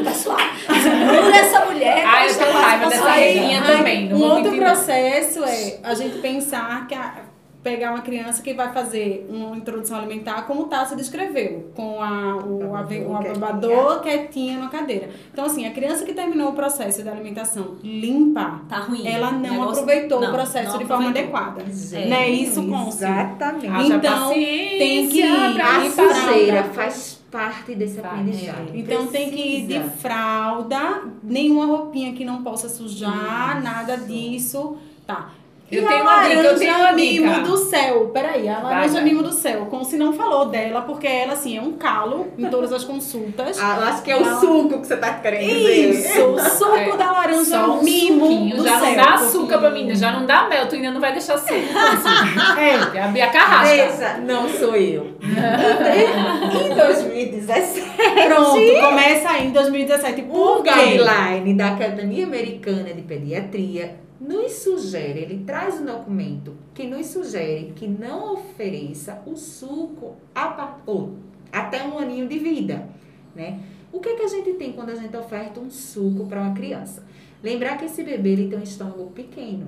Pessoal, 0.03 0.37
segura 0.67 1.35
essa 1.35 1.65
mulher. 1.65 2.03
Ah, 2.05 2.23
eu 2.23 2.29
está 2.29 2.45
tenho 2.45 2.57
raiva 2.57 2.89
dessa 2.89 3.73
também. 3.73 4.13
Um 4.13 4.21
outro 4.21 4.55
processo 4.55 5.43
é 5.43 5.79
a 5.83 5.93
gente 5.93 6.19
pensar 6.19 6.87
que 6.87 6.93
a- 6.93 7.34
pegar 7.66 7.89
uma 7.93 8.01
criança 8.01 8.43
que 8.43 8.53
vai 8.53 8.72
fazer 8.72 9.26
uma 9.28 9.57
introdução 9.57 9.97
alimentar, 9.97 10.43
como 10.43 10.61
o 10.61 10.66
Tássia 10.66 10.95
descreveu, 10.95 11.72
com 11.74 11.99
a, 11.99 12.36
o, 12.38 12.57
o 12.63 12.70
Babador, 12.70 13.16
ababador 13.16 14.01
quietinha 14.01 14.59
na 14.59 14.70
cadeira. 14.70 15.09
Então, 15.34 15.45
assim, 15.45 15.66
a 15.66 15.72
criança 15.72 16.05
que 16.05 16.13
terminou 16.13 16.49
o 16.49 16.53
processo 16.53 17.01
de 17.01 17.09
alimentação 17.09 17.78
limpa, 17.84 18.61
Tá 18.70 18.78
ruim. 18.82 19.07
ela 19.07 19.32
não 19.32 19.39
Negócio- 19.39 19.82
aproveitou 19.82 20.22
não, 20.22 20.30
o 20.30 20.32
processo 20.32 20.74
não 20.74 20.78
de 20.78 20.86
forma 20.86 21.09
aproveitou. 21.09 21.36
adequada. 21.39 21.72
Gente, 21.74 22.07
Não 22.07 22.18
é 22.18 22.30
isso, 22.30 22.63
Conce? 22.68 23.03
Exatamente. 23.03 23.91
Então, 23.93 24.30
tem 24.30 25.09
que 25.09 25.20
ir 25.22 25.61
A 25.61 25.89
sujeira 25.89 26.63
fralda. 26.66 26.74
faz 26.74 27.20
parte 27.32 27.74
desse 27.74 27.99
Faz. 27.99 28.13
aprendizado. 28.13 28.72
Então 28.76 29.07
tem 29.07 29.32
que 29.32 29.41
ir 29.41 29.61
de 29.66 29.74
Precisa. 29.80 29.89
fralda, 29.97 31.01
nenhuma 31.24 31.66
roupinha 31.66 32.13
que 32.13 32.24
não 32.24 32.43
possa 32.43 32.70
sujar, 32.70 33.55
Isso. 33.55 33.63
nada 33.63 33.97
disso. 33.97 34.78
Tá. 35.07 35.30
Eu 35.72 35.82
e 35.84 35.88
tenho 35.88 35.99
a 35.99 36.03
uma 36.03 36.24
dica, 36.30 36.41
eu 36.41 36.59
tenho 36.59 36.76
uma 36.78 36.91
mimo 36.93 37.41
do 37.43 37.57
céu. 37.57 38.09
Peraí, 38.13 38.47
a 38.47 38.59
laranja 38.59 38.93
vai. 38.93 39.03
mimo 39.03 39.24
do 39.24 39.32
céu. 39.32 39.66
Como 39.66 39.84
se 39.84 39.97
não 39.97 40.13
falou 40.13 40.45
dela, 40.45 40.82
porque 40.84 41.07
ela, 41.07 41.34
assim, 41.34 41.57
é 41.57 41.61
um 41.61 41.72
calo 41.74 42.28
em 42.38 42.45
todas 42.49 42.72
as 42.72 42.84
consultas. 42.84 43.59
Ah, 43.59 43.78
eu 43.80 43.84
acho 43.88 44.03
que 44.03 44.11
é 44.11 44.16
o 44.16 44.20
Ela- 44.24 44.39
suco 44.39 44.80
que 44.80 44.86
você 44.88 44.95
tá 44.95 45.13
querendo 45.16 45.47
dizer. 45.47 45.89
Isso, 45.89 46.22
o 46.24 46.39
suco 46.39 46.76
É, 46.78 46.95
da 46.97 47.11
laranja 47.11 47.43
Só 47.45 47.72
um 47.80 47.82
mimo 47.84 48.22
suquinho, 48.28 48.57
do 48.57 48.63
já 48.63 48.80
céu. 48.80 48.89
não 48.89 48.95
dá 48.95 49.13
açúcar 49.16 49.57
pra 49.57 49.70
mim, 49.72 49.95
já 49.95 50.11
não 50.11 50.26
dá 50.28 50.47
mel, 50.47 50.68
tu 50.68 50.76
ainda 50.76 50.91
não 50.91 51.01
vai 51.01 51.11
deixar 51.13 51.38
suco. 51.39 51.49
Assim. 51.76 52.59
É. 52.93 52.97
É 52.99 53.01
abrir 53.03 53.22
a 53.24 53.30
carrasca. 53.32 53.76
Veja, 53.76 54.18
não 54.20 54.47
sou 54.47 54.76
eu. 54.76 55.16
em 55.26 56.76
2017, 56.76 57.82
Pronto, 58.28 58.59
começa 58.82 59.30
aí 59.30 59.47
em 59.47 59.51
2017. 59.51 60.22
o 60.22 60.26
Por 60.26 60.63
quê? 60.63 60.70
guideline 60.72 61.53
da 61.55 61.70
Academia 61.70 62.26
Americana 62.26 62.93
de 62.93 63.01
Pediatria 63.01 63.95
nos 64.28 64.51
sugere, 64.53 65.19
ele 65.19 65.43
traz 65.45 65.80
um 65.80 65.86
documento 65.86 66.55
que 66.73 66.88
nos 66.88 67.07
sugere 67.07 67.73
que 67.76 67.88
não 67.88 68.34
ofereça 68.34 69.21
o 69.26 69.36
suco 69.36 70.15
a, 70.34 70.78
ou, 70.86 71.15
até 71.51 71.84
um 71.84 71.97
aninho 71.97 72.28
de 72.28 72.39
vida, 72.39 72.88
né? 73.36 73.59
O 73.91 73.99
que, 73.99 74.15
que 74.15 74.23
a 74.23 74.28
gente 74.28 74.53
tem 74.53 74.73
quando 74.73 74.89
a 74.89 74.95
gente 74.95 75.15
oferta 75.15 75.59
um 75.59 75.69
suco 75.69 76.26
para 76.28 76.41
uma 76.41 76.53
criança? 76.53 77.05
Lembrar 77.41 77.78
que 77.78 77.86
esse 77.86 78.03
bebê 78.03 78.32
ele 78.32 78.49
tem 78.49 78.59
um 78.59 78.63
estômago 78.63 79.11
pequeno. 79.11 79.67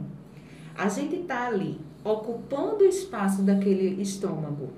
A 0.75 0.89
gente 0.89 1.15
está 1.15 1.47
ali 1.47 1.79
ocupando 2.03 2.83
o 2.83 2.87
espaço 2.87 3.41
daquele 3.41 4.01
estômago 4.01 4.69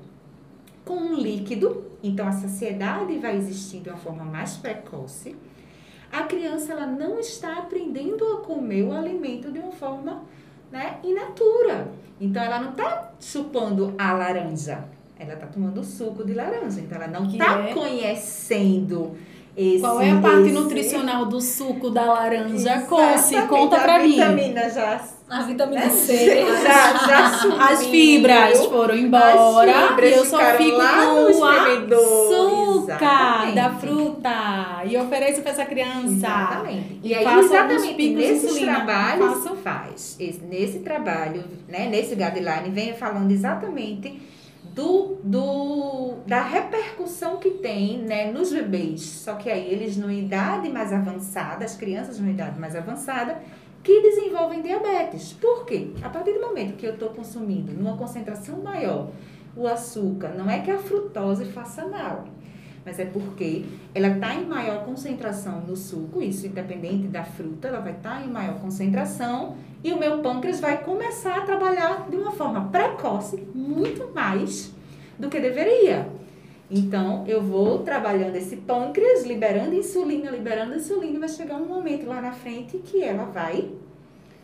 com 0.86 0.96
um 0.96 1.16
líquido, 1.16 1.86
então 2.04 2.28
a 2.28 2.32
saciedade 2.32 3.18
vai 3.18 3.38
existir 3.38 3.80
de 3.80 3.90
uma 3.90 3.98
forma 3.98 4.24
mais 4.24 4.58
precoce. 4.58 5.36
A 6.12 6.24
criança 6.24 6.72
ela 6.74 6.86
não 6.86 7.20
está 7.20 7.54
aprendendo 7.60 8.26
a 8.34 8.38
comer 8.38 8.84
o 8.84 8.92
alimento 8.94 9.52
de 9.52 9.60
uma 9.60 9.72
forma 9.72 10.24
né, 10.72 10.96
inatura. 11.04 11.88
Então 12.20 12.42
ela 12.44 12.60
não 12.60 12.72
está 12.72 13.12
chupando 13.20 13.94
a 13.98 14.14
laranja, 14.14 14.84
ela 15.20 15.34
está 15.34 15.46
tomando 15.48 15.84
suco 15.84 16.24
de 16.24 16.34
laranja. 16.34 16.80
Então 16.82 16.98
ela 17.02 17.08
não 17.08 17.28
está 17.28 17.60
é? 17.62 17.74
conhecendo 17.74 19.16
esse. 19.56 19.80
Qual 19.82 20.02
é 20.02 20.12
a 20.12 20.20
parte 20.20 20.42
esse- 20.44 20.52
nutricional 20.52 21.26
do 21.26 21.40
suco 21.42 21.90
da 21.90 22.06
laranja? 22.06 22.82
Conce, 22.82 23.42
conta 23.44 23.78
a 23.78 23.80
pra 23.82 24.00
mim. 24.00 24.12
vitamina 24.12 24.70
já 24.70 25.02
A 25.30 25.42
vitamina 25.44 25.82
né? 25.86 25.90
C. 25.90 26.46
já, 26.64 26.94
já 27.08 27.30
subiu. 27.40 27.62
As 27.62 27.86
fibras 27.86 28.66
foram 28.66 28.96
embora 28.96 29.72
As 29.72 29.88
fibras 29.90 30.10
e 30.10 30.14
eu 30.14 30.26
só 30.26 30.40
fico 30.58 30.78
lá 30.78 31.06
no 31.06 31.16
com 31.16 31.24
o 31.26 31.30
espremedor. 31.30 32.59
Açúcar 32.88 33.52
da 33.56 33.70
fruta 33.72 34.84
e 34.86 34.98
ofereço 34.98 35.42
pra 35.42 35.52
essa 35.52 35.66
criança. 35.66 36.08
Exatamente. 36.08 37.00
E, 37.04 37.10
E 37.10 37.14
aí, 37.16 37.40
exatamente, 37.40 38.10
nesses 38.14 38.58
trabalhos, 38.60 39.34
Faço. 39.44 39.56
faz. 39.58 40.16
Esse- 40.20 40.42
nesse 40.44 40.80
trabalho, 40.80 41.44
né, 41.68 41.88
nesse 41.90 42.16
guideline, 42.16 42.70
vem 42.72 42.94
falando 42.94 43.32
exatamente 43.32 44.22
do, 44.76 45.18
do, 45.24 46.14
da 46.28 46.42
repercussão 46.44 47.38
que 47.38 47.50
tem 47.52 47.98
né, 48.00 48.32
nos 48.32 48.52
bebês. 48.52 49.02
Só 49.02 49.34
que 49.36 49.50
aí 49.50 49.68
eles, 49.72 49.98
numa 49.98 50.14
idade 50.14 50.70
mais 50.70 50.94
avançada, 50.94 51.66
as 51.66 51.76
crianças 51.76 52.20
numa 52.20 52.32
idade 52.32 52.60
mais 52.60 52.76
avançada, 52.76 53.38
que 53.84 54.02
desenvolvem 54.02 54.62
diabetes. 54.62 55.34
Por 55.34 55.66
quê? 55.66 55.92
A 56.04 56.10
partir 56.10 56.34
do 56.34 56.42
momento 56.42 56.76
que 56.76 56.86
eu 56.86 56.94
estou 56.94 57.10
consumindo 57.10 57.72
numa 57.74 57.96
concentração 57.98 58.58
maior 58.62 59.08
o 59.56 59.66
açúcar, 59.68 60.30
não 60.38 60.50
é 60.50 60.60
que 60.60 60.70
a 60.70 60.78
frutose 60.78 61.46
faça 61.46 61.86
mal, 61.88 62.26
mas 62.86 63.00
é 63.00 63.06
porque 63.06 63.66
ela 63.94 64.08
está 64.10 64.34
em 64.36 64.46
maior 64.46 64.86
concentração 64.86 65.62
no 65.62 65.76
suco, 65.76 66.22
isso 66.22 66.48
independente 66.48 67.08
da 67.08 67.24
fruta, 67.24 67.68
ela 67.68 67.80
vai 67.80 67.94
estar 67.94 68.26
em 68.26 68.30
maior 68.30 68.60
concentração 68.60 69.56
e 69.84 69.92
o 69.92 70.00
meu 70.00 70.20
pâncreas 70.20 70.60
vai 70.60 70.84
começar 70.84 71.38
a 71.38 71.42
trabalhar 71.42 72.10
de 72.10 72.16
uma 72.16 72.32
forma 72.32 72.70
precoce, 72.70 73.48
muito 73.54 74.12
mais 74.14 74.74
do 75.18 75.30
que 75.30 75.40
deveria. 75.40 76.08
Então, 76.72 77.24
eu 77.28 77.42
vou 77.42 77.80
trabalhando 77.80 78.36
esse 78.36 78.58
pâncreas, 78.58 79.26
liberando 79.26 79.74
insulina, 79.74 80.30
liberando 80.30 80.76
insulina, 80.76 81.16
e 81.16 81.20
vai 81.20 81.30
chegar 81.30 81.56
um 81.56 81.66
momento 81.66 82.06
lá 82.06 82.22
na 82.22 82.32
frente 82.32 82.78
que 82.78 83.02
ela 83.02 83.26
vai 83.26 83.70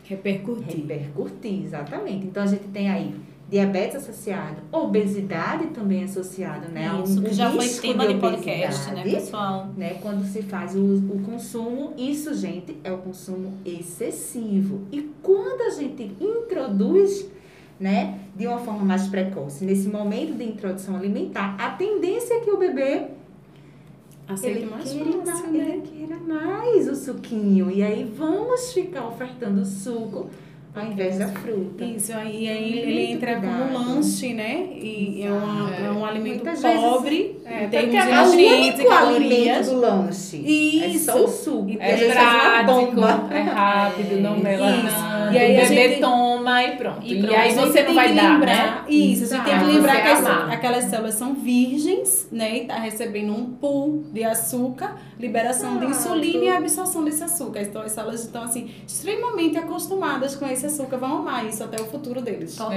Repercutir. 0.04 0.80
repercutir, 0.80 1.64
exatamente. 1.64 2.26
Então, 2.26 2.42
a 2.42 2.46
gente 2.46 2.68
tem 2.68 2.90
aí 2.90 3.14
diabetes 3.48 3.96
associado, 3.96 4.56
obesidade 4.72 5.66
também 5.68 6.02
associado, 6.02 6.68
né? 6.72 6.92
um- 6.92 7.04
Isso, 7.04 7.22
que 7.22 7.30
o 7.30 7.32
já 7.32 7.50
foi 7.50 7.68
tema 7.68 8.06
de 8.06 8.14
de 8.14 8.20
podcast, 8.20 8.90
né, 8.92 9.04
pessoal? 9.04 9.68
né, 9.76 9.94
quando 10.02 10.24
se 10.26 10.42
faz 10.42 10.74
o, 10.74 10.80
o 10.80 11.22
consumo, 11.24 11.92
isso, 11.96 12.34
gente, 12.34 12.76
é 12.82 12.92
o 12.92 12.98
consumo 12.98 13.52
excessivo. 13.64 14.80
E 14.90 15.10
quando 15.22 15.60
a 15.62 15.70
gente 15.70 16.10
introduz, 16.20 17.26
né, 17.78 18.18
de 18.34 18.46
uma 18.48 18.58
forma 18.58 18.84
mais 18.84 19.06
precoce, 19.06 19.64
nesse 19.64 19.86
momento 19.88 20.34
de 20.36 20.44
introdução 20.44 20.96
alimentar, 20.96 21.54
a 21.58 21.70
tendência 21.70 22.34
é 22.34 22.40
que 22.40 22.50
o 22.50 22.56
bebê 22.58 23.08
Aceita 24.28 24.58
ele 24.58 24.68
mais 24.70 24.90
queira, 24.90 25.04
fácil, 25.24 25.24
mais, 25.24 25.52
né? 25.52 25.68
ele 25.68 25.82
queira 25.82 26.16
mais 26.16 26.88
o 26.88 26.96
suquinho. 26.96 27.70
E 27.70 27.80
aí 27.80 28.02
vamos 28.02 28.72
ficar 28.72 29.06
ofertando 29.06 29.64
suco 29.64 30.28
ao 30.76 30.86
invés 30.86 31.18
da 31.18 31.28
fruta. 31.28 31.84
Isso, 31.84 32.12
aí, 32.12 32.48
aí 32.48 32.78
ele 32.78 33.12
entra 33.12 33.36
como 33.40 33.50
cuidado. 33.64 33.72
lanche, 33.94 34.34
né? 34.34 34.68
E 34.74 35.22
é, 35.24 35.30
uma- 35.32 35.74
é 35.74 35.90
um 35.90 36.04
alimento 36.04 36.44
Muitas 36.44 36.62
vezes- 36.62 36.80
pobre 36.80 37.36
É, 37.44 37.64
em 37.64 37.68
termos 37.68 37.94
porque 37.94 38.06
de 38.06 38.12
é 38.12 38.22
o 38.22 38.34
e 38.34 38.70
único 38.70 38.90
alimento 38.92 39.64
do 39.70 39.80
lanche. 39.80 40.36
Isso. 40.36 41.10
É 41.10 41.12
só 41.14 41.24
o 41.24 41.28
suco. 41.28 41.70
E 41.70 41.76
E 41.76 41.78
É 41.80 41.94
uma 41.94 42.66
prático, 42.66 43.32
é 43.34 43.40
rápido, 43.42 44.20
não 44.20 44.38
mela 44.38 44.70
nada. 44.82 45.16
E 45.32 45.38
aí 45.38 45.60
a 45.60 45.64
o 45.64 45.68
bebê 45.68 45.88
gente- 45.88 46.00
toma 46.00 46.62
e 46.62 46.76
pronto. 46.76 47.00
E 47.04 47.14
E, 47.14 47.18
pronto. 47.22 47.34
aí 47.34 47.40
A 47.40 47.48
gente 47.52 47.56
você 47.72 47.78
não 47.80 47.86
tem 47.86 47.94
vai 47.94 48.14
dar, 48.14 48.32
lembrar, 48.34 48.54
né? 48.56 48.84
Isso, 48.88 49.24
a 49.24 49.36
gente 49.36 49.44
tem 49.46 49.58
que 49.58 49.64
lembrar 49.64 50.02
que 50.02 50.08
as- 50.08 50.52
aquelas 50.52 50.84
células 50.84 51.14
são 51.14 51.34
virgens, 51.34 52.28
né? 52.30 52.58
E 52.58 52.64
tá 52.66 52.76
recebendo 52.76 53.32
um 53.32 53.46
pool 53.54 54.04
de 54.12 54.22
açúcar, 54.22 54.96
liberação 55.18 55.78
de 55.78 55.86
Exato. 55.86 56.00
insulina 56.14 56.44
e 56.44 56.48
absorção 56.48 57.02
desse 57.04 57.24
açúcar. 57.24 57.62
Então 57.62 57.82
as 57.82 57.92
células 57.92 58.22
estão 58.22 58.42
assim, 58.44 58.70
extremamente 58.86 59.56
acostumadas 59.56 60.36
com 60.36 60.46
esse 60.46 60.65
açúcar, 60.66 60.96
vão 60.98 61.18
amar 61.18 61.46
isso 61.46 61.62
até 61.64 61.80
o 61.80 61.86
futuro 61.86 62.20
deles. 62.20 62.54
Total. 62.56 62.72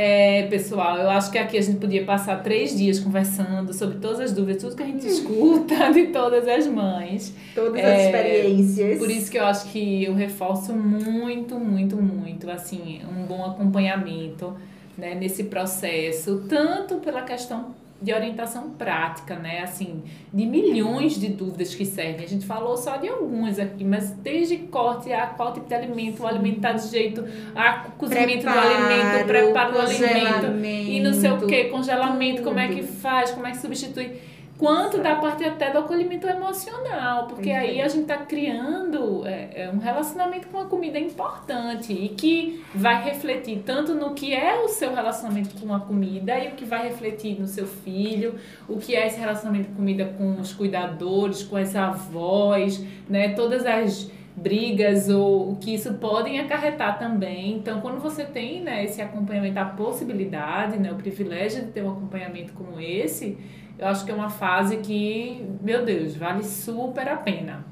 É, 0.00 0.44
pessoal, 0.44 0.96
eu 0.96 1.10
acho 1.10 1.28
que 1.28 1.36
aqui 1.38 1.58
a 1.58 1.60
gente 1.60 1.78
podia 1.78 2.04
passar 2.04 2.40
três 2.40 2.76
dias 2.78 3.00
conversando 3.00 3.74
sobre 3.74 3.98
todas 3.98 4.20
as 4.20 4.32
dúvidas, 4.32 4.62
tudo 4.62 4.76
que 4.76 4.82
a 4.84 4.86
gente 4.86 5.04
escuta 5.04 5.74
de 5.90 6.06
todas 6.08 6.46
as 6.46 6.68
mães. 6.68 7.34
Todas 7.52 7.80
É, 7.82 7.94
as 7.96 8.02
experiências. 8.04 8.96
Por 8.96 9.10
isso 9.10 9.28
que 9.28 9.36
eu 9.38 9.44
acho 9.44 9.64
que 9.72 10.04
eu 10.04 10.14
reforço 10.14 10.72
muito, 10.72 11.58
muito, 11.58 11.96
muito, 11.96 12.48
assim, 12.48 13.00
um 13.10 13.24
bom 13.24 13.44
acompanhamento 13.44 14.54
né, 14.96 15.16
nesse 15.16 15.42
processo, 15.44 16.44
tanto 16.48 16.96
pela 16.96 17.22
questão 17.22 17.74
de 18.00 18.12
orientação 18.12 18.70
prática, 18.70 19.34
né? 19.36 19.62
Assim, 19.62 20.04
de 20.32 20.46
milhões 20.46 21.18
de 21.18 21.28
dúvidas 21.28 21.74
que 21.74 21.84
servem. 21.84 22.24
A 22.24 22.28
gente 22.28 22.46
falou 22.46 22.76
só 22.76 22.96
de 22.96 23.08
algumas 23.08 23.58
aqui, 23.58 23.84
mas 23.84 24.10
desde 24.10 24.56
corte 24.58 25.12
a 25.12 25.26
qual 25.26 25.52
tipo 25.52 25.66
de 25.66 25.74
alimento, 25.74 26.22
o 26.22 26.26
alimento 26.26 26.60
tá 26.60 26.72
de 26.72 26.88
jeito, 26.88 27.24
a 27.54 27.90
cozimento 27.98 28.44
do 28.44 28.50
alimento, 28.50 29.26
preparo 29.26 29.72
do 29.72 29.78
alimento, 29.80 30.64
e 30.64 31.00
não 31.00 31.12
sei 31.12 31.30
o 31.30 31.46
que, 31.46 31.64
congelamento, 31.64 32.42
como 32.42 32.58
é 32.58 32.68
que 32.68 32.82
tudo. 32.82 32.92
faz, 33.00 33.32
como 33.32 33.46
é 33.46 33.50
que 33.50 33.58
substitui. 33.58 34.27
Quanto 34.58 34.98
da 34.98 35.14
parte 35.14 35.44
até 35.44 35.70
do 35.70 35.78
acolhimento 35.78 36.26
emocional, 36.26 37.28
porque 37.28 37.48
Pois 37.48 37.56
aí 37.56 37.78
é. 37.78 37.84
a 37.84 37.88
gente 37.88 38.06
tá 38.06 38.16
criando 38.16 39.24
é, 39.24 39.50
é, 39.54 39.70
um 39.70 39.78
relacionamento 39.78 40.48
com 40.48 40.58
a 40.58 40.64
comida 40.64 40.98
importante 40.98 41.92
e 41.92 42.08
que 42.08 42.64
vai 42.74 43.04
refletir 43.04 43.62
tanto 43.64 43.94
no 43.94 44.14
que 44.14 44.34
é 44.34 44.58
o 44.60 44.66
seu 44.66 44.92
relacionamento 44.92 45.54
com 45.60 45.72
a 45.72 45.78
comida 45.78 46.36
e 46.38 46.48
o 46.48 46.50
que 46.52 46.64
vai 46.64 46.88
refletir 46.88 47.38
no 47.38 47.46
seu 47.46 47.66
filho, 47.68 48.34
o 48.68 48.78
que 48.78 48.96
é 48.96 49.06
esse 49.06 49.20
relacionamento 49.20 49.68
com 49.68 49.76
comida 49.76 50.04
com 50.18 50.40
os 50.40 50.52
cuidadores, 50.52 51.44
com 51.44 51.56
as 51.56 51.76
avós, 51.76 52.84
né? 53.08 53.34
Todas 53.34 53.64
as 53.64 54.10
brigas 54.38 55.08
ou 55.08 55.52
o 55.52 55.56
que 55.56 55.74
isso 55.74 55.94
podem 55.94 56.40
acarretar 56.40 56.98
também. 56.98 57.56
Então, 57.56 57.80
quando 57.80 58.00
você 58.00 58.24
tem 58.24 58.60
né, 58.62 58.84
esse 58.84 59.00
acompanhamento, 59.00 59.58
a 59.58 59.64
possibilidade, 59.64 60.78
né, 60.78 60.92
o 60.92 60.96
privilégio 60.96 61.64
de 61.64 61.72
ter 61.72 61.82
um 61.82 61.90
acompanhamento 61.90 62.52
como 62.52 62.80
esse, 62.80 63.36
eu 63.78 63.86
acho 63.86 64.04
que 64.04 64.10
é 64.10 64.14
uma 64.14 64.28
fase 64.28 64.78
que, 64.78 65.46
meu 65.62 65.84
Deus, 65.84 66.16
vale 66.16 66.42
super 66.42 67.08
a 67.08 67.16
pena. 67.16 67.64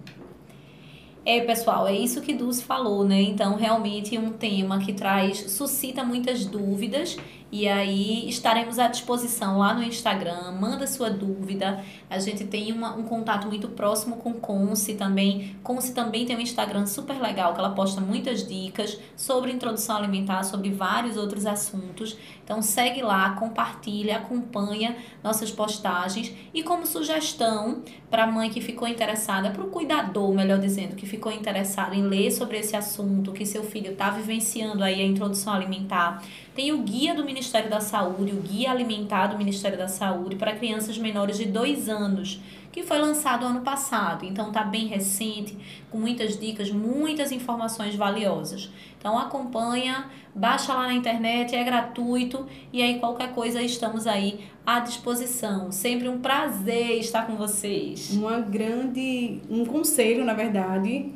É, 1.25 1.41
pessoal, 1.41 1.89
é 1.89 1.93
isso 1.93 2.21
que 2.21 2.33
Dulce 2.33 2.63
falou, 2.63 3.05
né? 3.05 3.21
Então, 3.21 3.57
realmente 3.57 4.15
é 4.15 4.21
um 4.21 4.31
tema 4.31 4.79
que 4.79 4.93
traz, 4.93 5.51
suscita 5.51 6.05
muitas 6.05 6.47
dúvidas 6.47 7.17
E 7.51 7.69
aí 7.69 8.29
estaremos 8.29 8.79
à 8.79 8.89
disposição 8.89 9.59
lá 9.59 9.73
no 9.73 9.83
Instagram. 9.83 10.53
Manda 10.53 10.87
sua 10.87 11.09
dúvida. 11.09 11.83
A 12.11 12.19
gente 12.19 12.45
tem 12.45 12.73
uma, 12.73 12.97
um 12.97 13.05
contato 13.05 13.47
muito 13.47 13.69
próximo 13.69 14.17
com 14.17 14.33
Conce 14.33 14.95
também. 14.95 15.57
Conce 15.63 15.95
também 15.95 16.27
tem 16.27 16.37
um 16.37 16.41
Instagram 16.41 16.87
super 16.87 17.21
legal 17.21 17.55
que 17.55 17.61
ela 17.61 17.71
posta 17.71 18.01
muitas 18.01 18.47
dicas 18.47 18.99
sobre 19.17 19.53
introdução 19.53 19.97
alimentar, 19.97 20.43
sobre 20.43 20.71
vários 20.71 21.17
outros 21.17 21.47
assuntos. 21.47 22.17
Então 22.45 22.61
segue 22.61 23.01
lá, 23.01 23.31
compartilha, 23.31 24.17
acompanha 24.17 24.97
nossas 25.23 25.51
postagens 25.51 26.33
e 26.53 26.63
como 26.63 26.85
sugestão 26.85 27.83
para 28.11 28.25
a 28.25 28.27
mãe 28.27 28.51
que 28.51 28.61
ficou 28.61 28.87
interessada, 28.89 29.51
para 29.51 29.63
o 29.63 29.69
cuidador, 29.69 30.33
melhor 30.33 30.59
dizendo, 30.59 30.95
que 30.95 31.07
ficou 31.07 31.33
interessado 31.33 31.95
em 31.95 32.03
ler 32.03 32.31
sobre 32.31 32.59
esse 32.59 32.77
assunto, 32.77 33.33
que 33.33 33.45
seu 33.45 33.65
filho 33.65 33.93
está 33.93 34.11
vivenciando 34.11 34.83
aí 34.83 35.01
a 35.01 35.05
introdução 35.05 35.53
alimentar, 35.53 36.23
tem 36.57 36.73
o 36.73 36.79
guia 36.79 37.15
do 37.15 37.23
Ministério 37.23 37.69
da 37.69 37.81
Saúde, 37.81 38.33
o 38.33 38.41
guia 38.41 38.71
alimentar 38.71 39.27
do 39.27 39.37
Ministério 39.37 39.77
da 39.77 39.89
Saúde 39.89 40.37
para 40.37 40.55
crianças 40.55 40.97
menores 40.97 41.37
de 41.37 41.45
dois 41.45 41.87
anos, 41.87 42.41
que 42.73 42.83
foi 42.83 42.99
lançado 42.99 43.45
ano 43.45 43.61
passado. 43.61 44.25
Então 44.25 44.51
tá 44.51 44.65
bem 44.65 44.87
recente, 44.87 45.55
com 45.91 45.99
muitas 45.99 46.41
dicas, 46.41 46.71
muitas 46.71 47.31
informações 47.31 47.95
valiosas. 47.95 48.71
Então 48.99 49.19
acompanha, 49.19 50.07
baixa 50.35 50.73
lá 50.73 50.87
na 50.87 50.95
internet, 50.95 51.55
é 51.55 51.63
gratuito 51.63 52.47
e 52.73 52.81
aí 52.81 52.99
qualquer 52.99 53.35
coisa 53.35 53.61
estamos 53.61 54.07
aí 54.07 54.41
à 54.65 54.81
disposição. 54.81 55.71
Sempre 55.71 56.09
um 56.09 56.21
prazer 56.21 56.99
estar 56.99 57.27
com 57.27 57.37
vocês. 57.37 58.13
Uma 58.13 58.41
grande, 58.41 59.43
um 59.51 59.67
conselho, 59.67 60.25
na 60.25 60.33
verdade, 60.33 61.13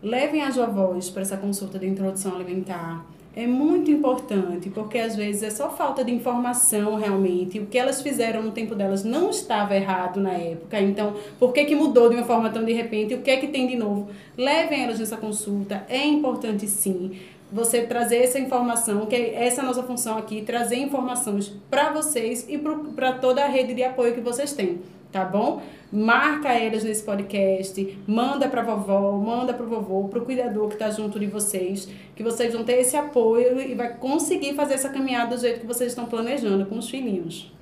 levem 0.00 0.42
as 0.42 0.56
avós 0.56 1.10
para 1.10 1.22
essa 1.22 1.36
consulta 1.36 1.80
de 1.80 1.86
introdução 1.88 2.36
alimentar 2.36 3.04
é 3.36 3.46
muito 3.46 3.90
importante, 3.90 4.70
porque 4.70 4.98
às 4.98 5.16
vezes 5.16 5.42
é 5.42 5.50
só 5.50 5.68
falta 5.68 6.04
de 6.04 6.12
informação 6.12 6.94
realmente. 6.94 7.58
O 7.58 7.66
que 7.66 7.76
elas 7.76 8.00
fizeram 8.00 8.42
no 8.42 8.52
tempo 8.52 8.74
delas 8.74 9.02
não 9.02 9.30
estava 9.30 9.74
errado 9.74 10.20
na 10.20 10.32
época. 10.32 10.80
Então, 10.80 11.14
por 11.38 11.52
que, 11.52 11.64
que 11.64 11.74
mudou 11.74 12.08
de 12.08 12.14
uma 12.14 12.24
forma 12.24 12.48
tão 12.50 12.64
de 12.64 12.72
repente? 12.72 13.14
O 13.14 13.22
que 13.22 13.30
é 13.30 13.36
que 13.36 13.48
tem 13.48 13.66
de 13.66 13.76
novo? 13.76 14.08
Levem 14.36 14.84
elas 14.84 15.00
nessa 15.00 15.16
consulta. 15.16 15.84
É 15.88 16.04
importante 16.06 16.68
sim 16.68 17.18
você 17.50 17.82
trazer 17.82 18.18
essa 18.18 18.38
informação, 18.38 19.06
que 19.06 19.14
é 19.14 19.44
essa 19.46 19.60
é 19.60 19.64
a 19.64 19.66
nossa 19.66 19.82
função 19.82 20.16
aqui, 20.16 20.42
trazer 20.42 20.76
informações 20.76 21.52
para 21.70 21.92
vocês 21.92 22.46
e 22.48 22.58
para 22.58 23.12
toda 23.14 23.44
a 23.44 23.48
rede 23.48 23.74
de 23.74 23.82
apoio 23.82 24.14
que 24.14 24.20
vocês 24.20 24.52
têm 24.52 24.80
tá 25.14 25.24
bom? 25.24 25.62
Marca 25.92 26.52
elas 26.52 26.82
nesse 26.82 27.04
podcast, 27.04 27.98
manda 28.04 28.48
pra 28.48 28.62
vovó, 28.62 29.12
manda 29.12 29.54
pro 29.54 29.64
vovô, 29.64 30.08
pro 30.08 30.24
cuidador 30.24 30.68
que 30.68 30.76
tá 30.76 30.90
junto 30.90 31.20
de 31.20 31.26
vocês, 31.26 31.88
que 32.16 32.22
vocês 32.24 32.52
vão 32.52 32.64
ter 32.64 32.80
esse 32.80 32.96
apoio 32.96 33.60
e 33.60 33.76
vai 33.76 33.94
conseguir 33.94 34.54
fazer 34.54 34.74
essa 34.74 34.88
caminhada 34.88 35.36
do 35.36 35.40
jeito 35.40 35.60
que 35.60 35.66
vocês 35.66 35.92
estão 35.92 36.06
planejando 36.06 36.66
com 36.66 36.76
os 36.76 36.90
filhinhos. 36.90 37.52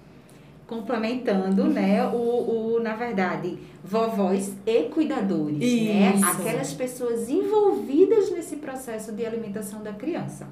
Complementando, 0.66 1.64
né, 1.64 2.06
o, 2.06 2.76
o, 2.76 2.80
na 2.82 2.96
verdade, 2.96 3.58
vovós 3.84 4.54
e 4.64 4.84
cuidadores, 4.84 5.58
né? 5.58 6.12
Isso. 6.14 6.24
né? 6.24 6.32
Aquelas 6.32 6.72
pessoas 6.72 7.28
envolvidas 7.28 8.32
nesse 8.32 8.56
processo 8.56 9.12
de 9.12 9.26
alimentação 9.26 9.82
da 9.82 9.92
criança. 9.92 10.48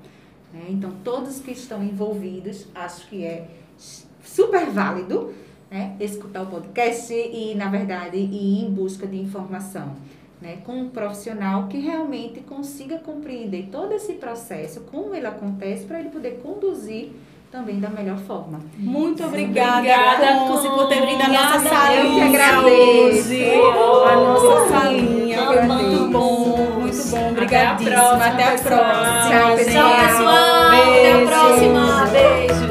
Né? 0.53 0.67
Então, 0.69 0.93
todos 1.03 1.41
que 1.41 1.53
estão 1.53 1.83
envolvidos, 1.83 2.67
acho 2.75 3.09
que 3.09 3.25
é 3.25 3.47
super 4.23 4.67
válido 4.67 5.33
né? 5.71 5.97
escutar 6.01 6.43
o 6.43 6.47
podcast 6.47 7.13
e, 7.13 7.55
na 7.55 7.69
verdade, 7.69 8.17
ir 8.17 8.65
em 8.65 8.71
busca 8.71 9.07
de 9.07 9.17
informação. 9.19 9.95
Né, 10.41 10.57
com 10.65 10.73
um 10.73 10.89
profissional 10.89 11.67
que 11.69 11.79
realmente 11.79 12.41
consiga 12.41 12.97
compreender 12.97 13.69
todo 13.71 13.93
esse 13.93 14.15
processo, 14.15 14.81
como 14.91 15.15
ele 15.15 15.27
acontece, 15.27 15.85
para 15.85 16.01
ele 16.01 16.09
poder 16.09 16.41
conduzir 16.43 17.13
também 17.53 17.79
da 17.79 17.91
melhor 17.91 18.17
forma. 18.17 18.59
Muito 18.79 19.23
obrigada, 19.23 19.81
Obrigada, 19.81 20.47
Conce, 20.47 20.69
por 20.69 20.89
ter 20.89 21.05
vindo 21.05 21.21
a 21.21 21.29
nossa 21.29 21.69
salinha 21.69 22.05
eu 22.05 22.31
que 22.31 22.37
agradeço. 22.37 23.35
A 24.09 24.17
nossa 24.17 24.69
salinha 24.71 25.21
muito 25.63 26.11
bom, 26.11 26.79
muito 26.81 27.05
bom. 27.11 27.31
Obrigadíssima. 27.31 27.97
próxima, 27.97 28.27
Até 28.27 28.45
a 28.45 28.51
pessoal. 28.53 28.81
próxima. 28.81 29.29
Tchau, 29.29 29.57
gente. 29.59 29.73
Tchau, 29.73 29.91
pessoal. 30.07 30.69
Até 30.69 31.13
a 31.13 31.27
próxima. 31.27 32.07
Beijo. 32.07 32.70